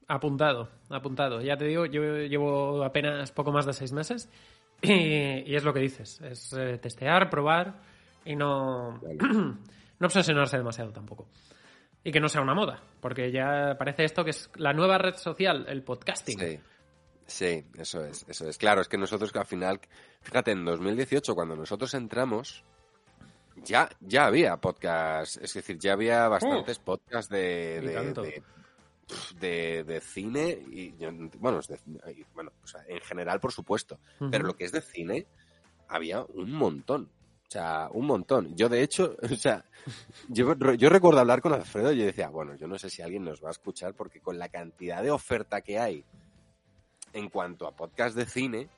Apuntado, 0.06 0.68
apuntado. 0.90 1.40
Ya 1.40 1.56
te 1.56 1.64
digo, 1.64 1.86
yo 1.86 2.02
llevo 2.02 2.84
apenas 2.84 3.32
poco 3.32 3.52
más 3.52 3.64
de 3.64 3.72
seis 3.72 3.94
meses 3.94 4.28
y, 4.82 4.92
y 5.50 5.56
es 5.56 5.64
lo 5.64 5.72
que 5.72 5.80
dices. 5.80 6.20
Es 6.20 6.52
eh, 6.52 6.76
testear, 6.76 7.30
probar 7.30 7.80
y 8.26 8.36
no, 8.36 9.00
no 9.98 10.06
obsesionarse 10.06 10.58
demasiado 10.58 10.92
tampoco. 10.92 11.28
Y 12.04 12.10
que 12.10 12.20
no 12.20 12.28
sea 12.28 12.40
una 12.42 12.54
moda, 12.54 12.82
porque 13.00 13.30
ya 13.30 13.76
parece 13.78 14.04
esto 14.04 14.24
que 14.24 14.30
es 14.30 14.50
la 14.56 14.72
nueva 14.72 14.98
red 14.98 15.14
social, 15.16 15.64
el 15.68 15.82
podcasting. 15.82 16.38
Sí. 16.38 16.60
Sí, 17.24 17.64
eso 17.78 18.04
es, 18.04 18.26
eso 18.28 18.48
es. 18.48 18.58
Claro, 18.58 18.80
es 18.80 18.88
que 18.88 18.98
nosotros 18.98 19.34
al 19.36 19.46
final, 19.46 19.80
fíjate, 20.20 20.50
en 20.50 20.64
2018, 20.64 21.34
cuando 21.34 21.54
nosotros 21.54 21.94
entramos, 21.94 22.64
ya, 23.64 23.88
ya 24.00 24.26
había 24.26 24.56
podcast, 24.56 25.36
es 25.40 25.54
decir, 25.54 25.78
ya 25.78 25.92
había 25.92 26.26
bastantes 26.28 26.78
podcasts 26.80 27.30
de, 27.30 27.80
de, 27.80 27.94
de, 28.22 28.42
de- 29.38 29.84
de 29.84 30.00
cine 30.00 30.48
y, 30.70 30.92
bueno, 31.38 31.60
es 31.60 31.68
de- 31.68 31.78
y, 32.12 32.24
bueno, 32.34 32.50
o 32.62 32.66
sea, 32.66 32.82
en 32.88 33.00
general, 33.00 33.38
por 33.40 33.52
supuesto, 33.52 33.98
pero 34.30 34.44
lo 34.44 34.56
que 34.56 34.64
es 34.64 34.72
de 34.72 34.80
cine, 34.82 35.26
había 35.88 36.22
un 36.22 36.52
montón. 36.52 37.08
O 37.52 37.54
sea, 37.54 37.88
un 37.92 38.06
montón. 38.06 38.56
Yo, 38.56 38.70
de 38.70 38.82
hecho, 38.82 39.14
o 39.22 39.36
sea, 39.36 39.62
yo, 40.28 40.54
yo 40.54 40.88
recuerdo 40.88 41.20
hablar 41.20 41.42
con 41.42 41.52
Alfredo 41.52 41.92
y 41.92 41.98
yo 41.98 42.06
decía, 42.06 42.30
bueno, 42.30 42.54
yo 42.56 42.66
no 42.66 42.78
sé 42.78 42.88
si 42.88 43.02
alguien 43.02 43.24
nos 43.24 43.44
va 43.44 43.48
a 43.48 43.52
escuchar 43.52 43.92
porque 43.92 44.20
con 44.20 44.38
la 44.38 44.48
cantidad 44.48 45.02
de 45.02 45.10
oferta 45.10 45.60
que 45.60 45.78
hay 45.78 46.02
en 47.12 47.28
cuanto 47.28 47.66
a 47.66 47.72
podcast 47.76 48.16
de 48.16 48.24
cine, 48.24 48.68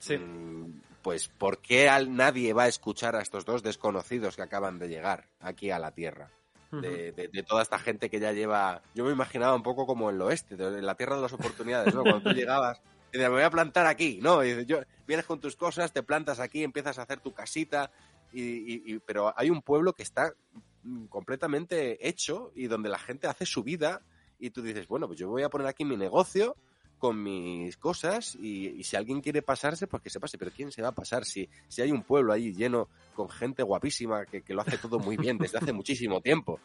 Sí. 0.00 0.18
mm, 0.18 0.80
pues 1.00 1.28
¿por 1.28 1.58
qué 1.58 1.88
al- 1.88 2.14
nadie 2.16 2.52
va 2.52 2.64
a 2.64 2.68
escuchar 2.68 3.14
a 3.14 3.22
estos 3.22 3.44
dos 3.44 3.62
desconocidos 3.62 4.34
que 4.34 4.42
acaban 4.42 4.80
de 4.80 4.88
llegar 4.88 5.28
aquí 5.38 5.70
a 5.70 5.78
la 5.78 5.92
Tierra? 5.92 6.28
De, 6.72 7.12
de- 7.12 7.28
de 7.28 7.42
toda 7.44 7.62
esta 7.62 7.78
gente 7.78 8.10
que 8.10 8.18
ya 8.18 8.32
lleva... 8.32 8.82
Yo 8.96 9.04
me 9.04 9.12
imaginaba 9.12 9.54
un 9.54 9.62
poco 9.62 9.86
como 9.86 10.10
en 10.10 10.16
el 10.16 10.22
oeste, 10.22 10.56
de 10.56 10.82
la 10.82 10.96
Tierra 10.96 11.14
de 11.14 11.22
las 11.22 11.32
Oportunidades, 11.32 11.94
¿no? 11.94 12.02
Cuando 12.02 12.22
tú 12.22 12.30
llegabas 12.36 12.80
y 13.16 13.18
me 13.18 13.28
voy 13.28 13.42
a 13.42 13.50
plantar 13.50 13.86
aquí, 13.86 14.18
¿no? 14.22 14.44
Y 14.44 14.66
yo, 14.66 14.80
vienes 15.06 15.26
con 15.26 15.40
tus 15.40 15.56
cosas, 15.56 15.92
te 15.92 16.02
plantas 16.02 16.40
aquí, 16.40 16.62
empiezas 16.62 16.98
a 16.98 17.02
hacer 17.02 17.20
tu 17.20 17.32
casita, 17.32 17.90
y, 18.32 18.98
pero 19.00 19.32
hay 19.36 19.50
un 19.50 19.62
pueblo 19.62 19.92
que 19.94 20.02
está 20.02 20.34
mm, 20.82 21.06
completamente 21.06 22.06
hecho 22.06 22.52
y 22.54 22.66
donde 22.66 22.88
la 22.88 22.98
gente 22.98 23.26
hace 23.26 23.46
su 23.46 23.62
vida 23.62 24.02
y 24.38 24.50
tú 24.50 24.62
dices, 24.62 24.86
bueno, 24.86 25.06
pues 25.06 25.18
yo 25.18 25.28
voy 25.28 25.42
a 25.42 25.48
poner 25.48 25.66
aquí 25.66 25.84
mi 25.84 25.96
negocio 25.96 26.56
con 26.98 27.22
mis 27.22 27.76
cosas 27.76 28.34
y, 28.34 28.68
y 28.68 28.84
si 28.84 28.96
alguien 28.96 29.20
quiere 29.20 29.42
pasarse, 29.42 29.86
pues 29.86 30.02
que 30.02 30.10
se 30.10 30.20
pase. 30.20 30.38
Pero 30.38 30.50
¿quién 30.54 30.70
se 30.70 30.82
va 30.82 30.88
a 30.88 30.94
pasar 30.94 31.24
si, 31.24 31.48
si 31.68 31.82
hay 31.82 31.92
un 31.92 32.02
pueblo 32.02 32.32
ahí 32.32 32.52
lleno 32.52 32.88
con 33.14 33.28
gente 33.28 33.62
guapísima 33.62 34.26
que, 34.26 34.42
que 34.42 34.54
lo 34.54 34.62
hace 34.62 34.78
todo 34.78 34.98
muy 34.98 35.16
bien 35.16 35.38
desde 35.38 35.58
hace 35.58 35.72
muchísimo 35.72 36.20
tiempo? 36.20 36.60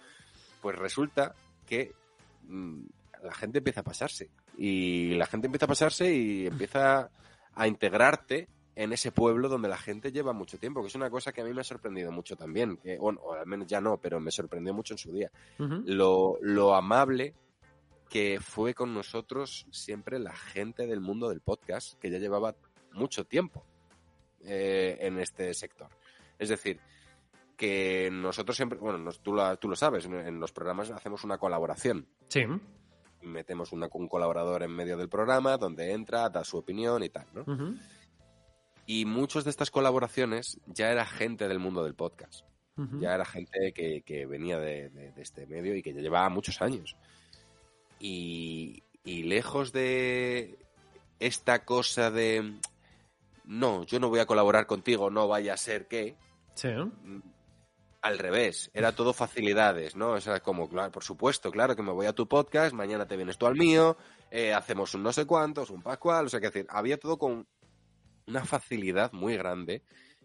Pues 0.62 0.78
resulta 0.78 1.34
que 1.66 1.94
mm, 2.48 2.84
la 3.24 3.34
gente 3.34 3.60
empieza 3.60 3.82
a 3.82 3.84
pasarse. 3.84 4.30
Y 4.58 5.14
la 5.16 5.26
gente 5.26 5.48
empieza 5.48 5.66
a 5.66 5.70
pasarse 5.70 6.14
y 6.14 6.48
empieza 6.48 7.10
a 7.54 7.68
integrarte 7.68 8.48
en 8.76 8.94
ese 8.94 9.12
pueblo 9.12 9.50
donde 9.50 9.68
la 9.68 9.78
gente 9.78 10.12
lleva 10.12 10.32
mucho 10.34 10.58
tiempo, 10.58 10.82
que 10.82 10.88
es 10.88 10.96
una 10.96 11.10
cosa 11.10 11.32
que 11.34 11.42
a 11.42 11.44
mí 11.44 11.54
me 11.54 11.62
ha 11.62 11.66
sorprendido 11.66 12.12
mucho 12.12 12.36
también. 12.36 12.78
Que, 12.78 12.98
bueno, 12.98 13.20
o 13.22 13.34
al 13.34 13.46
menos 13.46 13.68
ya 13.68 13.82
no, 13.82 13.98
pero 13.98 14.20
me 14.20 14.32
sorprendió 14.32 14.74
mucho 14.74 14.94
en 14.94 14.98
su 14.98 15.12
día. 15.12 15.30
Lo, 15.86 16.38
lo 16.42 16.74
amable 16.74 17.34
que 18.10 18.40
fue 18.42 18.74
con 18.74 18.94
nosotros 18.94 19.66
siempre 19.72 20.20
la 20.20 20.34
gente 20.36 20.88
del 20.88 21.00
mundo 21.02 21.30
del 21.30 21.42
podcast, 21.42 22.00
que 22.00 22.10
ya 22.10 22.18
llevaba 22.18 22.56
mucho 22.94 23.26
tiempo 23.26 23.66
eh, 24.44 24.98
en 25.02 25.20
este 25.20 25.54
sector. 25.54 25.88
Es 26.40 26.50
decir, 26.50 26.80
que 27.56 28.10
nosotros 28.12 28.56
siempre, 28.58 28.80
bueno, 28.80 28.98
nos- 28.98 29.22
tú, 29.22 29.34
lo, 29.34 29.56
tú 29.58 29.70
lo 29.70 29.76
sabes, 29.76 30.06
en, 30.06 30.16
en 30.16 30.40
los 30.40 30.52
programas 30.52 30.90
hacemos 30.92 31.24
una 31.24 31.38
colaboración. 31.38 32.08
Sí. 32.28 32.44
Metemos 33.22 33.72
una- 33.72 33.90
un 33.94 34.08
colaborador 34.08 34.64
en 34.64 34.72
medio 34.72 34.98
del 34.98 35.10
programa 35.10 35.58
donde 35.58 35.92
entra, 35.92 36.30
da 36.30 36.44
su 36.44 36.58
opinión 36.58 37.04
y 37.04 37.10
tal, 37.10 37.28
¿no? 37.34 37.44
Y 38.88 39.06
muchas 39.06 39.44
de 39.44 39.50
estas 39.52 39.72
colaboraciones 39.72 40.60
ya 40.66 40.92
era 40.92 41.06
gente 41.06 41.48
del 41.48 41.60
mundo 41.60 41.84
del 41.84 41.96
podcast. 41.96 42.46
Ya 43.00 43.14
era 43.14 43.26
gente 43.26 43.74
que, 43.74 44.02
que 44.02 44.26
venía 44.26 44.58
de, 44.60 44.90
de- 44.90 45.12
de 45.12 45.22
este 45.22 45.46
medio 45.46 45.76
y 45.76 45.84
que 45.84 45.94
ya 45.94 46.02
llevaba 46.02 46.30
muchos 46.30 46.62
años. 46.62 46.96
Y, 48.00 48.84
y 49.04 49.24
lejos 49.24 49.72
de 49.72 50.58
esta 51.20 51.64
cosa 51.66 52.10
de, 52.10 52.56
no, 53.46 53.84
yo 53.84 54.00
no 54.00 54.10
voy 54.10 54.20
a 54.20 54.26
colaborar 54.26 54.66
contigo, 54.66 55.10
no 55.12 55.28
vaya 55.28 55.54
a 55.54 55.58
ser 55.58 55.88
que, 55.88 56.16
Sí. 56.56 56.70
Al 58.02 58.18
revés, 58.18 58.72
era 58.74 58.96
todo 58.96 59.14
facilidades, 59.14 59.96
¿no? 59.96 60.12
O 60.14 60.22
sea, 60.22 60.40
como, 60.40 60.68
claro, 60.68 60.92
por 60.92 61.04
supuesto, 61.04 61.52
claro 61.52 61.76
que 61.76 61.84
me 61.84 61.92
voy 61.92 62.08
a 62.08 62.14
tu 62.14 62.28
podcast, 62.28 62.74
mañana 62.74 63.06
te 63.08 63.16
vienes 63.16 63.38
tú 63.38 63.46
al 63.46 63.56
mío, 63.56 63.96
eh, 64.32 64.54
hacemos 64.54 64.94
un 64.96 65.04
no 65.04 65.14
sé 65.14 65.26
cuántos, 65.26 65.70
un 65.70 65.82
pascual, 65.84 66.26
o 66.26 66.30
sea, 66.30 66.40
que 66.40 66.48
decir, 66.48 66.66
había 66.70 66.98
todo 66.98 67.18
con 67.20 67.48
una 68.28 68.44
facilidad 68.46 69.12
muy 69.14 69.38
grande, 69.38 69.84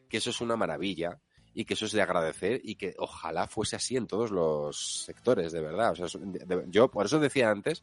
que 0.09 0.17
eso 0.19 0.31
es 0.31 0.41
una 0.41 0.57
maravilla 0.57 1.21
y 1.53 1.65
que 1.65 1.75
eso 1.75 1.85
es 1.87 1.93
de 1.93 2.01
agradecer 2.03 2.61
y 2.65 2.77
que 2.77 2.95
ojalá 2.99 3.47
fuese 3.47 3.77
así 3.77 3.97
en 3.97 4.07
todos 4.07 4.31
los 4.31 5.05
sectores, 5.05 5.53
de 5.53 5.61
verdad. 5.61 5.93
O 5.93 5.97
sea, 5.97 6.07
es- 6.07 6.19
de- 6.21 6.45
de- 6.47 6.65
yo 6.69 6.91
por 6.91 7.07
eso 7.07 7.19
decía 7.19 7.51
antes 7.51 7.83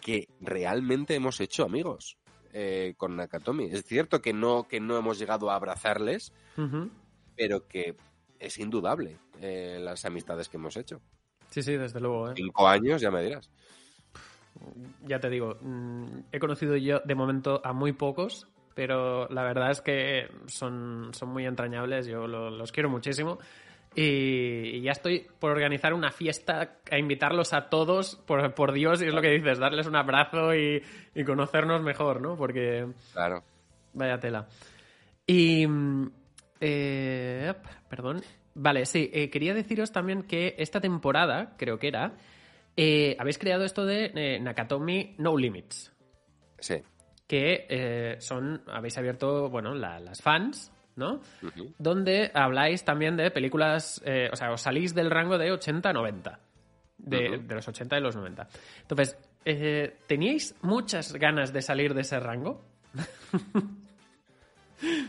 que 0.00 0.28
realmente 0.40 1.14
hemos 1.14 1.40
hecho 1.40 1.64
amigos 1.64 2.18
eh, 2.52 2.94
con 2.96 3.16
Nakatomi. 3.16 3.64
Es 3.72 3.84
cierto 3.84 4.22
que 4.22 4.32
no, 4.32 4.68
que 4.68 4.78
no 4.78 4.96
hemos 4.96 5.18
llegado 5.18 5.50
a 5.50 5.56
abrazarles, 5.56 6.32
pero 7.36 7.66
que 7.66 7.96
es 8.38 8.58
indudable 8.58 9.16
eh, 9.40 9.78
las 9.80 10.04
amistades 10.04 10.48
que 10.48 10.56
hemos 10.56 10.76
hecho. 10.76 11.00
Sí, 11.50 11.62
sí, 11.62 11.76
desde 11.76 12.00
luego. 12.00 12.30
¿eh? 12.30 12.34
Cinco 12.36 12.66
años, 12.68 13.00
ya 13.00 13.10
me 13.10 13.22
dirás. 13.22 13.50
Ya 15.06 15.18
te 15.20 15.28
digo, 15.30 15.56
mm, 15.60 16.04
he 16.32 16.38
conocido 16.38 16.76
yo 16.76 17.00
de 17.04 17.14
momento 17.14 17.60
a 17.64 17.72
muy 17.72 17.92
pocos, 17.92 18.46
pero 18.74 19.28
la 19.28 19.42
verdad 19.42 19.70
es 19.70 19.80
que 19.80 20.28
son, 20.46 21.10
son 21.12 21.28
muy 21.30 21.44
entrañables, 21.46 22.06
yo 22.06 22.26
lo- 22.26 22.50
los 22.50 22.70
quiero 22.72 22.88
muchísimo. 22.88 23.38
Y, 23.96 24.02
y 24.76 24.80
ya 24.82 24.90
estoy 24.92 25.26
por 25.38 25.52
organizar 25.52 25.94
una 25.94 26.10
fiesta, 26.10 26.78
a 26.90 26.98
invitarlos 26.98 27.52
a 27.52 27.68
todos, 27.68 28.16
por, 28.26 28.52
por 28.54 28.72
Dios, 28.72 29.00
y 29.02 29.06
es 29.06 29.14
lo 29.14 29.22
que 29.22 29.30
dices, 29.30 29.58
darles 29.60 29.86
un 29.86 29.94
abrazo 29.94 30.52
y, 30.54 30.82
y 31.14 31.24
conocernos 31.24 31.80
mejor, 31.82 32.20
¿no? 32.20 32.36
Porque 32.36 32.86
Claro. 33.12 33.44
Vaya 33.92 34.18
tela. 34.18 34.48
Y. 35.26 35.66
eh, 36.66 37.54
perdón. 37.88 38.22
Vale, 38.54 38.86
sí, 38.86 39.10
eh, 39.12 39.30
quería 39.30 39.52
deciros 39.52 39.92
también 39.92 40.22
que 40.22 40.54
esta 40.58 40.80
temporada, 40.80 41.54
creo 41.58 41.78
que 41.78 41.88
era, 41.88 42.12
eh, 42.76 43.16
habéis 43.18 43.38
creado 43.38 43.64
esto 43.64 43.84
de 43.84 44.12
eh, 44.14 44.40
Nakatomi 44.40 45.14
No 45.18 45.36
Limits. 45.36 45.92
Sí. 46.58 46.76
Que 47.26 48.16
son. 48.20 48.62
Habéis 48.68 48.96
abierto, 48.98 49.48
bueno, 49.50 49.74
la- 49.74 49.98
las 49.98 50.22
fans, 50.22 50.72
¿no? 50.96 51.20
Donde 51.78 52.30
habláis 52.34 52.84
también 52.84 53.16
de 53.16 53.30
películas. 53.30 54.00
o 54.32 54.36
sea, 54.36 54.52
os 54.52 54.60
salís 54.60 54.94
del 54.94 55.10
rango 55.10 55.36
de 55.38 55.50
80 55.52 55.88
a 55.90 55.92
90. 55.92 56.38
De, 56.96 57.38
de 57.38 57.54
los 57.54 57.66
80 57.66 57.98
y 57.98 58.00
los 58.00 58.14
90. 58.16 58.46
Entonces, 58.82 59.18
¿teníais 60.06 60.54
muchas 60.62 61.12
ganas 61.14 61.52
de 61.52 61.60
salir 61.62 61.92
de 61.94 62.02
ese 62.02 62.20
rango? 62.20 62.64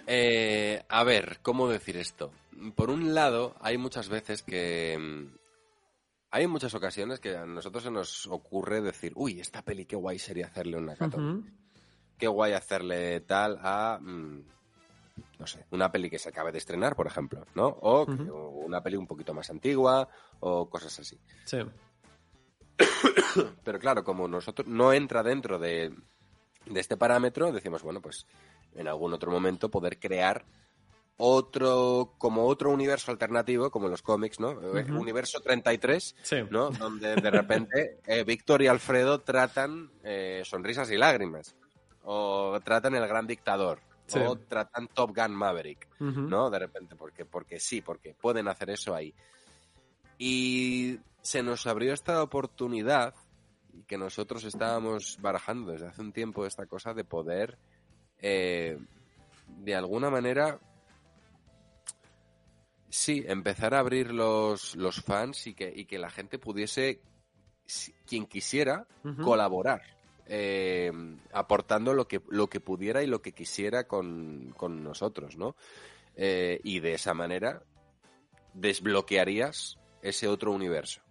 Eh, 0.08 0.84
a 0.88 1.04
ver, 1.04 1.40
¿cómo 1.42 1.68
decir 1.68 1.98
esto? 1.98 2.32
Por 2.76 2.90
un 2.90 3.14
lado, 3.14 3.56
hay 3.60 3.78
muchas 3.78 4.10
veces 4.10 4.44
que... 4.44 4.98
mm, 4.98 5.38
Hay 6.32 6.48
muchas 6.48 6.74
ocasiones 6.74 7.20
que 7.20 7.36
a 7.36 7.46
nosotros 7.46 7.84
se 7.84 7.92
nos 7.92 8.28
ocurre 8.28 8.82
decir, 8.82 9.14
uy, 9.16 9.40
esta 9.40 9.62
peli 9.62 9.86
qué 9.86 9.96
guay 9.96 10.20
sería 10.20 10.48
hacerle 10.48 10.78
una 10.78 10.94
Nakatomi. 10.94 11.40
Ujú. 11.40 11.48
Qué 12.18 12.28
guay 12.28 12.54
hacerle 12.54 13.22
tal 13.22 13.60
a... 13.62 14.00
mm, 14.02 14.42
no 15.40 15.48
sé, 15.48 15.66
una 15.72 15.92
peli 15.92 16.10
que 16.10 16.20
se 16.20 16.30
acabe 16.30 16.52
de 16.52 16.58
estrenar, 16.58 16.96
por 16.96 17.08
ejemplo, 17.08 17.46
¿no? 17.56 17.68
O 17.68 18.06
una 18.06 18.82
peli 18.82 18.98
un 18.98 19.08
poquito 19.08 19.34
más 19.34 19.50
antigua 19.50 20.08
o 20.40 20.70
cosas 20.70 21.00
así. 21.00 21.18
Sí. 21.46 21.58
Pero 23.64 23.80
claro, 23.80 24.04
como 24.04 24.28
nosotros 24.28 24.68
no 24.68 24.92
entra 24.94 25.24
dentro 25.24 25.58
de, 25.60 25.94
de 26.66 26.80
este 26.80 26.98
parámetro, 26.98 27.52
decimos, 27.52 27.84
bueno, 27.84 28.02
pues 28.02 28.26
en 28.76 28.88
algún 28.88 29.14
otro 29.14 29.32
momento 29.32 29.70
poder 29.70 30.00
crear 30.00 30.46
otro, 31.18 32.14
como 32.18 32.46
otro 32.46 32.72
universo 32.72 33.10
alternativo, 33.12 33.72
como 33.72 33.88
los 33.88 34.02
cómics, 34.02 34.40
¿no? 34.40 34.52
Eh, 34.78 34.84
Ujú. 34.84 35.00
Universo 35.00 35.40
33, 35.40 36.16
Sí. 36.22 36.38
¿no? 36.50 36.72
Donde 36.72 37.16
de 37.16 37.32
repente 37.32 38.00
eh, 38.06 38.24
Víctor 38.26 38.62
y 38.62 38.68
Alfredo 38.68 39.22
tratan 39.22 39.92
eh, 40.04 40.42
sonrisas 40.44 40.92
y 40.92 40.98
lágrimas. 40.98 41.56
O 42.04 42.60
tratan 42.64 42.96
el 42.96 43.08
gran 43.08 43.26
dictador. 43.28 43.80
Sí. 44.08 44.20
O 44.20 44.36
tratan 44.38 44.88
Top 44.90 45.16
Gun 45.16 45.34
Maverick. 45.34 45.88
¿no? 46.00 46.50
De 46.50 46.60
repente, 46.60 46.96
porque, 46.96 47.26
porque 47.26 47.60
sí, 47.60 47.82
porque 47.82 48.14
pueden 48.14 48.48
hacer 48.50 48.70
eso 48.70 48.94
ahí. 48.94 49.14
Y 50.18 51.00
se 51.22 51.42
nos 51.44 51.66
abrió 51.66 51.94
esta 51.94 52.22
oportunidad 52.22 53.16
y 53.74 53.84
que 53.84 53.98
nosotros 53.98 54.44
estábamos 54.44 55.18
barajando 55.22 55.72
desde 55.72 55.88
hace 55.88 56.02
un 56.02 56.14
tiempo 56.14 56.46
esta 56.46 56.66
cosa 56.68 56.94
de 56.94 57.04
poder, 57.04 57.58
eh, 58.22 58.78
de 59.48 59.76
alguna 59.76 60.10
manera, 60.10 60.60
sí, 62.90 63.24
empezar 63.28 63.74
a 63.74 63.80
abrir 63.80 64.12
los, 64.12 64.76
los 64.76 65.02
fans 65.02 65.48
y 65.48 65.54
que, 65.54 65.72
y 65.76 65.86
que 65.86 66.00
la 66.00 66.10
gente 66.10 66.40
pudiese, 66.40 67.02
quien 68.06 68.26
quisiera, 68.26 68.88
colaborar, 69.24 69.82
eh, 70.28 70.92
aportando 71.34 71.94
lo 71.94 72.08
que, 72.08 72.22
lo 72.30 72.48
que 72.48 72.60
pudiera 72.60 73.04
y 73.04 73.08
lo 73.08 73.22
que 73.22 73.34
quisiera 73.34 73.88
con, 73.88 74.54
con 74.58 74.84
nosotros, 74.84 75.38
¿no? 75.38 75.56
Eh, 76.16 76.60
y 76.64 76.80
de 76.80 76.94
esa 76.94 77.14
manera 77.14 77.62
desbloquearías 78.54 79.78
ese 80.02 80.28
otro 80.28 80.52
universo. 80.52 81.05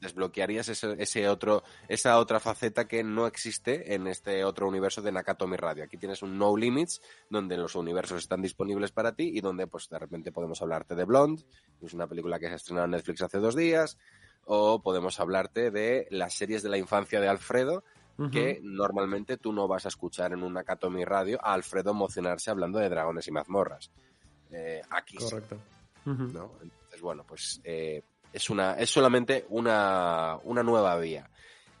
Desbloquearías 0.00 0.68
ese, 0.68 0.96
ese 0.98 1.28
otro, 1.28 1.62
esa 1.88 2.18
otra 2.18 2.40
faceta 2.40 2.86
que 2.86 3.02
no 3.02 3.26
existe 3.26 3.94
en 3.94 4.06
este 4.06 4.44
otro 4.44 4.68
universo 4.68 5.02
de 5.02 5.12
Nakatomi 5.12 5.56
Radio. 5.56 5.84
Aquí 5.84 5.96
tienes 5.96 6.22
un 6.22 6.38
No 6.38 6.56
Limits, 6.56 7.00
donde 7.30 7.56
los 7.56 7.74
universos 7.74 8.18
están 8.18 8.42
disponibles 8.42 8.92
para 8.92 9.14
ti 9.14 9.30
y 9.34 9.40
donde 9.40 9.66
pues 9.66 9.88
de 9.88 9.98
repente 9.98 10.32
podemos 10.32 10.62
hablarte 10.62 10.94
de 10.94 11.04
Blonde, 11.04 11.44
que 11.78 11.86
es 11.86 11.94
una 11.94 12.06
película 12.06 12.38
que 12.38 12.46
se 12.46 12.52
ha 12.52 12.56
estrenado 12.56 12.84
en 12.84 12.92
Netflix 12.92 13.22
hace 13.22 13.38
dos 13.38 13.56
días, 13.56 13.98
o 14.44 14.80
podemos 14.80 15.18
hablarte 15.20 15.70
de 15.70 16.06
las 16.10 16.34
series 16.34 16.62
de 16.62 16.68
la 16.68 16.78
infancia 16.78 17.20
de 17.20 17.28
Alfredo, 17.28 17.84
que 18.32 18.60
normalmente 18.62 19.36
tú 19.36 19.52
no 19.52 19.68
vas 19.68 19.84
a 19.84 19.88
escuchar 19.88 20.32
en 20.32 20.42
un 20.42 20.54
Nakatomi 20.54 21.04
Radio 21.04 21.38
a 21.42 21.52
Alfredo 21.52 21.90
emocionarse 21.90 22.50
hablando 22.50 22.78
de 22.78 22.88
dragones 22.88 23.28
y 23.28 23.30
mazmorras. 23.30 23.90
Eh, 24.50 24.80
aquí 24.88 25.18
sí. 25.18 25.24
Correcto. 25.24 25.58
Ujú. 26.06 26.22
¿no? 26.32 26.52
Entonces, 26.62 27.00
bueno, 27.02 27.24
pues 27.26 27.60
eh, 27.64 28.02
es 28.32 28.50
una 28.50 28.74
es 28.74 28.90
solamente 28.90 29.46
una, 29.50 30.38
una 30.44 30.62
nueva 30.62 30.96
vía. 30.98 31.30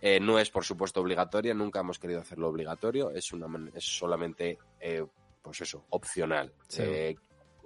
Eh, 0.00 0.20
no 0.20 0.38
es, 0.38 0.50
por 0.50 0.64
supuesto, 0.64 1.00
obligatoria, 1.00 1.54
nunca 1.54 1.80
hemos 1.80 1.98
querido 1.98 2.20
hacerlo 2.20 2.48
obligatorio, 2.48 3.10
es, 3.10 3.32
una, 3.32 3.46
es 3.74 3.84
solamente, 3.84 4.58
eh, 4.78 5.04
pues 5.42 5.60
eso, 5.62 5.84
opcional. 5.90 6.52
Sí. 6.68 6.82
Eh, 6.84 7.16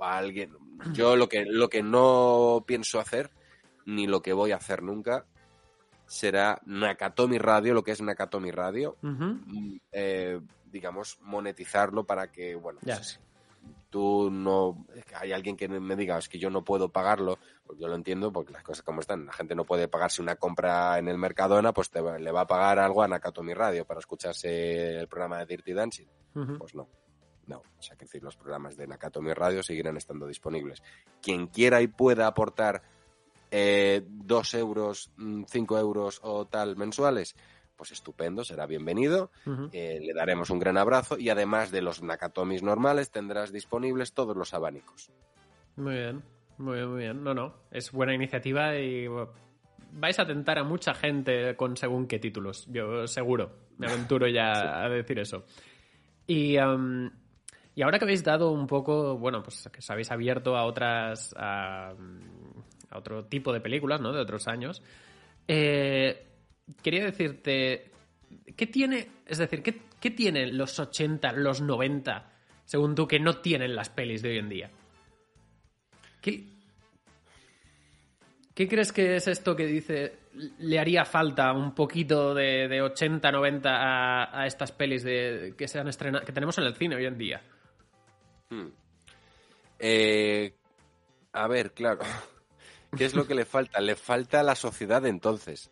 a 0.00 0.16
alguien, 0.16 0.56
yo 0.94 1.14
lo 1.16 1.28
que, 1.28 1.44
lo 1.44 1.68
que 1.68 1.82
no 1.82 2.64
pienso 2.66 2.98
hacer, 3.00 3.30
ni 3.84 4.06
lo 4.06 4.22
que 4.22 4.32
voy 4.32 4.52
a 4.52 4.56
hacer 4.56 4.82
nunca, 4.82 5.26
será 6.06 6.58
Nakatomi 6.64 7.36
Radio, 7.36 7.74
lo 7.74 7.84
que 7.84 7.90
es 7.92 8.00
Nakatomi 8.00 8.50
Radio, 8.50 8.96
eh, 9.92 10.40
digamos, 10.64 11.18
monetizarlo 11.20 12.04
para 12.04 12.32
que, 12.32 12.54
bueno, 12.54 12.78
Ya. 12.82 12.96
pues, 12.96 13.20
tú 13.90 14.30
no 14.30 14.86
hay 15.14 15.32
alguien 15.32 15.56
que 15.56 15.68
me 15.68 15.96
diga 15.96 16.16
es 16.18 16.28
que 16.28 16.38
yo 16.38 16.48
no 16.48 16.64
puedo 16.64 16.90
pagarlo 16.90 17.38
pues 17.64 17.78
yo 17.78 17.88
lo 17.88 17.94
entiendo 17.94 18.32
porque 18.32 18.52
las 18.52 18.62
cosas 18.62 18.82
como 18.82 19.00
están. 19.00 19.26
La 19.26 19.32
gente 19.32 19.54
no 19.54 19.64
puede 19.64 19.88
pagarse 19.88 20.22
una 20.22 20.36
compra 20.36 20.98
en 20.98 21.08
el 21.08 21.18
Mercadona 21.18 21.72
pues 21.72 21.90
te 21.90 22.00
le 22.00 22.32
va 22.32 22.42
a 22.42 22.46
pagar 22.46 22.78
algo 22.78 23.02
a 23.02 23.08
Nakatomi 23.08 23.54
Radio 23.54 23.84
para 23.84 24.00
escucharse 24.00 24.98
el 24.98 25.08
programa 25.08 25.38
de 25.38 25.46
Dirty 25.46 25.72
Dancing. 25.72 26.06
Pues 26.58 26.74
no 26.74 26.88
no. 27.50 27.58
O 27.78 27.82
sea 27.82 27.96
que 27.96 28.06
decir 28.06 28.22
los 28.22 28.36
programas 28.36 28.76
de 28.76 28.86
Nakatomi 28.86 29.34
Radio 29.34 29.62
seguirán 29.62 29.96
estando 29.96 30.26
disponibles. 30.26 30.82
Quien 31.20 31.48
quiera 31.48 31.82
y 31.82 31.88
pueda 31.88 32.26
aportar 32.26 32.82
eh, 33.50 34.02
dos 34.06 34.54
euros 34.54 35.10
mm, 35.16 35.42
cinco 35.48 35.76
euros 35.76 36.20
o 36.22 36.46
tal 36.46 36.76
mensuales 36.76 37.34
pues 37.80 37.92
estupendo, 37.92 38.44
será 38.44 38.66
bienvenido, 38.66 39.30
eh, 39.72 39.98
le 40.02 40.12
daremos 40.12 40.50
un 40.50 40.58
gran 40.58 40.76
abrazo 40.76 41.16
y 41.18 41.30
además 41.30 41.70
de 41.70 41.80
los 41.80 42.02
Nakatomis 42.02 42.62
normales 42.62 43.10
tendrás 43.10 43.52
disponibles 43.52 44.12
todos 44.12 44.36
los 44.36 44.52
abanicos. 44.52 45.10
Muy 45.76 45.94
bien, 45.94 46.22
muy 46.58 46.74
bien, 46.76 46.88
muy 46.90 46.98
bien. 46.98 47.24
No, 47.24 47.32
no, 47.32 47.54
es 47.70 47.90
buena 47.90 48.12
iniciativa 48.14 48.76
y 48.76 49.06
vais 49.92 50.18
a 50.18 50.26
tentar 50.26 50.58
a 50.58 50.62
mucha 50.62 50.92
gente 50.92 51.56
con 51.56 51.74
según 51.74 52.06
qué 52.06 52.18
títulos. 52.18 52.66
Yo 52.70 53.06
seguro, 53.06 53.50
me 53.78 53.86
aventuro 53.86 54.28
ya 54.28 54.52
a 54.84 54.90
decir 54.90 55.18
eso. 55.18 55.44
Y, 56.26 56.58
am, 56.58 57.10
y 57.74 57.80
ahora 57.80 57.98
que 57.98 58.04
habéis 58.04 58.22
dado 58.22 58.50
un 58.50 58.66
poco, 58.66 59.16
bueno, 59.16 59.42
pues 59.42 59.70
que 59.72 59.78
os 59.78 59.90
habéis 59.90 60.10
abierto 60.10 60.54
a 60.54 60.66
otras, 60.66 61.34
a, 61.34 61.94
a 62.90 62.98
otro 62.98 63.24
tipo 63.24 63.54
de 63.54 63.62
películas, 63.62 64.02
¿no? 64.02 64.12
De 64.12 64.20
otros 64.20 64.46
años. 64.48 64.82
eh, 65.48 66.26
quería 66.82 67.04
decirte, 67.04 67.90
¿qué 68.56 68.66
tiene, 68.66 69.08
es 69.26 69.38
decir, 69.38 69.62
¿qué, 69.62 69.82
qué 70.00 70.10
tienen 70.10 70.56
los 70.56 70.78
80, 70.78 71.32
los 71.32 71.60
90, 71.60 72.32
según 72.64 72.94
tú, 72.94 73.06
que 73.06 73.20
no 73.20 73.38
tienen 73.38 73.74
las 73.74 73.88
pelis 73.88 74.22
de 74.22 74.30
hoy 74.30 74.38
en 74.38 74.48
día? 74.48 74.70
¿Qué, 76.20 76.44
¿Qué 78.54 78.68
crees 78.68 78.92
que 78.92 79.16
es 79.16 79.26
esto 79.26 79.56
que 79.56 79.66
dice 79.66 80.18
le 80.58 80.78
haría 80.78 81.04
falta 81.04 81.52
un 81.52 81.74
poquito 81.74 82.34
de, 82.34 82.68
de 82.68 82.82
80, 82.82 83.32
90 83.32 83.70
a, 83.70 84.40
a 84.42 84.46
estas 84.46 84.72
pelis 84.72 85.02
de, 85.02 85.54
que 85.56 85.66
se 85.66 85.78
han 85.78 85.88
estrenado, 85.88 86.24
que 86.24 86.32
tenemos 86.32 86.56
en 86.58 86.64
el 86.64 86.74
cine 86.76 86.96
hoy 86.96 87.06
en 87.06 87.18
día? 87.18 87.42
Hmm. 88.50 88.68
Eh, 89.78 90.54
a 91.32 91.48
ver, 91.48 91.72
claro. 91.72 92.00
¿Qué 92.96 93.04
es 93.04 93.14
lo 93.14 93.26
que 93.26 93.34
le 93.34 93.44
falta? 93.44 93.80
Le 93.80 93.96
falta 93.96 94.40
a 94.40 94.44
la 94.44 94.54
sociedad 94.54 95.02
de 95.02 95.08
entonces. 95.08 95.70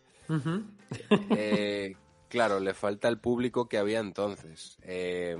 Eh, 1.31 1.95
claro, 2.27 2.59
le 2.59 2.73
falta 2.73 3.07
el 3.07 3.19
público 3.19 3.67
que 3.67 3.77
había 3.77 3.99
entonces. 3.99 4.77
Eh, 4.83 5.35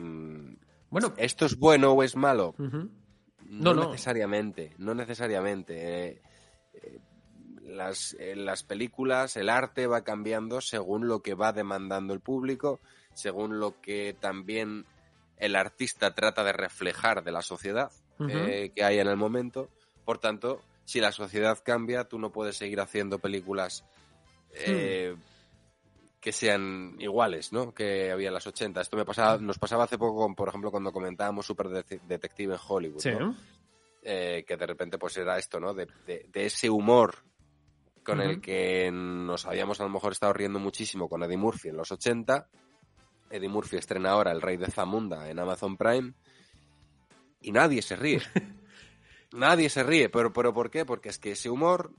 Bueno, 0.90 1.14
¿Esto 1.18 1.46
es 1.46 1.58
bueno 1.58 1.92
o 1.94 2.04
es 2.04 2.16
malo? 2.16 2.56
No, 2.58 2.90
No, 3.46 3.74
no. 3.74 3.92
necesariamente, 3.92 4.74
no 4.78 4.94
necesariamente. 4.94 6.08
Eh, 6.14 6.22
las, 7.64 8.16
las 8.36 8.64
películas, 8.64 9.38
el 9.38 9.50
arte 9.50 9.86
va 9.88 10.04
cambiando 10.04 10.60
según 10.62 11.08
lo 11.08 11.22
que 11.22 11.36
va 11.36 11.54
demandando 11.54 12.14
el 12.14 12.20
público, 12.20 12.80
según 13.14 13.60
lo 13.60 13.80
que 13.82 14.16
también 14.20 14.86
el 15.38 15.56
artista 15.56 16.14
trata 16.16 16.44
de 16.44 16.52
reflejar 16.54 17.24
de 17.24 17.32
la 17.32 17.42
sociedad 17.42 17.92
eh, 18.28 18.72
que 18.76 18.84
hay 18.84 18.98
en 19.00 19.08
el 19.08 19.18
momento. 19.18 19.70
Por 20.04 20.18
tanto, 20.18 20.62
si 20.84 21.00
la 21.00 21.12
sociedad 21.12 21.60
cambia, 21.64 22.06
tú 22.06 22.18
no 22.20 22.32
puedes 22.32 22.58
seguir 22.58 22.80
haciendo 22.82 23.20
películas 23.20 23.86
eh, 24.54 25.16
que 26.20 26.32
sean 26.32 26.96
iguales, 27.00 27.54
¿no? 27.54 27.74
Que 27.74 28.12
había 28.12 28.28
en 28.28 28.34
las 28.34 28.46
80. 28.48 28.82
Esto 28.82 28.98
me 28.98 29.06
pasaba, 29.06 29.38
nos 29.38 29.58
pasaba 29.58 29.86
hace 29.86 29.98
poco, 29.98 30.18
con, 30.24 30.36
por 30.36 30.50
ejemplo, 30.50 30.70
cuando 30.72 30.92
comentábamos 30.92 31.46
Super 31.46 31.68
Dete- 31.68 32.02
Detective 32.08 32.56
en 32.56 32.60
Hollywood, 32.68 33.00
Sí. 33.02 33.12
¿no? 33.12 33.36
Eh, 34.02 34.44
que 34.48 34.56
de 34.58 34.66
repente 34.66 34.98
pues 34.98 35.18
era 35.18 35.38
esto, 35.38 35.60
¿no? 35.60 35.74
De, 35.74 35.86
de- 36.06 36.26
de 36.32 36.46
ese 36.46 36.70
humor 36.70 37.16
con 38.04 38.22
el 38.22 38.42
que 38.42 38.90
nos 38.92 39.46
habíamos 39.46 39.80
a 39.80 39.84
lo 39.84 39.90
mejor 39.90 40.14
estado 40.14 40.34
riendo 40.34 40.58
muchísimo 40.58 41.08
con 41.08 41.22
Eddie 41.22 41.38
Murphy 41.38 41.70
en 41.70 41.78
los 41.78 41.92
80. 41.92 42.48
Eddie 43.30 43.50
Murphy 43.50 43.78
estrena 43.78 44.12
ahora 44.12 44.32
El 44.32 44.42
Rey 44.42 44.58
de 44.58 44.72
Zamunda 44.72 45.30
en 45.30 45.38
Amazon 45.38 45.78
Prime 45.78 46.14
y 47.42 47.52
nadie 47.52 47.82
se 47.84 47.96
ríe. 47.96 48.20
nadie 49.32 49.70
se 49.70 49.84
ríe, 49.84 50.10
pero, 50.10 50.34
pero 50.34 50.54
¿por 50.54 50.72
qué? 50.72 50.86
Porque 50.86 51.10
es 51.10 51.20
que 51.20 51.32
ese 51.34 51.50
humor 51.50 51.92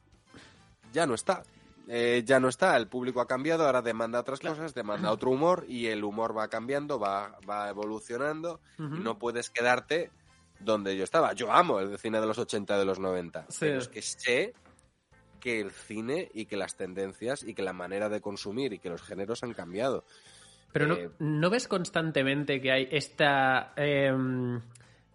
ya 0.92 1.06
no 1.06 1.14
está. 1.14 1.42
Eh, 1.92 2.22
ya 2.24 2.38
no 2.38 2.48
está, 2.48 2.76
el 2.76 2.86
público 2.86 3.20
ha 3.20 3.26
cambiado, 3.26 3.66
ahora 3.66 3.82
demanda 3.82 4.20
otras 4.20 4.38
cosas, 4.38 4.74
demanda 4.74 5.10
otro 5.10 5.30
humor 5.30 5.64
y 5.66 5.86
el 5.88 6.04
humor 6.04 6.36
va 6.38 6.46
cambiando, 6.46 7.00
va, 7.00 7.36
va 7.48 7.68
evolucionando 7.68 8.60
y 8.78 9.00
no 9.00 9.18
puedes 9.18 9.50
quedarte 9.50 10.10
donde 10.60 10.96
yo 10.96 11.02
estaba. 11.02 11.32
Yo 11.32 11.50
amo 11.50 11.80
el 11.80 11.98
cine 11.98 12.20
de 12.20 12.26
los 12.28 12.38
80 12.38 12.76
y 12.76 12.78
de 12.78 12.84
los 12.84 13.00
90, 13.00 13.46
Sí. 13.48 13.58
pero 13.62 13.78
es 13.78 13.88
que 13.88 14.02
sé 14.02 14.54
que 15.40 15.60
el 15.60 15.72
cine 15.72 16.30
y 16.32 16.44
que 16.46 16.56
las 16.56 16.76
tendencias 16.76 17.42
y 17.42 17.54
que 17.54 17.62
la 17.62 17.72
manera 17.72 18.08
de 18.08 18.20
consumir 18.20 18.72
y 18.72 18.78
que 18.78 18.90
los 18.90 19.02
géneros 19.02 19.42
han 19.42 19.52
cambiado. 19.54 20.04
Pero 20.72 20.86
no, 20.86 20.94
Eh, 20.94 21.10
¿no 21.18 21.50
ves 21.50 21.66
constantemente 21.66 22.60
que 22.60 22.70
hay 22.70 22.88
esta. 22.92 23.72
eh, 23.76 24.12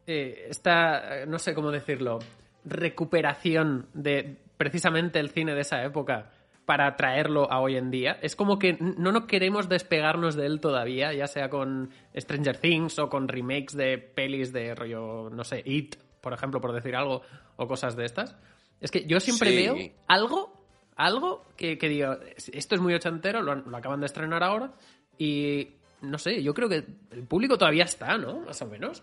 eh, 0.07 0.47
esta. 0.49 1.25
no 1.25 1.39
sé 1.39 1.53
cómo 1.53 1.71
decirlo. 1.71 2.19
recuperación 2.65 3.87
de 3.93 4.37
precisamente 4.57 5.19
el 5.19 5.29
cine 5.29 5.53
de 5.53 5.61
esa 5.61 5.83
época 5.83 6.31
para 6.65 6.95
traerlo 6.95 7.51
a 7.51 7.59
hoy 7.59 7.75
en 7.77 7.91
día? 7.91 8.17
Es 8.21 8.35
como 8.35 8.57
que 8.59 8.77
no 8.79 9.11
nos 9.11 9.25
queremos 9.25 9.69
despegarnos 9.69 10.35
de 10.35 10.45
él 10.45 10.59
todavía, 10.59 11.13
ya 11.13 11.27
sea 11.27 11.49
con 11.49 11.91
Stranger 12.15 12.57
Things 12.57 12.97
o 12.99 13.09
con 13.09 13.27
remakes 13.27 13.75
de 13.75 13.97
pelis 13.97 14.51
de 14.51 14.73
rollo, 14.75 15.29
no 15.29 15.43
sé, 15.43 15.61
It, 15.65 15.95
por 16.21 16.33
ejemplo, 16.33 16.59
por 16.59 16.73
decir 16.73 16.95
algo, 16.95 17.21
o 17.55 17.67
cosas 17.67 17.95
de 17.95 18.05
estas. 18.05 18.35
Es 18.81 18.91
que 18.91 19.05
yo 19.05 19.19
siempre 19.19 19.51
Sí. 19.51 19.55
veo 19.55 19.75
algo, 20.07 20.53
algo 20.95 21.45
que, 21.55 21.77
que 21.77 21.87
digo, 21.87 22.17
esto 22.35 22.75
es 22.75 22.81
muy 22.81 22.93
ochentero, 22.93 23.41
lo, 23.41 23.55
lo 23.55 23.77
acaban 23.77 23.99
de 23.99 24.07
estrenar 24.07 24.43
ahora, 24.43 24.71
y 25.17 25.75
no 26.01 26.17
sé, 26.17 26.41
yo 26.43 26.53
creo 26.53 26.67
que 26.67 26.83
el 27.11 27.23
público 27.27 27.57
todavía 27.57 27.85
está, 27.85 28.17
¿no? 28.17 28.41
Más 28.41 28.61
o 28.61 28.65
menos. 28.67 29.01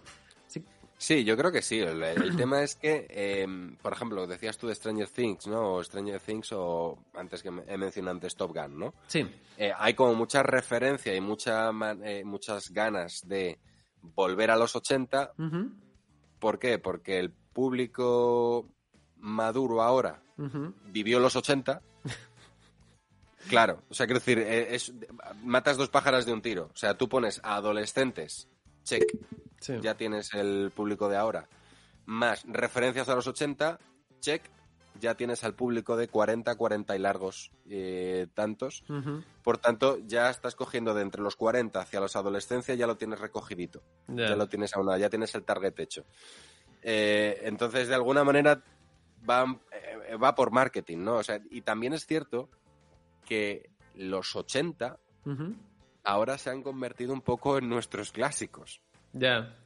Sí. 1.02 1.24
Yo 1.24 1.36
creo 1.36 1.50
que 1.50 1.62
sí. 1.62 1.80
El, 1.80 2.00
el 2.02 2.36
tema 2.36 2.62
es 2.62 2.76
que, 2.76 3.06
eh, 3.10 3.46
por 3.82 3.92
ejemplo, 3.92 4.26
decías 4.26 4.56
tú 4.56 4.68
de 4.68 4.74
Stranger 4.76 5.08
Things, 5.08 5.48
¿no? 5.48 5.74
O 5.74 5.82
Stranger 5.84 6.20
Things 6.20 6.52
o 6.52 6.96
antes 7.14 7.42
que 7.42 7.48
he 7.48 7.76
mencionado 7.76 8.12
antes 8.14 8.36
Top 8.36 8.54
Gun, 8.54 8.78
¿no? 8.78 8.94
Sí. 9.08 9.26
Eh, 9.58 9.72
hay 9.76 9.94
como 9.94 10.14
mucha 10.14 10.42
referencia 10.44 11.14
y 11.14 11.20
mucha, 11.20 11.72
man- 11.72 12.00
eh, 12.04 12.22
muchas 12.24 12.70
ganas 12.70 13.26
de 13.26 13.58
volver 14.00 14.50
a 14.52 14.56
los 14.56 14.76
80. 14.76 15.32
Ujú, 15.38 15.72
¿Por 16.38 16.58
qué? 16.58 16.78
Porque 16.78 17.18
el 17.18 17.30
público 17.32 18.68
maduro 19.16 19.82
ahora 19.82 20.22
vivió 20.86 21.18
los 21.20 21.34
80. 21.36 21.82
Claro, 23.48 23.82
o 23.90 23.94
sea, 23.94 24.06
quiero 24.06 24.20
decir, 24.20 24.38
eh, 24.38 24.74
es, 24.74 24.92
matas 25.42 25.76
dos 25.76 25.88
pájaras 25.88 26.24
de 26.24 26.32
un 26.32 26.42
tiro. 26.42 26.70
O 26.72 26.76
sea, 26.76 26.96
tú 26.96 27.08
pones 27.08 27.40
a 27.42 27.56
adolescentes, 27.56 28.48
check, 28.84 29.02
Sí. 29.62 29.74
ya 29.80 29.94
tienes 29.96 30.34
el 30.34 30.70
público 30.74 31.08
de 31.08 31.16
ahora. 31.16 31.48
Más 32.04 32.44
referencias 32.46 33.08
a 33.08 33.14
los 33.14 33.26
80, 33.26 33.78
check, 34.20 34.42
ya 35.00 35.14
tienes 35.14 35.42
al 35.44 35.54
público 35.54 35.96
de 35.96 36.08
40, 36.08 36.54
40 36.54 36.96
y 36.96 36.98
largos 36.98 37.50
eh, 37.70 38.26
tantos. 38.34 38.84
Por 39.42 39.58
tanto, 39.58 39.98
ya 40.06 40.28
estás 40.30 40.54
cogiendo 40.54 40.94
de 40.94 41.02
entre 41.02 41.22
los 41.22 41.36
40 41.36 41.80
hacia 41.80 42.00
los 42.00 42.14
adolescencia, 42.16 42.74
ya 42.74 42.86
lo 42.86 42.96
tienes 42.96 43.20
recogidito. 43.20 43.82
Ya. 44.08 44.28
Ya 44.30 44.36
lo 44.36 44.48
tienes 44.48 44.74
a 44.76 44.80
una, 44.80 44.98
ya 44.98 45.08
tienes 45.08 45.34
el 45.34 45.44
target 45.44 45.78
hecho. 45.80 46.04
Eh, 46.82 47.40
entonces, 47.44 47.88
de 47.88 47.94
alguna 47.94 48.24
manera, 48.24 48.62
va, 49.28 49.44
eh, 49.70 50.16
va 50.16 50.34
por 50.34 50.50
marketing, 50.50 50.98
¿no? 50.98 51.16
O 51.16 51.22
sea, 51.22 51.40
y 51.50 51.62
también 51.62 51.92
es 51.94 52.06
cierto 52.06 52.50
que 53.24 53.70
los 53.94 54.34
80 54.36 54.98
Ujú. 55.24 55.54
ahora 56.04 56.38
se 56.38 56.50
han 56.50 56.62
convertido 56.62 57.12
un 57.12 57.22
poco 57.22 57.58
en 57.58 57.68
nuestros 57.68 58.12
clásicos. 58.12 58.80
Ya. 59.12 59.56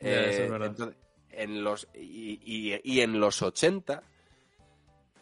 Eh, 0.00 0.28
es 0.30 0.38
entonces, 0.38 0.96
en 1.30 1.62
los, 1.64 1.88
y, 1.94 2.40
y- 2.44 2.80
y 2.84 3.00
en 3.00 3.20
los 3.20 3.42
80 3.42 4.02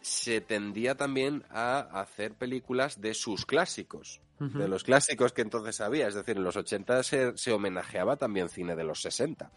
se 0.01 0.41
tendía 0.41 0.95
también 0.97 1.45
a 1.51 1.79
hacer 2.01 2.35
películas 2.35 3.01
de 3.01 3.15
sus 3.15 3.45
clásicos, 3.45 4.21
de 4.39 4.69
los 4.69 4.85
clásicos 4.85 5.33
que 5.33 5.43
entonces 5.43 5.81
había. 5.81 6.07
Es 6.09 6.15
decir, 6.15 6.37
en 6.37 6.45
los 6.45 6.57
80 6.57 7.03
se, 7.03 7.37
se 7.37 7.53
homenajeaba 7.53 8.17
también 8.17 8.49
cine 8.49 8.77
de 8.77 8.85
los 8.85 9.01
60 9.03 9.51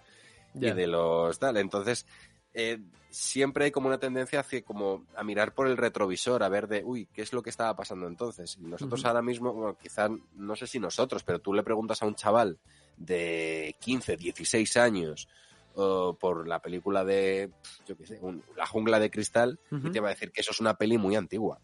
Ya. 0.55 0.69
y 0.69 0.73
de 0.73 0.87
los 0.87 1.37
tal. 1.37 1.57
Entonces, 1.57 2.07
eh, 2.53 2.79
siempre 3.11 3.65
hay 3.65 3.71
como 3.71 3.87
una 3.89 3.99
tendencia 3.99 4.39
hacia 4.39 4.63
como 4.63 5.05
a 5.15 5.23
mirar 5.23 5.53
por 5.53 5.67
el 5.67 5.77
retrovisor, 5.77 6.41
a 6.41 6.49
ver 6.49 6.67
de, 6.67 6.83
uy, 6.83 7.05
¿qué 7.13 7.21
es 7.21 7.31
lo 7.33 7.43
que 7.43 7.51
estaba 7.51 7.75
pasando 7.75 8.07
entonces? 8.07 8.57
Y 8.59 8.63
nosotros 8.63 9.05
ahora 9.05 9.21
mismo, 9.21 9.53
bueno, 9.53 9.77
quizá, 9.77 10.09
no 10.33 10.55
sé 10.55 10.65
si 10.65 10.79
nosotros, 10.79 11.23
pero 11.23 11.39
tú 11.39 11.53
le 11.53 11.61
preguntas 11.61 12.01
a 12.01 12.07
un 12.07 12.15
chaval 12.15 12.57
de 12.99 13.75
15, 13.79 14.17
16 14.17 14.77
años 14.77 15.27
por 15.73 16.47
la 16.47 16.61
película 16.61 17.05
de, 17.05 17.51
yo 17.87 17.95
qué 17.95 18.05
sé, 18.05 18.19
un- 18.21 18.43
La 18.55 18.65
jungla 18.65 18.99
de 18.99 19.09
cristal 19.09 19.57
y 19.71 19.91
te 19.91 19.99
va 20.01 20.09
a 20.09 20.11
decir 20.11 20.31
que 20.31 20.41
eso 20.41 20.51
es 20.51 20.59
una 20.59 20.73
peli 20.75 20.97
muy 20.97 21.15
antigua. 21.15 21.61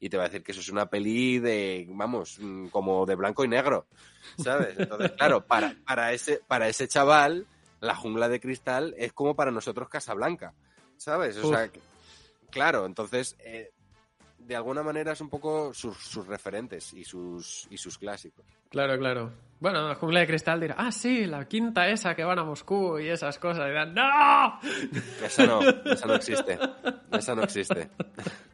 Y 0.00 0.08
te 0.08 0.16
va 0.16 0.24
a 0.24 0.26
decir 0.28 0.42
que 0.42 0.50
eso 0.50 0.60
es 0.60 0.68
una 0.68 0.86
peli 0.90 1.38
de, 1.38 1.86
vamos, 1.90 2.36
mm, 2.40 2.68
como 2.68 3.06
de 3.06 3.14
blanco 3.14 3.44
y 3.44 3.48
negro, 3.48 3.86
¿sabes? 4.36 4.76
Entonces, 4.76 5.12
claro, 5.16 5.46
para, 5.46 5.76
para, 5.86 6.12
ese, 6.12 6.40
para 6.48 6.66
ese 6.68 6.88
chaval, 6.88 7.46
la 7.80 7.94
jungla 7.94 8.28
de 8.28 8.40
cristal 8.40 8.94
es 8.98 9.12
como 9.12 9.36
para 9.36 9.52
nosotros 9.52 9.88
Casablanca, 9.88 10.54
¿sabes? 10.96 11.36
O 11.36 11.42
Uf. 11.42 11.50
sea, 11.50 11.70
claro, 12.50 12.84
entonces, 12.86 13.36
eh, 13.38 13.70
de 14.46 14.56
alguna 14.56 14.82
manera 14.82 15.12
es 15.12 15.20
un 15.20 15.28
poco 15.28 15.72
sus, 15.74 15.96
sus 15.98 16.26
referentes 16.26 16.92
y 16.94 17.04
sus, 17.04 17.66
y 17.70 17.76
sus 17.78 17.98
clásicos. 17.98 18.44
Claro, 18.68 18.98
claro. 18.98 19.32
Bueno, 19.60 19.86
la 19.88 19.94
jungla 19.94 20.20
de 20.20 20.26
cristal 20.26 20.60
dirá, 20.60 20.74
ah, 20.78 20.90
sí, 20.92 21.26
la 21.26 21.46
quinta 21.46 21.88
esa 21.88 22.14
que 22.14 22.24
van 22.24 22.38
a 22.38 22.44
Moscú 22.44 22.98
y 22.98 23.08
esas 23.08 23.38
cosas. 23.38 23.66
Y 23.66 23.68
dirán, 23.70 23.94
¡No! 23.94 24.58
Esa 25.24 25.46
no, 25.46 25.60
esa 25.60 26.06
no 26.06 26.14
existe. 26.14 26.58
Esa 27.12 27.34
no 27.34 27.42
existe. 27.44 27.88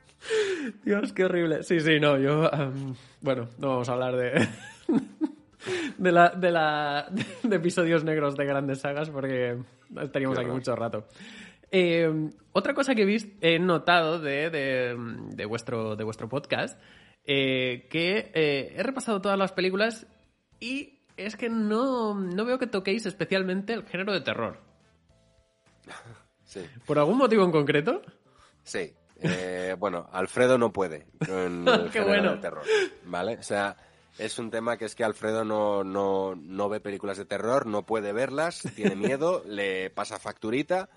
Dios, 0.84 1.12
qué 1.12 1.24
horrible. 1.24 1.62
Sí, 1.62 1.80
sí, 1.80 1.99
no, 2.01 2.18
yo. 2.18 2.51
em, 2.53 2.95
bueno, 3.20 3.49
no 3.59 3.68
vamos 3.68 3.89
a 3.89 3.93
hablar 3.93 4.16
de. 4.16 4.49
De, 5.99 6.12
la, 6.12 6.28
de, 6.30 6.53
la, 6.53 7.09
de 7.43 7.57
episodios 7.57 8.05
negros 8.05 8.36
de 8.36 8.45
grandes 8.47 8.80
sagas 8.80 9.11
porque 9.11 9.59
estaríamos 10.01 10.36
Qué 10.39 10.43
aquí 10.43 10.51
horror. 10.51 10.55
mucho 10.55 10.76
rato. 10.76 11.09
Eh, 11.71 12.31
otra 12.53 12.75
cosa 12.75 12.95
que 12.95 13.03
he, 13.03 13.07
vis- 13.07 13.29
he 13.41 13.59
notado 13.59 14.19
de, 14.21 14.51
de- 14.51 14.97
de 15.35 15.45
vuestro, 15.45 15.97
de 15.97 16.05
vuestro 16.05 16.29
podcast, 16.29 16.81
eh, 17.25 17.87
que 17.91 18.31
eh, 18.35 18.73
he 18.77 18.83
repasado 18.83 19.21
todas 19.21 19.39
las 19.39 19.53
películas 19.53 20.07
y 20.61 21.01
es 21.16 21.37
que 21.37 21.49
no, 21.51 22.14
no 22.14 22.45
veo 22.45 22.59
que 22.59 22.66
toquéis 22.66 23.05
especialmente 23.07 23.73
el 23.75 23.85
género 23.87 24.12
de 24.12 24.21
terror. 24.21 24.61
Sí. 26.45 26.61
¿Por 26.87 26.99
algún 26.99 27.19
motivo 27.19 27.45
en 27.45 27.51
concreto? 27.53 28.03
Sí. 28.62 28.95
Bueno, 29.79 30.09
Alfredo 30.12 30.59
no 30.59 30.73
puede 30.73 31.07
con 31.27 31.69
el 31.69 31.85
Qué 31.93 32.01
género 32.01 32.07
bueno. 32.09 32.31
de 32.37 32.39
terror, 32.39 32.62
¿vale? 33.05 33.37
O 33.39 33.43
sea, 33.43 33.77
es 34.19 34.39
un 34.39 34.51
tema 34.51 34.77
que 34.77 34.85
es 34.85 34.95
que 34.95 35.05
Alfredo 35.05 35.45
no, 35.45 35.85
no, 35.85 36.35
no 36.35 36.69
ve 36.69 36.81
películas 36.81 37.16
de 37.16 37.25
terror, 37.25 37.66
no 37.66 37.87
puede 37.87 38.12
verlas, 38.12 38.62
tiene 38.75 38.97
miedo, 38.97 39.43
le 39.47 39.91
pasa 39.91 40.19
facturita 40.19 40.89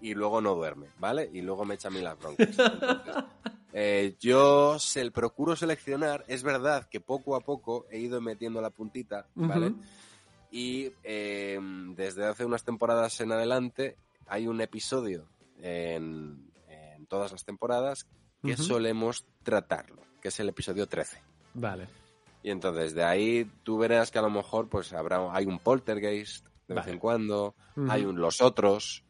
y 0.00 0.14
luego 0.14 0.40
no 0.40 0.54
duerme, 0.54 0.86
¿vale? 0.98 1.28
Y 1.32 1.42
luego 1.42 1.64
me 1.64 1.74
echa 1.74 1.88
a 1.88 1.90
mí 1.90 2.00
las 2.00 2.18
broncas. 2.18 2.48
Entonces, 2.58 3.24
eh, 3.72 4.16
yo 4.20 4.78
se, 4.78 5.10
procuro 5.10 5.56
seleccionar, 5.56 6.24
es 6.28 6.42
verdad 6.42 6.88
que 6.88 7.00
poco 7.00 7.36
a 7.36 7.40
poco 7.40 7.86
he 7.90 7.98
ido 7.98 8.20
metiendo 8.20 8.60
la 8.60 8.70
puntita, 8.70 9.26
¿vale? 9.34 9.74
Y 10.50 10.92
eh, 11.02 11.60
desde 11.94 12.26
hace 12.26 12.44
unas 12.44 12.64
temporadas 12.64 13.20
en 13.20 13.32
adelante 13.32 13.96
hay 14.26 14.46
un 14.46 14.60
episodio 14.60 15.28
en, 15.60 16.50
en 16.68 17.06
todas 17.06 17.32
las 17.32 17.44
temporadas 17.44 18.06
que 18.42 18.56
solemos 18.56 19.26
tratarlo, 19.42 20.02
que 20.22 20.28
es 20.28 20.40
el 20.40 20.48
episodio 20.48 20.86
13. 20.86 21.20
Vale. 21.54 21.88
Y 22.48 22.50
entonces 22.50 22.94
de 22.94 23.04
ahí 23.04 23.44
tú 23.62 23.76
verás 23.76 24.10
que 24.10 24.18
a 24.18 24.22
lo 24.22 24.30
mejor 24.30 24.70
pues 24.70 24.94
habrá 24.94 25.30
hay 25.34 25.44
un 25.44 25.58
poltergeist 25.58 26.46
de 26.66 26.74
vez 26.74 26.86
en 26.86 26.98
cuando, 26.98 27.54
hay 27.90 28.06
un 28.06 28.18
los 28.18 28.40
otros, 28.40 29.04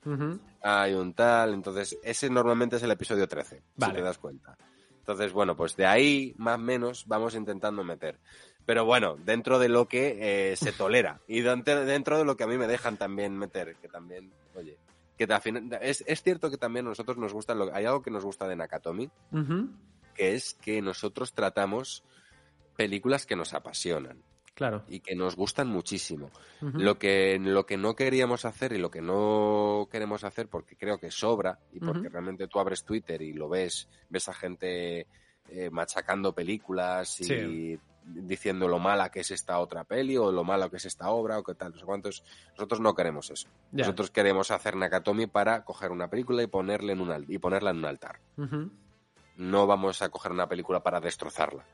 hay 0.61 0.95
un 0.95 1.15
tal, 1.15 1.55
entonces 1.55 1.97
ese 2.03 2.31
normalmente 2.31 2.75
es 2.77 2.83
el 2.83 2.91
episodio 2.91 3.29
13, 3.29 3.63
Vale. 3.77 3.93
si 3.93 3.97
te 3.99 4.03
das 4.03 4.19
cuenta. 4.19 4.59
Entonces, 4.99 5.33
bueno, 5.33 5.57
pues 5.57 5.77
de 5.77 5.87
ahí 5.87 6.35
más 6.37 6.57
o 6.57 6.63
menos 6.63 7.05
vamos 7.07 7.37
intentando 7.37 7.85
meter. 7.85 8.19
Pero 8.67 8.85
bueno, 8.85 9.17
dentro 9.25 9.61
de 9.61 9.69
lo 9.69 9.87
que 9.87 10.51
eh, 10.51 10.57
se 10.57 10.73
tolera 10.73 11.21
y 11.29 11.41
dentro, 11.41 12.19
de 12.19 12.25
lo 12.25 12.37
que 12.37 12.43
a 12.43 12.49
mí 12.49 12.59
me 12.59 12.67
dejan 12.67 12.97
también 12.97 13.39
meter, 13.39 13.77
que 13.77 13.87
también, 13.87 14.33
oye, 14.57 14.79
que 15.17 15.25
al 15.33 15.41
final- 15.41 15.79
es, 15.81 16.03
es 16.09 16.25
cierto 16.25 16.51
que 16.51 16.59
también 16.59 16.87
a 16.87 16.89
nosotros 16.89 17.17
nos 17.19 17.33
gusta, 17.33 17.55
lo, 17.55 17.73
hay 17.73 17.85
algo 17.85 18.03
que 18.03 18.11
nos 18.11 18.25
gusta 18.25 18.49
de 18.49 18.57
Nakatomi, 18.57 19.09
que 20.17 20.35
es 20.35 20.55
que 20.55 20.83
nosotros 20.83 21.33
tratamos 21.33 22.03
películas 22.79 23.27
que 23.27 23.35
nos 23.35 23.55
apasionan 23.55 24.23
Claro. 24.55 24.85
y 24.89 25.01
que 25.01 25.15
nos 25.17 25.35
gustan 25.37 25.67
muchísimo. 25.69 26.31
Lo 26.61 26.99
que, 26.99 27.39
lo 27.41 27.67
que 27.67 27.77
no 27.77 27.95
queríamos 27.95 28.45
hacer 28.45 28.73
y 28.73 28.79
lo 28.79 28.91
que 28.91 29.01
no 29.03 29.89
queremos 29.91 30.23
hacer, 30.25 30.49
porque 30.49 30.77
creo 30.77 30.99
que 30.99 31.11
sobra, 31.11 31.59
y 31.73 31.79
porque 31.81 32.09
realmente 32.09 32.47
tú 32.49 32.59
abres 32.59 32.85
Twitter 32.85 33.21
y 33.23 33.33
lo 33.33 33.49
ves, 33.49 33.89
ves 34.09 34.29
a 34.29 34.33
gente 34.35 35.07
eh, 35.51 35.71
machacando 35.71 36.33
películas 36.35 37.21
y 37.21 37.25
Sí. 37.25 37.79
diciendo 38.05 38.67
lo 38.69 38.79
mala 38.79 39.11
que 39.11 39.21
es 39.21 39.31
esta 39.31 39.59
otra 39.61 39.85
peli 39.85 40.17
o 40.17 40.33
lo 40.33 40.43
malo 40.45 40.69
que 40.71 40.77
es 40.79 40.85
esta 40.87 41.09
obra 41.11 41.39
o 41.39 41.43
qué 41.45 41.55
tal, 41.55 41.73
no 41.73 41.79
sé 41.79 41.85
cuántos. 41.85 42.23
Nosotros 42.53 42.81
no 42.81 42.95
queremos 42.95 43.31
eso. 43.31 43.49
Nosotros 43.73 44.11
queremos 44.11 44.51
hacer 44.51 44.75
Nakatomi 44.77 45.27
para 45.27 45.65
coger 45.65 45.91
una 45.93 46.09
película 46.11 46.43
y, 46.43 46.47
ponerle 46.49 46.95
en 46.95 47.01
un, 47.01 47.25
y 47.29 47.39
ponerla 47.39 47.71
en 47.71 47.79
un 47.79 47.85
altar. 47.85 48.19
No 49.37 49.67
vamos 49.67 50.03
a 50.03 50.09
coger 50.09 50.33
una 50.33 50.49
película 50.49 50.83
para 50.83 51.01
destrozarla. 51.01 51.65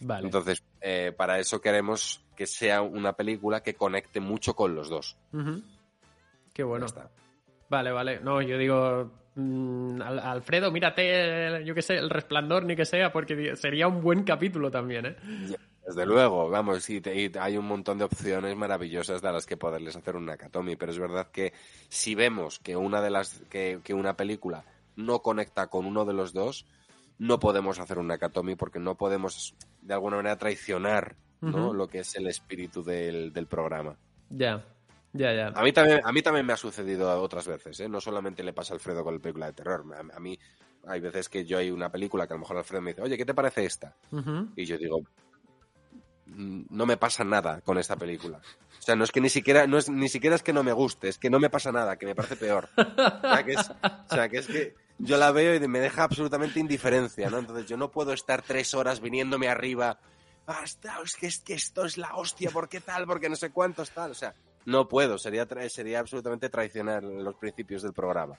Vale. 0.00 0.26
Entonces, 0.26 0.62
eh, 0.80 1.12
para 1.16 1.38
eso 1.38 1.60
queremos 1.60 2.24
que 2.36 2.46
sea 2.46 2.82
una 2.82 3.12
película 3.14 3.62
que 3.62 3.74
conecte 3.74 4.20
mucho 4.20 4.54
con 4.54 4.74
los 4.74 4.88
dos. 4.88 5.16
Qué 6.54 6.62
bueno. 6.62 6.86
Está. 6.86 7.10
Vale, 7.68 7.92
vale. 7.92 8.20
No, 8.20 8.40
yo 8.42 8.58
digo, 8.58 9.10
mm, 9.34 10.00
Al- 10.02 10.18
Alfredo, 10.18 10.70
mírate, 10.72 11.64
yo 11.64 11.74
qué 11.74 11.82
sé, 11.82 11.94
el 11.96 12.10
resplandor, 12.10 12.64
ni 12.64 12.74
que 12.76 12.84
sea, 12.84 13.12
porque 13.12 13.54
sería 13.56 13.86
un 13.88 14.00
buen 14.02 14.24
capítulo 14.24 14.70
también, 14.70 15.06
¿eh? 15.06 15.16
Desde 15.86 16.06
luego, 16.06 16.48
vamos, 16.48 16.88
y, 16.90 17.00
te- 17.00 17.14
y 17.20 17.30
hay 17.38 17.56
un 17.56 17.66
montón 17.66 17.98
de 17.98 18.04
opciones 18.04 18.56
maravillosas 18.56 19.22
de 19.22 19.32
las 19.32 19.46
que 19.46 19.56
poderles 19.56 19.96
hacer 19.96 20.16
un 20.16 20.26
Nakatomi, 20.26 20.76
pero 20.76 20.92
es 20.92 20.98
verdad 20.98 21.30
que 21.30 21.52
si 21.88 22.14
vemos 22.14 22.58
que 22.58 22.76
una 22.76 23.00
de 23.00 23.10
las 23.10 23.40
que, 23.50 23.80
que 23.82 23.94
una 23.94 24.16
película 24.16 24.64
no 24.96 25.20
conecta 25.20 25.66
con 25.68 25.86
uno 25.86 26.04
de 26.04 26.12
los 26.14 26.32
dos, 26.32 26.66
no 27.18 27.38
podemos 27.40 27.78
hacer 27.80 27.98
un 27.98 28.06
Nakatomi 28.08 28.54
porque 28.56 28.78
no 28.78 28.94
podemos 28.96 29.54
de 29.82 29.94
alguna 29.94 30.16
manera 30.16 30.36
traicionar 30.36 31.16
¿no? 31.42 31.72
Lo 31.72 31.88
que 31.88 32.00
es 32.00 32.14
el 32.16 32.26
espíritu 32.26 32.82
del, 32.82 33.32
del 33.32 33.46
programa. 33.46 33.96
Ya, 34.28 34.62
ya, 35.14 35.32
ya. 35.32 35.48
A 35.48 35.62
mí 35.62 35.72
también, 35.72 36.00
a 36.04 36.12
mí 36.12 36.20
también 36.20 36.44
me 36.44 36.52
ha 36.52 36.56
sucedido 36.58 37.18
otras 37.22 37.46
veces, 37.48 37.80
¿eh? 37.80 37.88
No 37.88 37.98
solamente 38.00 38.42
le 38.42 38.52
pasa 38.52 38.74
a 38.74 38.76
Alfredo 38.76 39.02
con 39.02 39.14
la 39.14 39.20
película 39.20 39.46
de 39.46 39.52
terror. 39.54 39.84
A, 39.94 40.16
a 40.16 40.20
mí 40.20 40.38
hay 40.86 41.00
veces 41.00 41.28
que 41.30 41.44
yo 41.46 41.56
hay 41.56 41.70
una 41.70 41.90
película 41.90 42.26
que 42.26 42.34
a 42.34 42.36
lo 42.36 42.40
mejor 42.40 42.58
Alfredo 42.58 42.82
me 42.82 42.90
dice, 42.90 43.02
oye, 43.02 43.16
¿qué 43.16 43.24
te 43.24 43.32
parece 43.32 43.64
esta? 43.64 43.96
Y 44.54 44.66
yo 44.66 44.76
digo, 44.76 45.00
"Mm, 46.26 46.64
no 46.70 46.84
me 46.86 46.96
pasa 46.98 47.24
nada 47.24 47.60
con 47.62 47.78
esta 47.78 47.96
película. 47.96 48.38
O 48.78 48.82
sea, 48.82 48.94
no 48.96 49.04
es 49.04 49.10
que 49.12 49.20
ni 49.20 49.28
siquiera, 49.30 49.66
no 49.66 49.78
es, 49.78 49.88
ni 49.88 50.08
siquiera 50.08 50.36
es 50.36 50.42
que 50.42 50.52
no 50.52 50.62
me 50.62 50.72
guste, 50.72 51.08
es 51.08 51.18
que 51.18 51.30
no 51.30 51.40
me 51.40 51.48
pasa 51.50 51.72
nada, 51.72 51.96
que 51.96 52.06
me 52.06 52.14
parece 52.14 52.36
peor. 52.36 52.68
O 52.76 53.20
sea, 53.22 53.42
que 53.44 53.52
es, 53.52 53.70
o 53.70 54.14
sea, 54.14 54.28
que, 54.28 54.38
es 54.38 54.46
que 54.46 54.74
yo 55.00 55.16
la 55.16 55.32
veo 55.32 55.54
y 55.54 55.68
me 55.68 55.80
deja 55.80 56.04
absolutamente 56.04 56.60
indiferencia, 56.60 57.30
¿no? 57.30 57.38
Entonces 57.38 57.66
yo 57.66 57.76
no 57.76 57.90
puedo 57.90 58.12
estar 58.12 58.42
tres 58.42 58.74
horas 58.74 59.00
viniéndome 59.00 59.48
arriba. 59.48 59.98
Basta, 60.46 60.98
es 61.04 61.16
que, 61.16 61.26
es 61.26 61.38
que 61.38 61.54
esto 61.54 61.84
es 61.84 61.96
la 61.98 62.14
hostia, 62.14 62.50
¿por 62.50 62.68
qué 62.68 62.80
tal? 62.80 63.06
Porque 63.06 63.28
no 63.28 63.36
sé 63.36 63.50
cuántos 63.50 63.90
tal. 63.90 64.10
O 64.10 64.14
sea, 64.14 64.34
no 64.66 64.88
puedo, 64.88 65.18
sería, 65.18 65.46
sería 65.68 66.00
absolutamente 66.00 66.48
traicionar 66.48 67.02
los 67.02 67.34
principios 67.36 67.82
del 67.82 67.92
programa. 67.92 68.38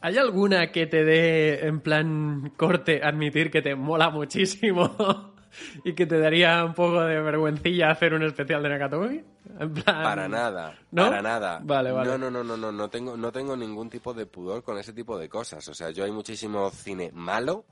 ¿Hay 0.00 0.16
alguna 0.16 0.70
que 0.70 0.86
te 0.86 1.04
dé, 1.04 1.66
en 1.66 1.80
plan 1.80 2.52
corte, 2.56 3.00
admitir 3.02 3.50
que 3.50 3.62
te 3.62 3.74
mola 3.74 4.10
muchísimo 4.10 5.34
y 5.84 5.94
que 5.94 6.06
te 6.06 6.18
daría 6.18 6.64
un 6.64 6.74
poco 6.74 7.02
de 7.02 7.20
vergüencilla 7.20 7.90
hacer 7.90 8.14
un 8.14 8.22
especial 8.22 8.62
de 8.62 8.68
Nakatomi? 8.68 9.22
En 9.60 9.74
plan... 9.74 10.02
Para 10.02 10.28
nada, 10.28 10.78
¿No? 10.90 11.04
para 11.04 11.22
nada. 11.22 11.60
Vale, 11.62 11.92
vale. 11.92 12.10
No, 12.10 12.18
no, 12.18 12.30
no, 12.30 12.44
no, 12.44 12.56
no, 12.56 12.72
no 12.72 12.90
tengo, 12.90 13.16
no 13.16 13.32
tengo 13.32 13.56
ningún 13.56 13.88
tipo 13.88 14.12
de 14.14 14.26
pudor 14.26 14.62
con 14.62 14.78
ese 14.78 14.92
tipo 14.92 15.18
de 15.18 15.28
cosas. 15.28 15.66
O 15.68 15.74
sea, 15.74 15.90
yo 15.90 16.04
hay 16.04 16.12
muchísimo 16.12 16.70
cine 16.70 17.10
malo, 17.12 17.64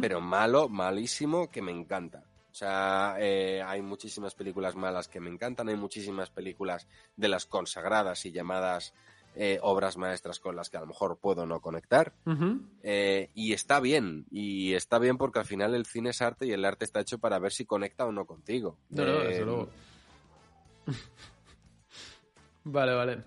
pero 0.00 0.20
malo, 0.20 0.68
malísimo, 0.68 1.50
que 1.50 1.62
me 1.62 1.72
encanta. 1.72 2.24
O 2.50 2.54
sea, 2.54 3.14
eh, 3.20 3.62
hay 3.64 3.80
muchísimas 3.80 4.34
películas 4.34 4.74
malas 4.74 5.06
que 5.06 5.20
me 5.20 5.30
encantan, 5.30 5.68
hay 5.68 5.76
muchísimas 5.76 6.30
películas 6.30 6.88
de 7.16 7.28
las 7.28 7.46
consagradas 7.46 8.26
y 8.26 8.32
llamadas 8.32 8.92
eh, 9.36 9.58
obras 9.62 9.96
maestras 9.96 10.40
con 10.40 10.56
las 10.56 10.70
que 10.70 10.76
a 10.76 10.80
lo 10.80 10.86
mejor 10.86 11.18
puedo 11.18 11.46
no 11.46 11.60
conectar. 11.60 12.12
Eh, 12.82 13.30
y 13.34 13.52
está 13.52 13.80
bien, 13.80 14.26
y 14.30 14.74
está 14.74 14.98
bien 14.98 15.16
porque 15.18 15.38
al 15.38 15.44
final 15.44 15.74
el 15.74 15.86
cine 15.86 16.10
es 16.10 16.20
arte 16.22 16.46
y 16.46 16.52
el 16.52 16.64
arte 16.64 16.84
está 16.84 17.00
hecho 17.00 17.18
para 17.18 17.38
ver 17.38 17.52
si 17.52 17.64
conecta 17.64 18.06
o 18.06 18.12
no 18.12 18.24
contigo. 18.26 18.76
No, 18.90 19.04
no, 19.04 19.20
Eh, 19.22 19.28
desde 19.28 19.44
luego. 19.44 19.68
Vale, 22.64 22.94
vale. 22.94 23.18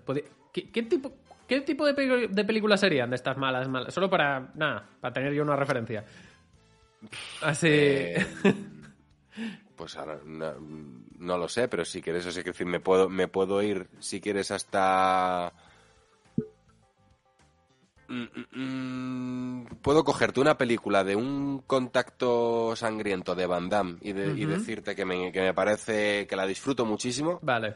¿Qué, 0.52 0.70
qué 0.70 0.82
tipo, 0.84 1.12
qué 1.48 1.60
tipo 1.62 1.84
de, 1.86 2.28
de 2.28 2.44
películas 2.44 2.78
serían 2.80 3.10
de 3.10 3.16
estas 3.16 3.36
malas, 3.36 3.68
malas? 3.68 3.92
Solo 3.92 4.08
para, 4.08 4.52
nada, 4.54 4.88
para 5.00 5.12
tener 5.12 5.32
yo 5.32 5.42
una 5.42 5.56
referencia. 5.56 6.04
Así... 7.42 7.66
Eh, 7.70 8.26
pues 9.76 9.96
ahora 9.96 10.20
no, 10.24 10.54
no 11.18 11.36
lo 11.36 11.48
sé, 11.48 11.66
pero 11.66 11.84
si 11.84 12.00
quieres, 12.00 12.24
o 12.26 12.30
sea, 12.30 12.44
que 12.44 12.50
decir, 12.50 12.66
me 12.66 12.78
puedo, 12.78 13.08
me 13.08 13.26
puedo 13.26 13.60
ir, 13.60 13.88
si 13.98 14.20
quieres, 14.20 14.52
hasta. 14.52 15.52
Mm, 18.08 18.22
mm, 18.22 19.60
mm, 19.62 19.66
puedo 19.82 20.04
cogerte 20.04 20.40
una 20.40 20.58
película 20.58 21.04
de 21.04 21.16
un 21.16 21.60
contacto 21.66 22.76
sangriento 22.76 23.34
de 23.34 23.46
Van 23.46 23.68
Damme 23.70 23.96
y, 24.02 24.12
de- 24.12 24.34
y 24.36 24.44
Ujú. 24.44 24.52
decirte 24.52 24.94
que 24.94 25.04
me, 25.04 25.32
que 25.32 25.40
me 25.40 25.54
parece 25.54 26.26
que 26.26 26.36
la 26.36 26.46
disfruto 26.46 26.84
muchísimo. 26.84 27.38
Vale. 27.42 27.74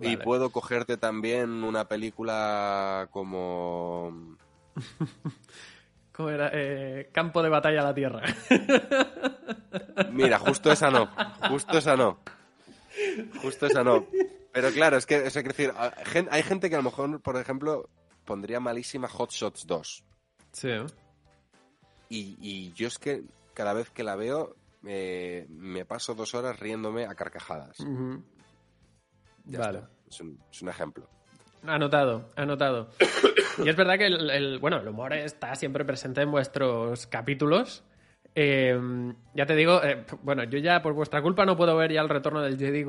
Y 0.00 0.14
Vale. 0.16 0.18
puedo 0.18 0.50
cogerte 0.50 0.96
también 0.96 1.62
una 1.64 1.86
película 1.86 3.08
como. 3.10 4.36
¿Cómo 6.12 6.30
era? 6.30 6.50
Eh, 6.52 7.10
campo 7.12 7.42
de 7.42 7.48
batalla 7.48 7.80
a 7.80 7.84
la 7.84 7.94
tierra. 7.94 8.22
Mira, 10.12 10.38
justo 10.38 10.70
esa 10.72 10.90
no. 10.90 11.08
Justo 11.48 11.78
esa 11.78 11.96
no. 11.96 12.18
Justo 13.42 13.66
esa 13.66 13.82
no. 13.84 14.06
Pero 14.52 14.70
claro, 14.70 14.96
es 14.96 15.06
que, 15.06 15.16
es 15.26 15.34
decir, 15.34 15.72
hay 16.30 16.42
gente 16.44 16.68
que 16.70 16.76
a 16.76 16.78
lo 16.78 16.84
mejor, 16.84 17.20
por 17.20 17.36
ejemplo, 17.36 17.88
pondría 18.24 18.60
malísima 18.60 19.08
Hot 19.08 19.30
Shots 19.30 19.66
2. 19.66 20.04
sí. 20.52 20.68
Y, 22.10 22.36
y 22.40 22.72
yo 22.74 22.86
es 22.86 22.98
que 22.98 23.22
cada 23.54 23.72
vez 23.72 23.90
que 23.90 24.04
la 24.04 24.14
veo, 24.14 24.54
eh, 24.86 25.46
me 25.48 25.84
paso 25.86 26.14
dos 26.14 26.34
horas 26.34 26.60
riéndome 26.60 27.06
a 27.06 27.14
carcajadas. 27.14 27.78
Vale. 29.46 29.82
Es 30.08 30.20
un, 30.20 30.38
es 30.50 30.62
un 30.62 30.68
ejemplo. 30.68 31.08
Anotado, 31.66 32.30
anotado. 32.36 32.90
y 33.64 33.68
es 33.68 33.74
verdad 33.76 33.96
que 33.98 34.06
el, 34.06 34.30
el- 34.30 34.58
bueno, 34.58 34.78
el 34.78 34.86
humor 34.88 35.14
está 35.14 35.54
siempre 35.56 35.84
presente 35.84 36.20
en 36.20 36.30
vuestros 36.30 37.06
capítulos. 37.06 37.82
Eh, 38.36 38.76
ya 39.34 39.46
te 39.46 39.54
digo, 39.54 39.80
eh, 39.84 40.04
bueno, 40.22 40.42
yo 40.44 40.58
ya 40.58 40.82
por 40.82 40.92
vuestra 40.92 41.22
culpa 41.22 41.44
no 41.46 41.56
puedo 41.56 41.76
ver 41.76 41.92
ya 41.92 42.00
el 42.00 42.08
retorno 42.08 42.42
del 42.42 42.58
Jedi 42.58 42.84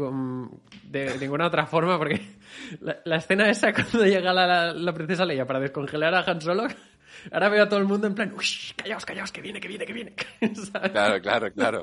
de 0.89 1.17
ninguna 1.19 1.45
otra 1.47 1.67
forma, 1.67 1.97
porque 1.99 2.19
la, 2.81 2.97
la 3.05 3.17
escena 3.17 3.49
esa 3.49 3.71
cuando 3.73 4.05
llega 4.05 4.33
la, 4.33 4.47
la- 4.47 4.73
la 4.73 4.93
princesa 4.93 5.23
Leia 5.25 5.45
para 5.45 5.59
descongelar 5.59 6.15
a 6.15 6.21
Han 6.21 6.41
Solo, 6.41 6.65
ahora 7.31 7.49
veo 7.49 7.63
a 7.63 7.69
todo 7.69 7.79
el 7.79 7.85
mundo 7.85 8.07
en 8.07 8.15
plan, 8.15 8.33
uy, 8.35 8.45
callaos, 8.75 9.05
callaos, 9.05 9.31
que 9.31 9.41
viene, 9.41 9.59
que 9.59 9.67
viene, 9.67 9.85
que 9.85 9.93
viene. 9.93 10.13
¿Sabes? 10.55 10.91
Claro, 10.91 11.21
claro, 11.21 11.51
claro. 11.53 11.81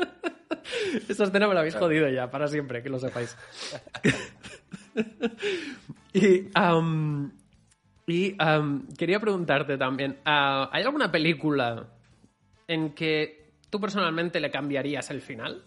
Esa 1.09 1.25
escena 1.25 1.47
me 1.47 1.55
la 1.55 1.61
habéis 1.61 1.77
jodido 1.77 2.09
ya, 2.09 2.31
para 2.31 2.49
siempre, 2.49 2.83
que 2.83 2.89
lo 2.89 2.99
sepáis. 2.99 3.37
y 6.13 6.49
y 8.07 8.37
quería 8.99 9.21
preguntarte 9.21 9.79
también, 9.79 10.19
ah, 10.25 10.69
¿hay 10.73 10.83
alguna 10.83 11.11
película 11.11 11.87
en 12.67 12.93
que 12.95 13.42
tú 13.73 13.81
personalmente 13.81 14.39
le 14.39 14.51
cambiarías 14.51 15.11
el 15.11 15.23
final? 15.23 15.65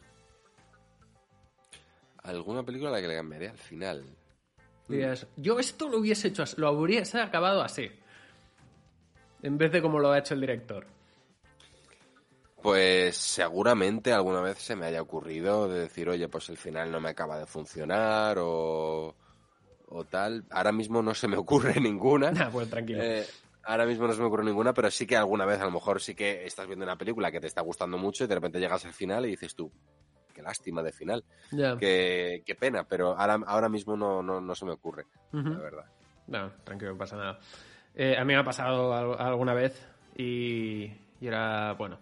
¿Alguna 2.21 2.63
película 2.63 2.91
a 2.91 2.93
la 2.93 3.01
que 3.01 3.07
le 3.07 3.15
cambiaría 3.15 3.49
al 3.49 3.57
final? 3.57 4.05
Dirías, 4.87 5.25
yo 5.35 5.57
esto 5.57 5.89
lo 5.89 5.97
hubiese 5.97 6.27
hecho, 6.27 6.43
así, 6.43 6.55
lo 6.61 6.71
hubiese 6.71 7.19
acabado 7.19 7.63
así. 7.63 7.89
En 9.41 9.57
vez 9.57 9.71
de 9.71 9.81
como 9.81 9.97
lo 9.97 10.11
ha 10.11 10.19
hecho 10.19 10.35
el 10.35 10.41
director. 10.41 10.85
Pues 12.61 13.17
seguramente 13.17 14.13
alguna 14.13 14.41
vez 14.41 14.59
se 14.59 14.75
me 14.75 14.85
haya 14.85 15.01
ocurrido 15.01 15.67
de 15.67 15.81
decir, 15.81 16.07
oye, 16.07 16.27
pues 16.27 16.49
el 16.49 16.57
final 16.57 16.91
no 16.91 16.99
me 16.99 17.09
acaba 17.09 17.39
de 17.39 17.47
funcionar 17.47 18.37
o, 18.39 19.15
o 19.87 20.03
tal. 20.03 20.45
Ahora 20.51 20.71
mismo 20.71 21.01
no 21.01 21.15
se 21.15 21.27
me 21.27 21.37
ocurre 21.37 21.73
ninguna. 21.81 22.31
Nah, 22.31 22.51
pues 22.51 22.69
tranquilo. 22.69 23.01
Eh, 23.01 23.25
ahora 23.65 23.85
mismo 23.85 24.07
no 24.07 24.13
se 24.13 24.19
me 24.21 24.27
ocurre 24.27 24.43
ninguna, 24.43 24.73
pero 24.73 24.89
sí 24.91 25.05
que 25.07 25.15
alguna 25.17 25.45
vez 25.45 25.59
a 25.61 25.65
lo 25.65 25.71
mejor 25.71 26.01
sí 26.01 26.15
que 26.15 26.45
estás 26.45 26.67
viendo 26.67 26.85
una 26.85 26.97
película 26.97 27.31
que 27.31 27.39
te 27.39 27.47
está 27.47 27.61
gustando 27.61 27.97
mucho 27.97 28.23
y 28.23 28.27
de 28.27 28.35
repente 28.35 28.59
llegas 28.59 28.85
al 28.85 28.93
final 28.93 29.25
y 29.25 29.29
dices 29.29 29.55
tú, 29.55 29.71
qué 30.33 30.41
lástima 30.41 30.81
de 30.83 30.91
final, 30.91 31.23
ya. 31.51 31.77
qué, 31.77 32.43
qué 32.45 32.55
pena, 32.55 32.83
pero 32.83 33.17
ahora, 33.17 33.39
ahora 33.47 33.69
mismo 33.69 33.95
no, 33.97 34.21
no, 34.23 34.39
no 34.41 34.55
se 34.55 34.65
me 34.65 34.71
ocurre, 34.71 35.05
la 35.31 35.59
verdad. 35.59 35.85
No, 36.27 36.51
tranquilo, 36.63 36.91
no 36.93 36.97
pasa 36.97 37.15
nada. 37.17 37.39
Eh, 37.93 38.17
a 38.17 38.25
mí 38.25 38.33
me 38.33 38.39
ha 38.39 38.43
pasado 38.43 38.93
al- 38.93 39.19
alguna 39.27 39.53
vez 39.53 39.87
y, 40.17 40.83
y 41.21 41.27
era, 41.27 41.73
bueno... 41.73 41.97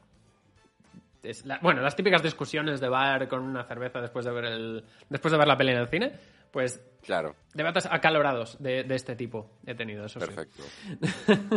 es 1.21 1.45
la- 1.45 1.59
bueno, 1.61 1.81
las 1.81 1.95
típicas 1.95 2.21
discusiones 2.23 2.79
de 2.79 2.89
bar 2.89 3.27
con 3.27 3.41
una 3.41 3.63
cerveza 3.65 4.01
después 4.01 4.25
de 4.25 4.31
ver 4.31 4.45
el 4.45 4.83
después 5.09 5.31
de 5.31 5.37
ver 5.37 5.47
la 5.47 5.57
peli 5.57 5.71
en 5.71 5.77
el 5.77 5.87
cine, 5.87 6.11
pues 6.51 6.81
Claro, 7.03 7.35
debates 7.53 7.85
acalorados 7.85 8.61
de, 8.61 8.83
de 8.83 8.95
este 8.95 9.15
tipo 9.15 9.51
he 9.65 9.75
tenido, 9.75 10.05
eso 10.05 10.19
sí. 10.19 10.25
perfecto. 10.25 10.63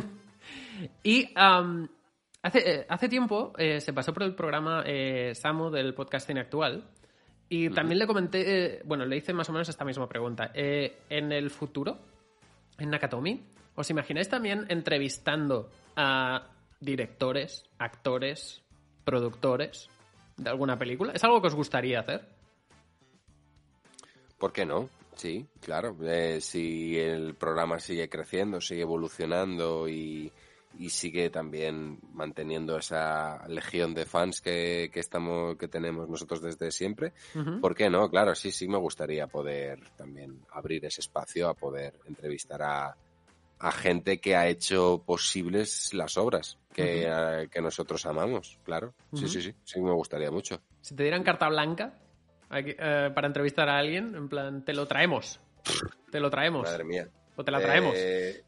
Y 1.02 1.32
hace, 1.34 2.58
eh, 2.58 2.86
hace 2.88 3.08
tiempo 3.08 3.52
eh, 3.58 3.80
se 3.80 3.92
pasó 3.92 4.12
por 4.12 4.22
el 4.22 4.34
programa 4.34 4.82
eh, 4.86 5.34
Samu 5.34 5.70
del 5.70 5.94
podcast 5.94 6.26
Cine 6.26 6.40
Actual 6.40 6.88
y 7.48 7.70
también 7.70 7.98
le 7.98 8.06
comenté, 8.06 8.40
eh, 8.76 8.82
bueno, 8.84 9.04
le 9.04 9.16
hice 9.16 9.32
más 9.32 9.48
o 9.48 9.52
menos 9.52 9.68
esta 9.68 9.84
misma 9.84 10.08
pregunta. 10.08 10.50
Eh, 10.52 11.02
en 11.08 11.30
el 11.30 11.50
futuro, 11.50 11.98
en 12.78 12.90
Nakatomi, 12.90 13.46
¿os 13.76 13.88
imagináis 13.90 14.28
también 14.28 14.66
entrevistando 14.68 15.70
a 15.94 16.50
directores, 16.80 17.64
actores, 17.78 18.64
productores 19.04 19.88
de 20.36 20.50
alguna 20.50 20.76
película? 20.76 21.12
¿Es 21.12 21.22
algo 21.22 21.40
que 21.40 21.46
os 21.46 21.54
gustaría 21.54 22.00
hacer? 22.00 22.28
¿Por 24.38 24.52
qué 24.52 24.66
no? 24.66 24.88
Sí, 25.16 25.46
claro. 25.60 25.96
Eh, 26.02 26.40
si 26.40 26.98
el 26.98 27.34
programa 27.34 27.80
sigue 27.80 28.08
creciendo, 28.08 28.60
sigue 28.60 28.82
evolucionando 28.82 29.88
y, 29.88 30.30
y 30.78 30.90
sigue 30.90 31.30
también 31.30 31.98
manteniendo 32.12 32.76
esa 32.76 33.46
legión 33.48 33.94
de 33.94 34.04
fans 34.04 34.42
que, 34.42 34.90
que 34.92 35.00
estamos 35.00 35.56
que 35.56 35.68
tenemos 35.68 36.08
nosotros 36.08 36.42
desde 36.42 36.70
siempre, 36.70 37.14
Ujú. 37.34 37.60
¿por 37.60 37.74
qué 37.74 37.88
no? 37.88 38.10
Claro, 38.10 38.34
sí, 38.34 38.50
sí 38.52 38.68
me 38.68 38.78
gustaría 38.78 39.26
poder 39.26 39.80
también 39.96 40.38
abrir 40.52 40.84
ese 40.84 41.00
espacio 41.00 41.48
a 41.48 41.54
poder 41.54 41.94
entrevistar 42.06 42.62
a, 42.62 42.96
a 43.58 43.72
gente 43.72 44.18
que 44.18 44.36
ha 44.36 44.46
hecho 44.48 45.02
posibles 45.06 45.94
las 45.94 46.18
obras 46.18 46.58
que, 46.74 47.48
que 47.50 47.62
nosotros 47.62 48.04
amamos, 48.04 48.58
claro. 48.64 48.92
Sí, 49.14 49.28
sí, 49.28 49.40
sí, 49.40 49.54
sí 49.64 49.80
me 49.80 49.92
gustaría 49.92 50.30
mucho. 50.30 50.60
Si 50.82 50.94
te 50.94 51.04
dieran 51.04 51.24
carta 51.24 51.48
blanca 51.48 51.94
aquí, 52.50 52.74
eh, 52.78 53.10
para 53.14 53.26
entrevistar 53.26 53.68
a 53.68 53.78
alguien, 53.78 54.14
en 54.14 54.28
plan, 54.28 54.64
te 54.64 54.72
lo 54.74 54.86
traemos. 54.86 55.40
Te 56.10 56.20
lo 56.20 56.30
traemos. 56.30 56.64
Madre 56.64 56.84
mía. 56.84 57.08
O 57.36 57.44
te 57.44 57.50
la 57.50 57.60
traemos. 57.60 57.94
Eh, 57.96 58.44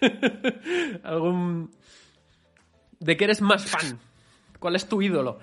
Algún. 1.02 1.70
¿De 3.00 3.16
qué 3.16 3.24
eres 3.24 3.40
más 3.40 3.64
fan? 3.66 3.98
¿Cuál 4.58 4.76
es 4.76 4.88
tu 4.88 5.00
ídolo? 5.02 5.38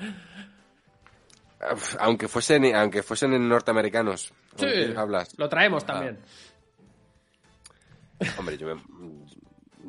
Aunque 1.99 2.27
fuesen, 2.27 2.75
aunque 2.75 3.01
fuesen 3.01 3.33
en 3.33 3.47
norteamericanos. 3.47 4.33
¿con 4.57 4.69
quién 4.69 4.97
hablas? 4.97 5.37
Lo 5.37 5.49
traemos 5.49 5.85
también. 5.85 6.19
Hombre, 8.37 8.57
yo, 8.57 8.75
me- 8.75 8.81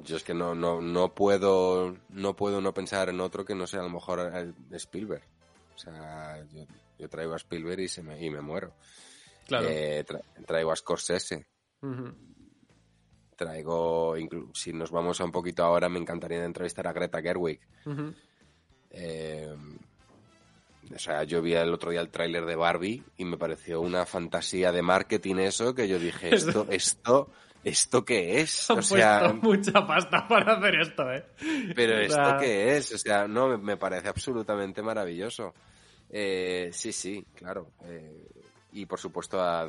yo 0.03 0.17
es 0.17 0.25
que 0.25 0.35
no, 0.35 0.55
no, 0.55 0.81
no 0.81 1.15
puedo 1.15 1.97
no 2.09 2.35
puedo 2.35 2.61
no 2.61 2.73
pensar 2.75 3.09
en 3.09 3.21
otro 3.21 3.45
que 3.45 3.55
no 3.55 3.67
sea 3.67 3.81
a 3.81 3.85
lo 3.85 3.91
mejor 3.91 4.33
Spielberg. 4.73 5.23
O 5.75 5.79
sea, 5.79 6.43
yo, 6.53 6.65
yo 6.99 7.09
traigo 7.09 7.35
a 7.35 7.37
Spielberg 7.37 7.81
y, 7.81 7.89
se 7.89 8.03
me, 8.03 8.23
y 8.25 8.31
me 8.31 8.41
muero. 8.41 8.75
Claro. 9.47 9.67
Eh, 9.69 10.05
tra- 10.07 10.23
traigo 10.47 10.73
a 10.73 10.77
Scorsese. 10.77 11.47
Ujú. 11.83 12.15
Traigo, 13.37 14.17
inclu- 14.17 14.51
si 14.55 14.73
nos 14.73 14.91
vamos 14.91 15.21
a 15.21 15.25
un 15.25 15.33
poquito 15.33 15.63
ahora, 15.63 15.89
me 15.89 15.99
encantaría 15.99 16.43
entrevistar 16.45 16.87
a 16.87 16.93
Greta 16.93 17.21
Gerwig. 17.21 17.61
Eh, 18.91 19.55
o 20.95 20.99
sea, 20.99 21.25
yo 21.25 21.43
vi 21.43 21.53
el 21.55 21.73
otro 21.75 21.91
día 21.91 22.01
el 22.01 22.09
tráiler 22.11 22.47
de 22.47 22.57
Barbie 22.57 23.03
y 23.19 23.25
me 23.25 23.37
pareció 23.37 23.81
una 23.81 24.07
fantasía 24.07 24.73
de 24.73 24.83
marketing 24.83 25.37
eso 25.37 25.75
que 25.75 25.87
yo 25.89 25.99
dije, 25.99 26.35
esto, 26.35 26.67
esto, 26.71 27.31
¿esto 27.65 28.05
qué 28.05 28.41
es? 28.41 28.71
Han 28.71 28.79
O 28.79 28.83
sea, 28.83 29.19
puesto 29.21 29.35
mucha 29.47 29.87
pasta 29.87 30.27
para 30.27 30.55
hacer 30.57 30.81
esto, 30.81 31.13
¿eh? 31.13 31.27
pero 31.75 31.97
O 31.97 32.01
¿esto 32.01 32.37
qué 32.41 32.77
es? 32.77 32.93
O 32.95 32.99
sea, 32.99 33.27
no, 33.29 33.59
me 33.59 33.77
parece 33.77 34.09
absolutamente 34.09 34.81
maravilloso. 34.83 35.55
Eh, 36.11 36.71
sí, 36.73 36.93
sí, 36.93 37.25
claro. 37.35 37.73
Eh, 37.85 38.29
y 38.73 38.87
por 38.87 38.99
supuesto 38.99 39.41
a 39.41 39.69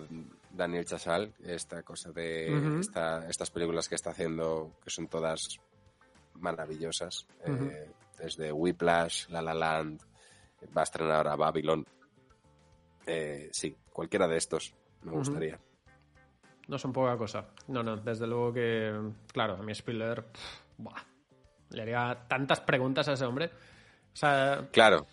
Daniel 0.51 0.85
Chazal, 0.85 1.33
esta 1.43 1.81
cosa 1.83 2.11
de 2.11 2.79
esta- 2.79 3.27
estas 3.29 3.49
películas 3.51 3.87
que 3.87 3.95
está 3.95 4.09
haciendo, 4.11 4.73
que 4.83 4.89
son 4.89 5.07
todas 5.07 5.59
maravillosas. 6.35 7.25
eh, 7.45 7.91
desde 8.19 8.51
Whiplash, 8.51 9.27
La 9.29 9.41
La 9.41 9.53
Land, 9.53 10.01
va 10.75 10.81
a 10.81 10.83
estrenar 10.83 11.17
ahora 11.17 11.35
Babylon. 11.35 11.85
Eh, 13.05 13.49
sí, 13.53 13.75
cualquiera 13.93 14.27
de 14.27 14.37
estos 14.37 14.73
me 15.03 15.11
gustaría. 15.11 15.59
No 16.67 16.77
son 16.77 16.91
poca 16.91 17.15
cosa. 17.17 17.45
No, 17.67 17.81
no, 17.83 17.95
desde 17.97 18.27
luego 18.27 18.51
que, 18.53 18.91
claro, 19.31 19.53
a 19.53 19.63
mí 19.63 19.73
Spiller, 19.73 20.25
buah, 20.77 21.01
le 21.69 21.81
haría 21.83 22.25
tantas 22.27 22.59
preguntas 22.59 23.07
a 23.07 23.13
ese 23.13 23.23
hombre. 23.25 23.45
O 24.13 24.15
sea, 24.15 24.67
Claro, 24.71 25.05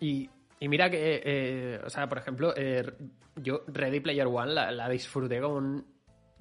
y, 0.00 0.30
y 0.60 0.68
mira 0.68 0.90
que, 0.90 1.22
eh, 1.24 1.80
o 1.84 1.90
sea, 1.90 2.08
por 2.08 2.18
ejemplo, 2.18 2.52
eh, 2.56 2.84
yo 3.36 3.62
Ready 3.68 4.00
Player 4.00 4.26
One 4.26 4.52
la, 4.52 4.88
disfruté 4.88 5.40
como 5.40 5.56
un 5.56 5.86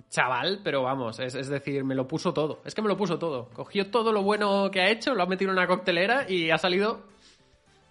chaval, 0.09 0.61
pero 0.63 0.83
vamos, 0.83 1.19
es, 1.19 1.47
decir, 1.49 1.83
me 1.83 1.93
lo 1.93 2.07
puso 2.07 2.33
todo. 2.33 2.61
Es 2.65 2.73
que 2.73 2.81
me 2.81 2.87
lo 2.87 2.97
puso 2.97 3.19
todo. 3.19 3.49
Cogió 3.49 3.91
todo 3.91 4.11
lo 4.11 4.23
bueno 4.23 4.71
que 4.71 4.81
ha 4.81 4.89
hecho, 4.89 5.13
lo 5.13 5.23
ha 5.23 5.27
metido 5.27 5.51
en 5.51 5.57
una 5.57 5.67
coctelera 5.67 6.25
y 6.29 6.49
ha 6.49 6.57
salido 6.57 7.03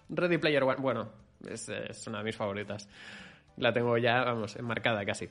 Ready 0.09 0.37
Player 0.37 0.63
One. 0.63 0.81
Bueno, 0.81 1.09
es, 1.47 1.69
una 2.07 2.19
de 2.19 2.23
mis 2.25 2.35
favoritas. 2.35 2.89
La 3.57 3.71
tengo 3.71 3.97
ya, 3.97 4.23
vamos, 4.23 4.55
enmarcada 4.57 5.05
casi. 5.05 5.29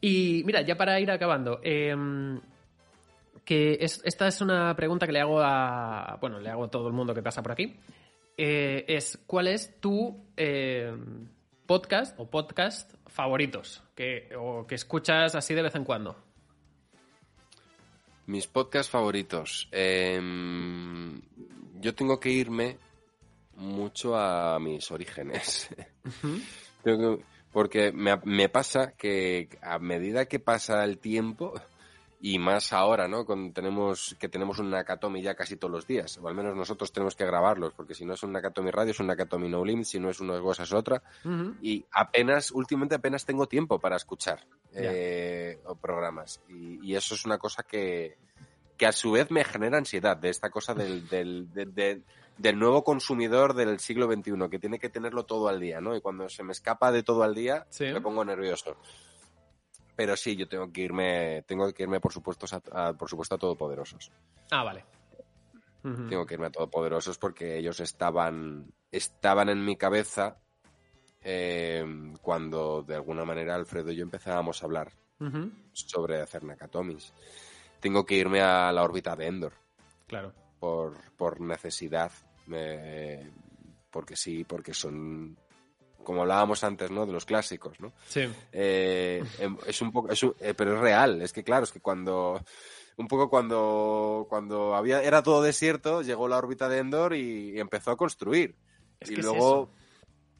Y 0.00 0.42
mira, 0.44 0.62
ya 0.62 0.76
para 0.76 1.00
ir 1.00 1.10
acabando, 1.10 1.60
em, 1.62 2.40
que 3.44 3.78
es- 3.80 4.02
esta 4.04 4.26
es 4.26 4.40
una 4.40 4.74
pregunta 4.76 5.06
que 5.06 5.12
le 5.12 5.20
hago 5.20 5.40
a, 5.40 6.18
bueno, 6.20 6.40
le 6.40 6.50
hago 6.50 6.64
a 6.64 6.70
todo 6.70 6.88
el 6.88 6.92
mundo 6.92 7.14
que 7.14 7.22
pasa 7.22 7.42
por 7.42 7.52
aquí. 7.52 7.76
Eh, 8.44 8.84
es, 8.88 9.20
¿cuál 9.24 9.46
es 9.46 9.78
tu 9.78 10.26
em, 10.36 11.28
podcast 11.64 12.18
o 12.18 12.28
podcast 12.28 12.92
favoritos 13.06 13.84
que, 13.94 14.30
o 14.36 14.66
que 14.66 14.74
escuchas 14.74 15.36
así 15.36 15.54
de 15.54 15.62
vez 15.62 15.76
en 15.76 15.84
cuando? 15.84 16.16
Mis 18.26 18.48
podcasts 18.48 18.90
favoritos. 18.90 19.68
Em, 19.70 21.22
yo 21.80 21.94
tengo 21.94 22.18
que 22.18 22.30
irme 22.30 22.78
mucho 23.54 24.16
a 24.16 24.58
mis 24.58 24.90
orígenes. 24.90 25.68
Tengo 26.82 27.18
que- 27.18 27.24
porque 27.52 27.92
me, 27.92 28.16
me 28.24 28.48
pasa 28.48 28.90
que 28.96 29.50
a 29.62 29.78
medida 29.78 30.26
que 30.26 30.40
pasa 30.40 30.82
el 30.82 30.98
tiempo, 30.98 31.54
y 32.24 32.38
más 32.38 32.72
ahora, 32.72 33.08
¿no? 33.08 33.26
Con, 33.26 33.52
tenemos, 33.52 34.14
que 34.20 34.28
tenemos 34.28 34.60
un 34.60 34.70
Nakatomi 34.70 35.20
ya 35.22 35.34
casi 35.34 35.56
todos 35.56 35.72
los 35.72 35.86
días, 35.88 36.18
o 36.22 36.28
al 36.28 36.36
menos 36.36 36.54
nosotros 36.54 36.92
tenemos 36.92 37.16
que 37.16 37.26
grabarlos, 37.26 37.72
porque 37.74 37.94
si 37.96 38.04
no 38.04 38.14
es 38.14 38.22
un 38.22 38.30
Nakatomi 38.30 38.70
Radio, 38.70 38.92
es 38.92 39.00
un 39.00 39.08
Nakatomi 39.08 39.48
No 39.48 39.64
Limit, 39.64 39.86
si 39.86 39.98
no 39.98 40.08
es 40.08 40.20
una 40.20 40.40
cosa 40.40 40.62
es 40.62 40.72
otra 40.72 41.02
y 41.60 41.84
apenas, 41.90 42.52
últimamente 42.52 42.94
apenas 42.94 43.24
tengo 43.26 43.48
tiempo 43.48 43.80
para 43.80 43.96
escuchar 43.96 44.46
eh, 44.72 45.58
o 45.66 45.74
programas. 45.74 46.40
Y, 46.48 46.78
y 46.92 46.94
eso 46.94 47.14
es 47.16 47.24
una 47.24 47.38
cosa 47.38 47.64
que, 47.64 48.16
que 48.76 48.86
a 48.86 48.92
su 48.92 49.10
vez 49.10 49.30
me 49.32 49.42
genera 49.42 49.78
ansiedad, 49.78 50.16
de 50.16 50.28
esta 50.28 50.48
cosa 50.50 50.74
del, 50.74 51.08
del- 51.10 51.52
de, 51.52 51.66
de- 51.66 52.02
del 52.38 52.58
nuevo 52.58 52.82
consumidor 52.82 53.52
del 53.54 53.78
siglo 53.78 54.06
XXI, 54.10 54.48
que 54.50 54.58
tiene 54.58 54.78
que 54.78 54.88
tenerlo 54.88 55.24
todo 55.24 55.48
al 55.48 55.60
día, 55.60 55.80
¿no? 55.80 55.94
Y 55.94 56.00
cuando 56.00 56.28
se 56.30 56.42
me 56.42 56.52
escapa 56.52 56.90
de 56.90 57.02
todo 57.02 57.24
al 57.24 57.34
día, 57.34 57.66
Sí. 57.68 57.84
me 57.92 58.00
pongo 58.00 58.24
nervioso. 58.24 58.76
Pero 59.96 60.16
sí, 60.16 60.36
yo 60.36 60.48
tengo 60.48 60.72
que 60.72 60.80
irme, 60.82 61.42
tengo 61.46 61.72
que 61.72 61.82
irme, 61.82 62.00
por 62.00 62.12
supuesto, 62.12 62.46
a, 62.72 62.88
a- 62.88 62.92
por 62.94 63.08
supuesto, 63.08 63.34
a 63.34 63.38
Todopoderosos. 63.38 64.10
Ah, 64.50 64.62
vale. 64.64 64.84
Tengo 65.82 66.24
que 66.26 66.34
irme 66.34 66.46
a 66.46 66.50
Todopoderosos 66.50 67.18
porque 67.18 67.58
ellos 67.58 67.80
estaban, 67.80 68.72
estaban 68.90 69.48
en 69.48 69.64
mi 69.64 69.76
cabeza 69.76 70.38
eh, 71.22 71.84
cuando, 72.22 72.82
de 72.82 72.94
alguna 72.94 73.24
manera, 73.24 73.54
Alfredo 73.54 73.90
y 73.90 73.96
yo 73.96 74.02
empezábamos 74.02 74.62
a 74.62 74.66
hablar 74.66 74.92
sobre 75.72 76.20
hacer 76.20 76.42
Nakatomis. 76.44 77.12
Tengo 77.80 78.04
que 78.06 78.14
irme 78.16 78.40
a 78.40 78.70
la 78.72 78.82
órbita 78.82 79.14
de 79.16 79.26
Endor. 79.26 79.52
Claro. 80.06 80.32
por, 80.60 80.94
por 81.16 81.40
necesidad, 81.40 82.12
eh, 82.52 83.30
porque 83.90 84.14
sí, 84.14 84.44
porque 84.44 84.74
son, 84.74 85.36
como 86.02 86.22
hablábamos 86.22 86.64
antes, 86.64 86.90
¿no? 86.90 87.06
De 87.06 87.12
los 87.12 87.24
clásicos, 87.24 87.78
¿no? 87.80 87.92
Sí. 88.06 88.28
Eh, 88.52 89.24
em, 89.38 89.56
es 89.66 89.80
un 89.82 89.92
poco, 89.92 90.10
es 90.10 90.22
un- 90.22 90.34
eh, 90.40 90.54
pero 90.54 90.74
es 90.74 90.80
real, 90.80 91.22
es 91.22 91.32
que 91.32 91.42
claro, 91.44 91.64
es 91.64 91.72
que 91.72 91.80
cuando, 91.80 92.40
un 92.96 93.08
poco 93.08 93.28
cuando, 93.30 94.26
cuando 94.28 94.74
había, 94.74 95.02
era 95.02 95.22
todo 95.22 95.42
desierto, 95.42 96.02
llegó 96.02 96.28
la 96.28 96.38
órbita 96.38 96.68
de 96.68 96.78
Endor 96.78 97.14
y, 97.14 97.52
y 97.56 97.60
empezó 97.60 97.90
a 97.90 97.96
construir. 97.96 98.56
Es 99.00 99.10
y 99.10 99.14
que 99.16 99.22
luego, 99.22 99.70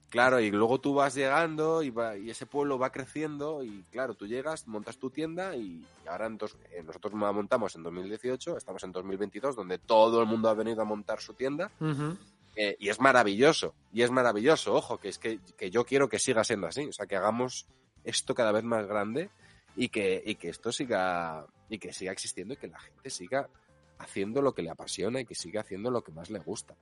claro, 0.09 0.39
y 0.41 0.51
luego 0.51 0.81
tú 0.81 0.95
vas 0.95 1.15
llegando 1.15 1.83
y, 1.83 1.91
va- 1.91 2.17
y 2.17 2.31
ese 2.31 2.47
pueblo 2.47 2.79
va 2.79 2.93
creciendo 2.93 3.65
y 3.65 3.85
claro, 3.91 4.15
tú 4.15 4.27
llegas, 4.27 4.67
montas 4.69 4.99
tu 4.99 5.11
tienda 5.11 5.57
y 5.57 5.89
ahora 6.07 6.27
en 6.27 6.37
dos- 6.39 6.57
eh, 6.71 6.83
nosotros 6.85 7.15
montamos 7.15 7.75
en 7.77 7.83
2018, 7.83 8.57
estamos 8.57 8.83
en 8.85 8.93
2022, 8.93 9.57
donde 9.57 9.79
todo 9.79 10.21
el 10.21 10.27
mundo 10.27 10.49
ha 10.49 10.55
venido 10.55 10.83
a 10.83 10.85
montar 10.85 11.21
su 11.21 11.35
tienda 11.35 11.73
Ujú. 11.81 12.17
Eh, 12.57 12.77
y 12.79 12.89
es 12.89 13.01
maravilloso, 13.01 13.75
y 13.93 14.03
es 14.03 14.11
maravilloso, 14.11 14.75
ojo, 14.75 14.99
que 14.99 15.09
es 15.09 15.19
que, 15.19 15.41
que 15.57 15.71
yo 15.71 15.85
quiero 15.85 16.09
que 16.09 16.19
siga 16.19 16.45
siendo 16.45 16.67
así, 16.67 16.87
o 16.87 16.93
sea, 16.93 17.07
que 17.07 17.17
hagamos 17.17 17.67
esto 18.05 18.35
cada 18.35 18.53
vez 18.53 18.65
más 18.65 18.87
grande 18.87 19.31
y 19.77 19.89
que, 19.89 20.23
y 20.25 20.35
que 20.35 20.51
esto 20.51 20.73
siga, 20.73 21.47
y 21.69 21.79
que 21.79 21.93
siga 21.93 22.13
existiendo 22.13 22.55
y 22.55 22.57
que 22.59 22.69
la 22.69 22.79
gente 22.79 23.11
siga 23.11 23.49
haciendo 23.99 24.43
lo 24.43 24.55
que 24.55 24.63
le 24.63 24.71
apasiona 24.71 25.21
y 25.21 25.25
que 25.25 25.35
siga 25.35 25.63
haciendo 25.63 25.91
lo 25.91 26.03
que 26.03 26.13
más 26.13 26.31
le 26.31 26.41
gusta. 26.41 26.77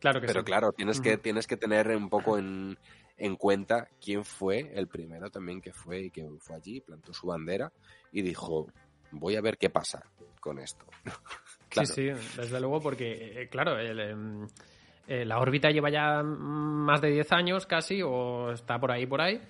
Claro 0.00 0.20
que 0.20 0.26
Pero 0.26 0.40
sí. 0.40 0.44
claro, 0.44 0.72
tienes 0.72 1.00
que, 1.00 1.16
tienes 1.16 1.46
que 1.46 1.56
tener 1.56 1.88
un 1.88 2.08
poco 2.08 2.36
en, 2.36 2.76
en 3.16 3.36
cuenta 3.36 3.88
quién 4.00 4.24
fue 4.24 4.72
el 4.74 4.88
primero 4.88 5.30
también 5.30 5.60
que 5.60 5.72
fue 5.72 6.02
y 6.02 6.10
que 6.10 6.28
fue 6.40 6.56
allí, 6.56 6.80
plantó 6.80 7.12
su 7.12 7.28
bandera 7.28 7.72
y 8.10 8.22
dijo, 8.22 8.66
voy 9.12 9.36
a 9.36 9.40
ver 9.40 9.58
qué 9.58 9.70
pasa 9.70 10.04
con 10.40 10.58
esto. 10.58 10.84
Claro. 11.72 11.86
Sí, 11.86 12.10
sí, 12.12 12.36
desde 12.36 12.60
luego, 12.60 12.82
porque, 12.82 13.40
eh, 13.40 13.48
claro, 13.48 13.78
el, 13.78 13.98
em, 13.98 14.46
eh, 15.06 15.24
la 15.24 15.38
órbita 15.40 15.70
lleva 15.70 15.90
ya 15.90 16.22
más 16.22 17.00
de 17.00 17.10
10 17.10 17.32
años 17.32 17.66
casi, 17.66 18.02
o 18.02 18.52
está 18.52 18.78
por 18.78 18.90
ahí, 18.92 19.06
por 19.06 19.20
ahí. 19.20 19.40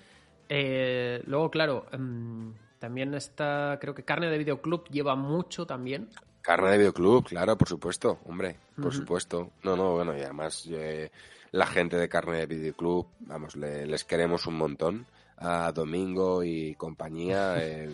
Eh, 0.49 1.21
luego, 1.25 1.49
claro, 1.49 1.85
em, 1.91 2.53
también 2.79 3.13
está, 3.13 3.77
creo 3.79 3.93
que 3.95 4.03
Carne 4.03 4.29
de 4.29 4.37
Videoclub 4.37 4.87
lleva 4.89 5.15
mucho 5.15 5.65
también. 5.65 6.09
Carne 6.41 6.71
de 6.71 6.77
Videoclub, 6.77 7.23
claro, 7.25 7.57
por 7.57 7.67
supuesto, 7.69 8.19
hombre, 8.25 8.57
por 8.81 8.93
supuesto. 8.93 9.51
No, 9.63 9.75
no, 9.77 9.93
bueno, 9.93 10.17
y 10.17 10.21
además 10.21 10.67
eh, 10.69 11.09
la 11.51 11.65
gente 11.65 11.95
de 11.95 12.09
Carne 12.09 12.39
de 12.39 12.45
Videoclub, 12.45 13.07
vamos, 13.21 13.55
le- 13.55 13.85
les 13.85 14.03
queremos 14.03 14.45
un 14.47 14.55
montón. 14.57 15.05
A 15.37 15.71
Domingo 15.71 16.43
y 16.43 16.75
compañía, 16.75 17.55
eh, 17.63 17.89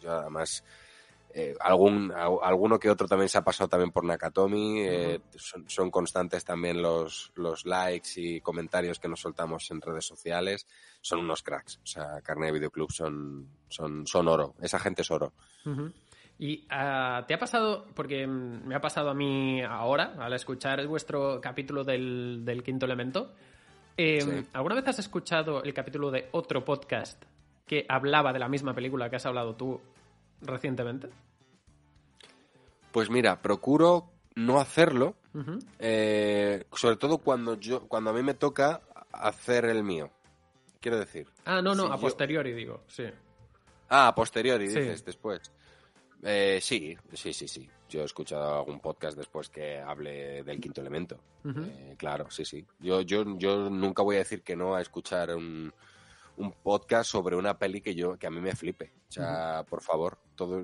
yo 0.00 0.12
además, 0.12 0.64
eh, 1.34 1.54
algún, 1.60 2.10
al- 2.12 2.38
alguno 2.42 2.78
que 2.78 2.90
otro 2.90 3.06
también 3.06 3.28
se 3.28 3.38
ha 3.38 3.42
pasado 3.44 3.68
también 3.68 3.90
por 3.92 4.04
Nakatomi, 4.04 4.80
eh, 4.82 5.20
son, 5.36 5.68
son 5.68 5.90
constantes 5.90 6.44
también 6.44 6.80
los, 6.82 7.32
los 7.34 7.64
likes 7.66 8.10
y 8.16 8.40
comentarios 8.40 8.98
que 8.98 9.08
nos 9.08 9.20
soltamos 9.20 9.70
en 9.70 9.80
redes 9.80 10.06
sociales, 10.06 10.66
son 11.00 11.20
unos 11.20 11.42
cracks, 11.42 11.78
o 11.82 11.86
sea, 11.86 12.20
Carne 12.22 12.46
de 12.46 12.52
Videoclub 12.52 12.90
son, 12.90 13.48
son, 13.68 14.06
son 14.06 14.28
oro, 14.28 14.54
esa 14.60 14.78
gente 14.78 15.02
es 15.02 15.10
oro. 15.10 15.32
Y 16.40 16.66
ah, 16.70 17.24
te 17.26 17.34
ha 17.34 17.38
pasado, 17.38 17.86
porque 17.94 18.26
mm, 18.26 18.66
me 18.66 18.74
ha 18.76 18.80
pasado 18.80 19.10
a 19.10 19.14
mí 19.14 19.60
ahora, 19.62 20.14
al 20.18 20.32
escuchar 20.34 20.86
vuestro 20.86 21.40
capítulo 21.40 21.82
del, 21.84 22.42
del 22.44 22.62
quinto 22.62 22.86
elemento, 22.86 23.34
eh, 23.96 24.20
Sí. 24.20 24.46
¿alguna 24.52 24.76
vez 24.76 24.86
has 24.86 25.00
escuchado 25.00 25.62
el 25.64 25.74
capítulo 25.74 26.10
de 26.12 26.28
otro 26.30 26.64
podcast 26.64 27.20
que 27.66 27.84
hablaba 27.88 28.32
de 28.32 28.38
la 28.38 28.48
misma 28.48 28.72
película 28.72 29.10
que 29.10 29.16
has 29.16 29.26
hablado 29.26 29.56
tú 29.56 29.80
recientemente? 30.42 31.08
Pues 32.92 33.10
mira, 33.10 33.40
procuro 33.40 34.10
no 34.34 34.58
hacerlo, 34.60 35.16
eh, 35.78 36.64
sobre 36.72 36.96
todo 36.96 37.18
cuando 37.18 37.54
yo, 37.58 37.86
cuando 37.88 38.10
a 38.10 38.12
mí 38.12 38.22
me 38.22 38.34
toca 38.34 38.80
hacer 39.12 39.66
el 39.66 39.82
mío. 39.84 40.10
Quiero 40.80 40.98
decir. 40.98 41.26
Ah, 41.44 41.60
no, 41.60 41.74
no, 41.74 41.86
a 41.92 41.96
yo- 41.96 42.00
posteriori 42.00 42.52
digo, 42.52 42.82
sí. 42.86 43.04
Ah, 43.88 44.08
a 44.08 44.14
posteriori, 44.14 44.68
Sí. 44.70 44.78
dices, 44.80 45.04
después. 45.04 45.40
Eh, 46.22 46.58
sí, 46.62 46.96
sí, 47.14 47.32
sí, 47.32 47.46
sí. 47.48 47.68
Yo 47.88 48.02
he 48.02 48.04
escuchado 48.04 48.58
algún 48.58 48.80
podcast 48.80 49.16
después 49.16 49.48
que 49.48 49.78
hable 49.78 50.42
del 50.42 50.60
quinto 50.60 50.80
elemento. 50.80 51.18
Eh, 51.44 51.94
claro, 51.96 52.30
sí, 52.30 52.44
sí. 52.44 52.66
Yo, 52.80 53.00
yo, 53.02 53.24
yo 53.38 53.70
nunca 53.70 54.02
voy 54.02 54.16
a 54.16 54.20
decir 54.20 54.42
que 54.42 54.54
no 54.56 54.74
a 54.74 54.82
escuchar 54.82 55.34
un, 55.34 55.72
un 56.38 56.52
podcast 56.52 57.10
sobre 57.10 57.36
una 57.36 57.58
peli 57.58 57.80
que 57.80 57.94
yo 57.94 58.16
que 58.18 58.26
a 58.26 58.30
mí 58.30 58.40
me 58.40 58.54
flipe. 58.56 58.92
O 59.08 59.12
sea, 59.12 59.64
por 59.68 59.82
favor, 59.82 60.18
todo 60.36 60.62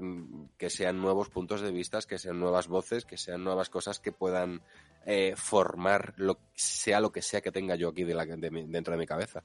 que 0.56 0.70
sean 0.70 1.00
nuevos 1.00 1.28
puntos 1.30 1.60
de 1.60 1.70
vista, 1.72 1.98
que 2.08 2.18
sean 2.18 2.38
nuevas 2.40 2.68
voces, 2.68 3.04
que 3.04 3.16
sean 3.16 3.42
nuevas 3.44 3.68
cosas 3.70 3.98
que 4.00 4.12
puedan 4.12 4.62
eh, 5.06 5.34
formar 5.36 6.14
lo 6.16 6.38
sea 6.54 6.98
lo 7.00 7.12
que 7.12 7.20
sea 7.20 7.40
que 7.42 7.52
tenga 7.52 7.74
yo 7.76 7.90
aquí 7.90 8.04
de 8.04 8.14
la- 8.14 8.24
de 8.24 8.50
mi- 8.50 8.64
dentro 8.66 8.92
de 8.92 8.98
mi 8.98 9.06
cabeza. 9.06 9.42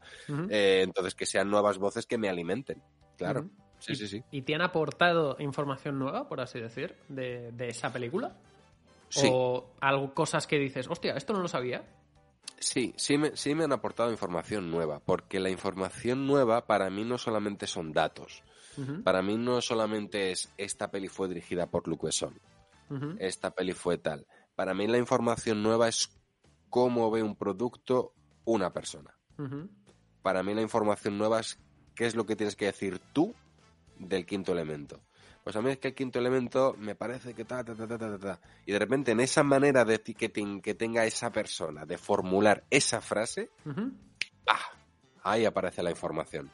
Eh, 0.49 0.81
entonces 0.83 1.15
que 1.15 1.25
sean 1.25 1.49
nuevas 1.49 1.77
voces 1.77 2.05
que 2.05 2.17
me 2.17 2.29
alimenten. 2.29 2.81
Claro. 3.17 3.49
Sí, 3.79 3.95
sí, 3.95 4.07
sí. 4.07 4.23
¿Y 4.31 4.41
te 4.43 4.55
han 4.55 4.61
aportado 4.61 5.35
información 5.39 5.99
nueva, 5.99 6.27
por 6.29 6.39
así 6.41 6.59
decir, 6.59 6.95
de, 7.09 7.51
de 7.51 7.67
esa 7.69 7.91
película? 7.91 8.35
Sí. 9.09 9.27
¿O 9.31 9.71
algo, 9.81 10.13
cosas 10.13 10.45
que 10.47 10.57
dices, 10.59 10.87
hostia, 10.89 11.13
esto 11.15 11.33
no 11.33 11.39
lo 11.41 11.47
sabía? 11.47 11.83
Sí, 12.59 12.93
sí 12.97 13.17
me, 13.17 13.35
sí 13.35 13.55
me 13.55 13.63
han 13.63 13.71
aportado 13.71 14.11
información 14.11 14.69
nueva, 14.69 14.99
porque 14.99 15.39
la 15.39 15.49
información 15.49 16.27
nueva 16.27 16.67
para 16.67 16.89
mí 16.89 17.05
no 17.05 17.17
solamente 17.17 17.67
son 17.67 17.93
datos, 17.93 18.43
para 19.03 19.21
mí 19.21 19.37
no 19.37 19.61
solamente 19.61 20.31
es 20.31 20.49
esta 20.57 20.89
peli 20.91 21.07
fue 21.07 21.27
dirigida 21.27 21.67
por 21.67 21.87
Luc 21.87 22.03
Besson, 22.03 22.39
esta 23.19 23.51
peli 23.51 23.73
fue 23.73 23.97
tal. 23.97 24.25
Para 24.55 24.73
mí 24.73 24.87
la 24.87 24.97
información 24.97 25.63
nueva 25.63 25.87
es 25.87 26.09
cómo 26.69 27.09
ve 27.11 27.23
un 27.23 27.35
producto 27.35 28.13
una 28.45 28.73
persona. 28.73 29.15
Para 30.21 30.43
mí 30.43 30.53
la 30.53 30.61
información 30.61 31.17
nueva 31.17 31.39
es 31.39 31.59
qué 31.95 32.05
es 32.05 32.15
lo 32.15 32.25
que 32.25 32.35
tienes 32.35 32.55
que 32.55 32.65
decir 32.65 32.99
tú 33.13 33.33
del 33.97 34.25
quinto 34.25 34.51
elemento. 34.51 35.01
Pues 35.49 35.55
a 35.55 35.63
mí 35.63 35.71
es 35.71 35.79
que 35.79 35.87
el 35.87 35.95
quinto 35.95 36.19
elemento 36.19 36.75
me 36.77 36.93
parece 36.93 37.33
que 37.33 37.43
ta, 37.43 37.63
ta, 37.63 37.73
ta, 37.73 37.87
ta, 37.87 37.97
ta, 37.97 38.19
ta. 38.19 38.39
Y 38.67 38.71
de 38.71 38.77
repente 38.77 39.13
en 39.13 39.19
esa 39.19 39.41
manera 39.41 39.83
de 39.83 39.97
ti- 39.97 40.13
que, 40.13 40.29
ten- 40.29 40.61
que 40.61 40.75
tenga 40.75 41.05
esa 41.05 41.31
persona 41.31 41.87
de 41.87 41.97
formular 41.97 42.65
esa 42.69 43.01
frase. 43.01 43.49
¡ah! 44.47 44.59
Ahí 45.23 45.45
aparece 45.45 45.81
la 45.81 45.89
información. 45.89 46.51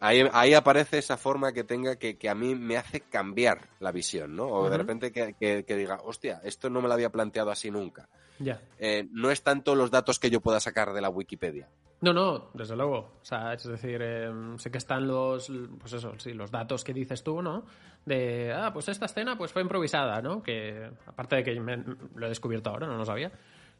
Ahí, 0.00 0.22
ahí 0.34 0.52
aparece 0.52 0.98
esa 0.98 1.16
forma 1.16 1.54
que 1.54 1.64
tenga 1.64 1.96
que, 1.96 2.18
que 2.18 2.28
a 2.28 2.34
mí 2.34 2.54
me 2.54 2.76
hace 2.76 3.00
cambiar 3.00 3.68
la 3.80 3.90
visión, 3.90 4.36
¿no? 4.36 4.48
O 4.48 4.68
de 4.68 4.76
repente 4.76 5.10
que, 5.10 5.32
que- 5.40 5.64
que 5.64 5.74
diga, 5.74 5.98
hostia, 6.04 6.42
esto 6.44 6.68
no 6.68 6.82
me 6.82 6.88
lo 6.88 6.92
había 6.92 7.08
planteado 7.10 7.50
así 7.50 7.70
nunca. 7.70 8.10
Ya. 8.38 8.60
Eh, 8.78 9.08
no 9.12 9.30
es 9.30 9.42
tanto 9.42 9.74
los 9.74 9.90
datos 9.90 10.18
que 10.18 10.28
yo 10.28 10.42
pueda 10.42 10.60
sacar 10.60 10.92
de 10.92 11.00
la 11.00 11.08
Wikipedia. 11.08 11.70
No, 12.04 12.12
no, 12.12 12.50
desde 12.52 12.76
luego. 12.76 12.96
O 13.22 13.24
sea, 13.24 13.54
es 13.54 13.64
decir, 13.64 13.98
eh, 14.02 14.30
sé 14.58 14.70
que 14.70 14.76
están 14.76 15.06
los, 15.08 15.50
pues 15.80 15.94
eso, 15.94 16.12
sí, 16.18 16.34
los 16.34 16.50
datos 16.50 16.84
que 16.84 16.92
dices 16.92 17.24
tú, 17.24 17.40
¿no? 17.40 17.64
De, 18.04 18.52
ah, 18.52 18.70
pues 18.74 18.90
esta 18.90 19.06
escena 19.06 19.38
pues 19.38 19.52
fue 19.54 19.62
improvisada, 19.62 20.20
¿no? 20.20 20.42
Que 20.42 20.90
aparte 21.06 21.36
de 21.36 21.42
que 21.44 21.58
me- 21.58 21.82
lo 22.14 22.26
he 22.26 22.28
descubierto 22.28 22.68
ahora, 22.68 22.86
no 22.86 22.98
lo 22.98 23.06
sabía, 23.06 23.32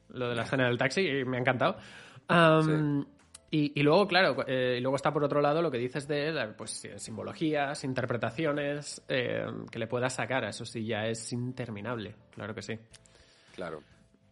lo 0.08 0.30
de 0.30 0.34
la 0.36 0.44
escena 0.44 0.64
del 0.68 0.78
taxi 0.78 1.06
y 1.06 1.24
me 1.26 1.36
ha 1.36 1.40
encantado. 1.40 1.76
Y, 3.50 3.78
y 3.78 3.82
luego, 3.82 4.08
claro, 4.08 4.42
eh, 4.48 4.76
y 4.78 4.80
luego 4.80 4.96
está 4.96 5.12
por 5.12 5.22
otro 5.22 5.42
lado 5.42 5.60
lo 5.60 5.70
que 5.70 5.76
dices 5.76 6.08
de 6.08 6.54
pues, 6.56 6.82
simbologías, 6.96 7.84
interpretaciones 7.84 9.04
eh, 9.06 9.44
que 9.70 9.78
le 9.78 9.86
puedas 9.86 10.14
sacar. 10.14 10.44
Eso 10.44 10.64
sí 10.64 10.86
ya 10.86 11.06
es 11.08 11.30
interminable, 11.34 12.14
claro 12.30 12.54
que 12.54 12.62
sí. 12.62 12.78
Claro. 13.54 13.82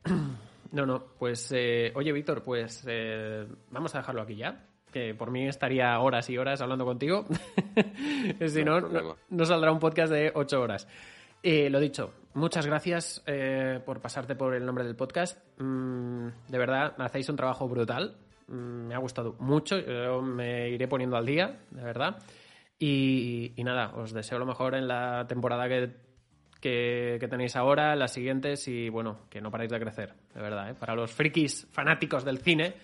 No, 0.72 0.86
no, 0.86 1.04
pues 1.18 1.52
eh, 1.54 1.92
oye 1.94 2.12
Víctor, 2.12 2.42
pues 2.42 2.82
eh, 2.88 3.46
vamos 3.70 3.94
a 3.94 3.98
dejarlo 3.98 4.22
aquí 4.22 4.36
ya. 4.36 4.66
Que 4.90 5.14
por 5.14 5.30
mí 5.30 5.46
estaría 5.46 5.98
horas 6.00 6.28
y 6.30 6.38
horas 6.38 6.60
hablando 6.60 6.84
contigo. 6.84 7.26
si 8.46 8.64
No 8.64 8.80
no, 9.30 9.44
saldrá 9.44 9.70
un 9.70 9.78
podcast 9.78 10.12
de 10.12 10.32
ocho 10.34 10.60
horas. 10.60 10.88
Eh, 11.42 11.68
lo 11.70 11.80
dicho, 11.80 12.12
muchas 12.34 12.66
gracias 12.66 13.22
eh, 13.26 13.80
por 13.84 14.00
pasarte 14.00 14.34
por 14.34 14.54
el 14.54 14.64
nombre 14.64 14.84
del 14.84 14.96
podcast. 14.96 15.38
Mm, 15.58 16.28
de 16.48 16.58
verdad, 16.58 16.94
hacéis 16.98 17.28
un 17.28 17.36
trabajo 17.36 17.68
brutal. 17.68 18.16
Mm, 18.48 18.86
me 18.86 18.94
ha 18.94 18.98
gustado 18.98 19.36
mucho. 19.40 19.78
Yo 19.78 20.22
me 20.22 20.70
iré 20.70 20.88
poniendo 20.88 21.16
al 21.16 21.26
día, 21.26 21.60
de 21.70 21.82
verdad. 21.82 22.16
Y, 22.78 23.52
y 23.56 23.64
nada, 23.64 23.92
os 23.94 24.12
deseo 24.12 24.38
lo 24.38 24.46
mejor 24.46 24.74
en 24.74 24.88
la 24.88 25.26
temporada 25.28 25.68
que, 25.68 25.90
que, 26.62 27.18
que 27.18 27.28
tenéis 27.28 27.56
ahora, 27.56 27.96
las 27.96 28.12
siguientes 28.12 28.68
y 28.68 28.88
bueno, 28.88 29.18
que 29.28 29.40
no 29.40 29.50
paráis 29.50 29.70
de 29.70 29.80
crecer, 29.80 30.14
de 30.32 30.40
verdad. 30.40 30.70
¿eh? 30.70 30.74
Para 30.74 30.94
los 30.94 31.10
frikis 31.10 31.66
fanáticos 31.72 32.24
del 32.24 32.38
cine, 32.38 32.74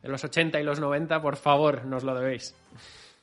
de 0.00 0.08
los 0.08 0.22
80 0.22 0.60
y 0.60 0.62
los 0.62 0.78
90, 0.78 1.20
por 1.20 1.36
favor, 1.36 1.84
nos 1.84 2.04
lo 2.04 2.14
debéis. 2.14 2.54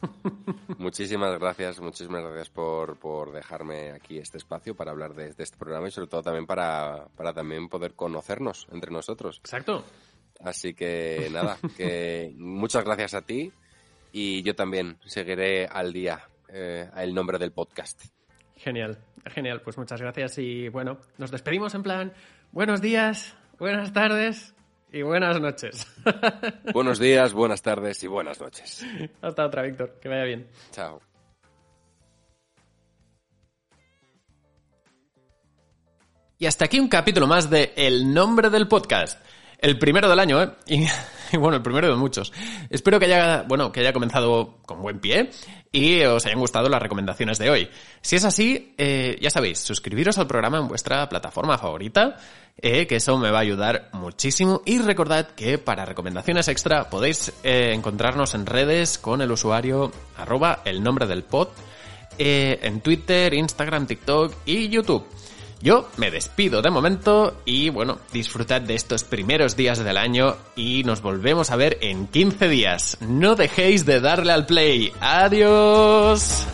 Muchísimas 0.78 1.40
gracias, 1.40 1.80
muchísimas 1.80 2.22
gracias 2.24 2.50
por, 2.50 3.00
por 3.00 3.32
dejarme 3.32 3.92
aquí 3.92 4.18
este 4.18 4.38
espacio 4.38 4.76
para 4.76 4.92
hablar 4.92 5.14
de, 5.14 5.34
de 5.34 5.44
este 5.44 5.58
programa 5.58 5.88
y 5.88 5.92
sobre 5.92 6.10
todo 6.10 6.22
también 6.22 6.46
para, 6.46 7.08
para 7.16 7.32
también 7.32 7.70
poder 7.70 7.94
conocernos 7.94 8.68
entre 8.74 8.92
nosotros. 8.92 9.38
Exacto. 9.38 9.86
Así 10.42 10.74
que 10.74 11.30
nada, 11.32 11.58
que 11.78 12.34
muchas 12.36 12.84
gracias 12.84 13.14
a 13.14 13.22
ti 13.22 13.54
y 14.12 14.44
yo 14.44 14.54
también 14.54 15.00
seguiré 15.06 15.66
al 15.68 15.94
día 15.94 16.28
eh, 16.50 16.90
el 16.98 17.14
nombre 17.14 17.40
del 17.40 17.54
podcast. 17.54 18.04
Genial, 18.64 18.98
genial. 19.26 19.62
Pues 19.62 19.78
muchas 19.78 20.00
gracias 20.00 20.38
y 20.38 20.70
bueno, 20.70 20.98
nos 21.18 21.32
despedimos 21.32 21.76
en 21.76 21.84
plan, 21.84 22.14
buenos 22.54 22.80
días, 22.80 23.36
buenas 23.60 23.92
tardes 23.92 24.56
y 24.90 25.02
buenas 25.02 25.42
noches. 25.42 25.86
Buenos 26.74 27.00
días, 27.00 27.34
buenas 27.34 27.64
tardes 27.64 28.04
y 28.04 28.08
buenas 28.08 28.40
noches. 28.40 28.86
Hasta 29.24 29.48
otra, 29.48 29.64
Víctor. 29.64 29.98
Que 30.00 30.08
vaya 30.08 30.24
bien. 30.24 30.48
Chao. 30.72 31.02
Y 36.38 36.46
hasta 36.46 36.66
aquí 36.66 36.80
un 36.80 36.90
capítulo 36.90 37.26
más 37.26 37.50
de 37.50 37.74
El 37.76 38.14
nombre 38.14 38.52
del 38.52 38.68
podcast. 38.68 39.20
El 39.58 39.80
primero 39.80 40.08
del 40.08 40.20
año, 40.20 40.44
¿eh? 40.44 40.52
Y, 40.68 40.86
bueno, 41.40 41.58
el 41.58 41.64
primero 41.64 41.90
de 41.90 41.96
muchos. 41.96 42.32
Espero 42.70 43.00
que 43.00 43.06
haya, 43.06 43.44
bueno, 43.48 43.72
que 43.72 43.80
haya 43.80 43.94
comenzado 43.94 44.58
con 44.66 44.82
buen 44.82 45.00
pie 45.00 45.32
y 45.72 46.02
os 46.04 46.26
hayan 46.26 46.40
gustado 46.40 46.70
las 46.70 46.82
recomendaciones 46.82 47.40
de 47.40 47.50
hoy. 47.50 47.70
Si 48.02 48.16
es 48.16 48.24
así, 48.24 48.74
eh, 48.78 49.18
ya 49.20 49.30
sabéis, 49.30 49.60
suscribiros 49.60 50.18
al 50.18 50.28
programa 50.28 50.60
en 50.60 50.68
vuestra 50.68 51.10
plataforma 51.10 51.58
favorita, 51.58 52.18
eh, 52.58 52.86
que 52.86 52.98
eso 52.98 53.18
me 53.18 53.32
va 53.32 53.40
a 53.40 53.42
ayudar 53.42 53.90
muchísimo. 53.94 54.62
Y 54.66 54.80
recordad 54.80 55.30
que 55.30 55.58
para 55.58 55.86
recomendaciones 55.86 56.48
extra 56.48 56.90
podéis 56.90 57.34
eh, 57.44 57.72
encontrarnos 57.74 58.36
en 58.36 58.46
redes 58.46 58.98
con 58.98 59.22
el 59.22 59.32
usuario 59.32 59.92
arroba 60.18 60.62
el 60.66 60.84
nombre 60.84 61.08
del 61.08 61.24
pod, 61.24 61.50
eh, 62.20 62.60
en 62.62 62.82
Twitter, 62.82 63.34
Instagram, 63.34 63.88
TikTok 63.88 64.34
y 64.46 64.70
YouTube. 64.70 65.06
Yo 65.64 65.88
me 65.96 66.12
despido 66.12 66.62
de 66.62 66.70
momento 66.70 67.38
y 67.46 67.70
bueno, 67.70 67.98
disfrutad 68.12 68.60
de 68.60 68.76
estos 68.76 69.06
primeros 69.06 69.56
días 69.56 69.82
del 69.82 69.96
año 69.96 70.36
y 70.58 70.84
nos 70.84 71.02
volvemos 71.02 71.52
a 71.52 71.56
ver 71.56 71.78
en 71.80 72.08
15 72.08 72.50
días. 72.50 72.98
No 73.00 73.36
dejéis 73.36 73.86
de 73.86 74.02
darle 74.02 74.34
al 74.34 74.46
play. 74.46 74.92
Adiós. 75.00 76.46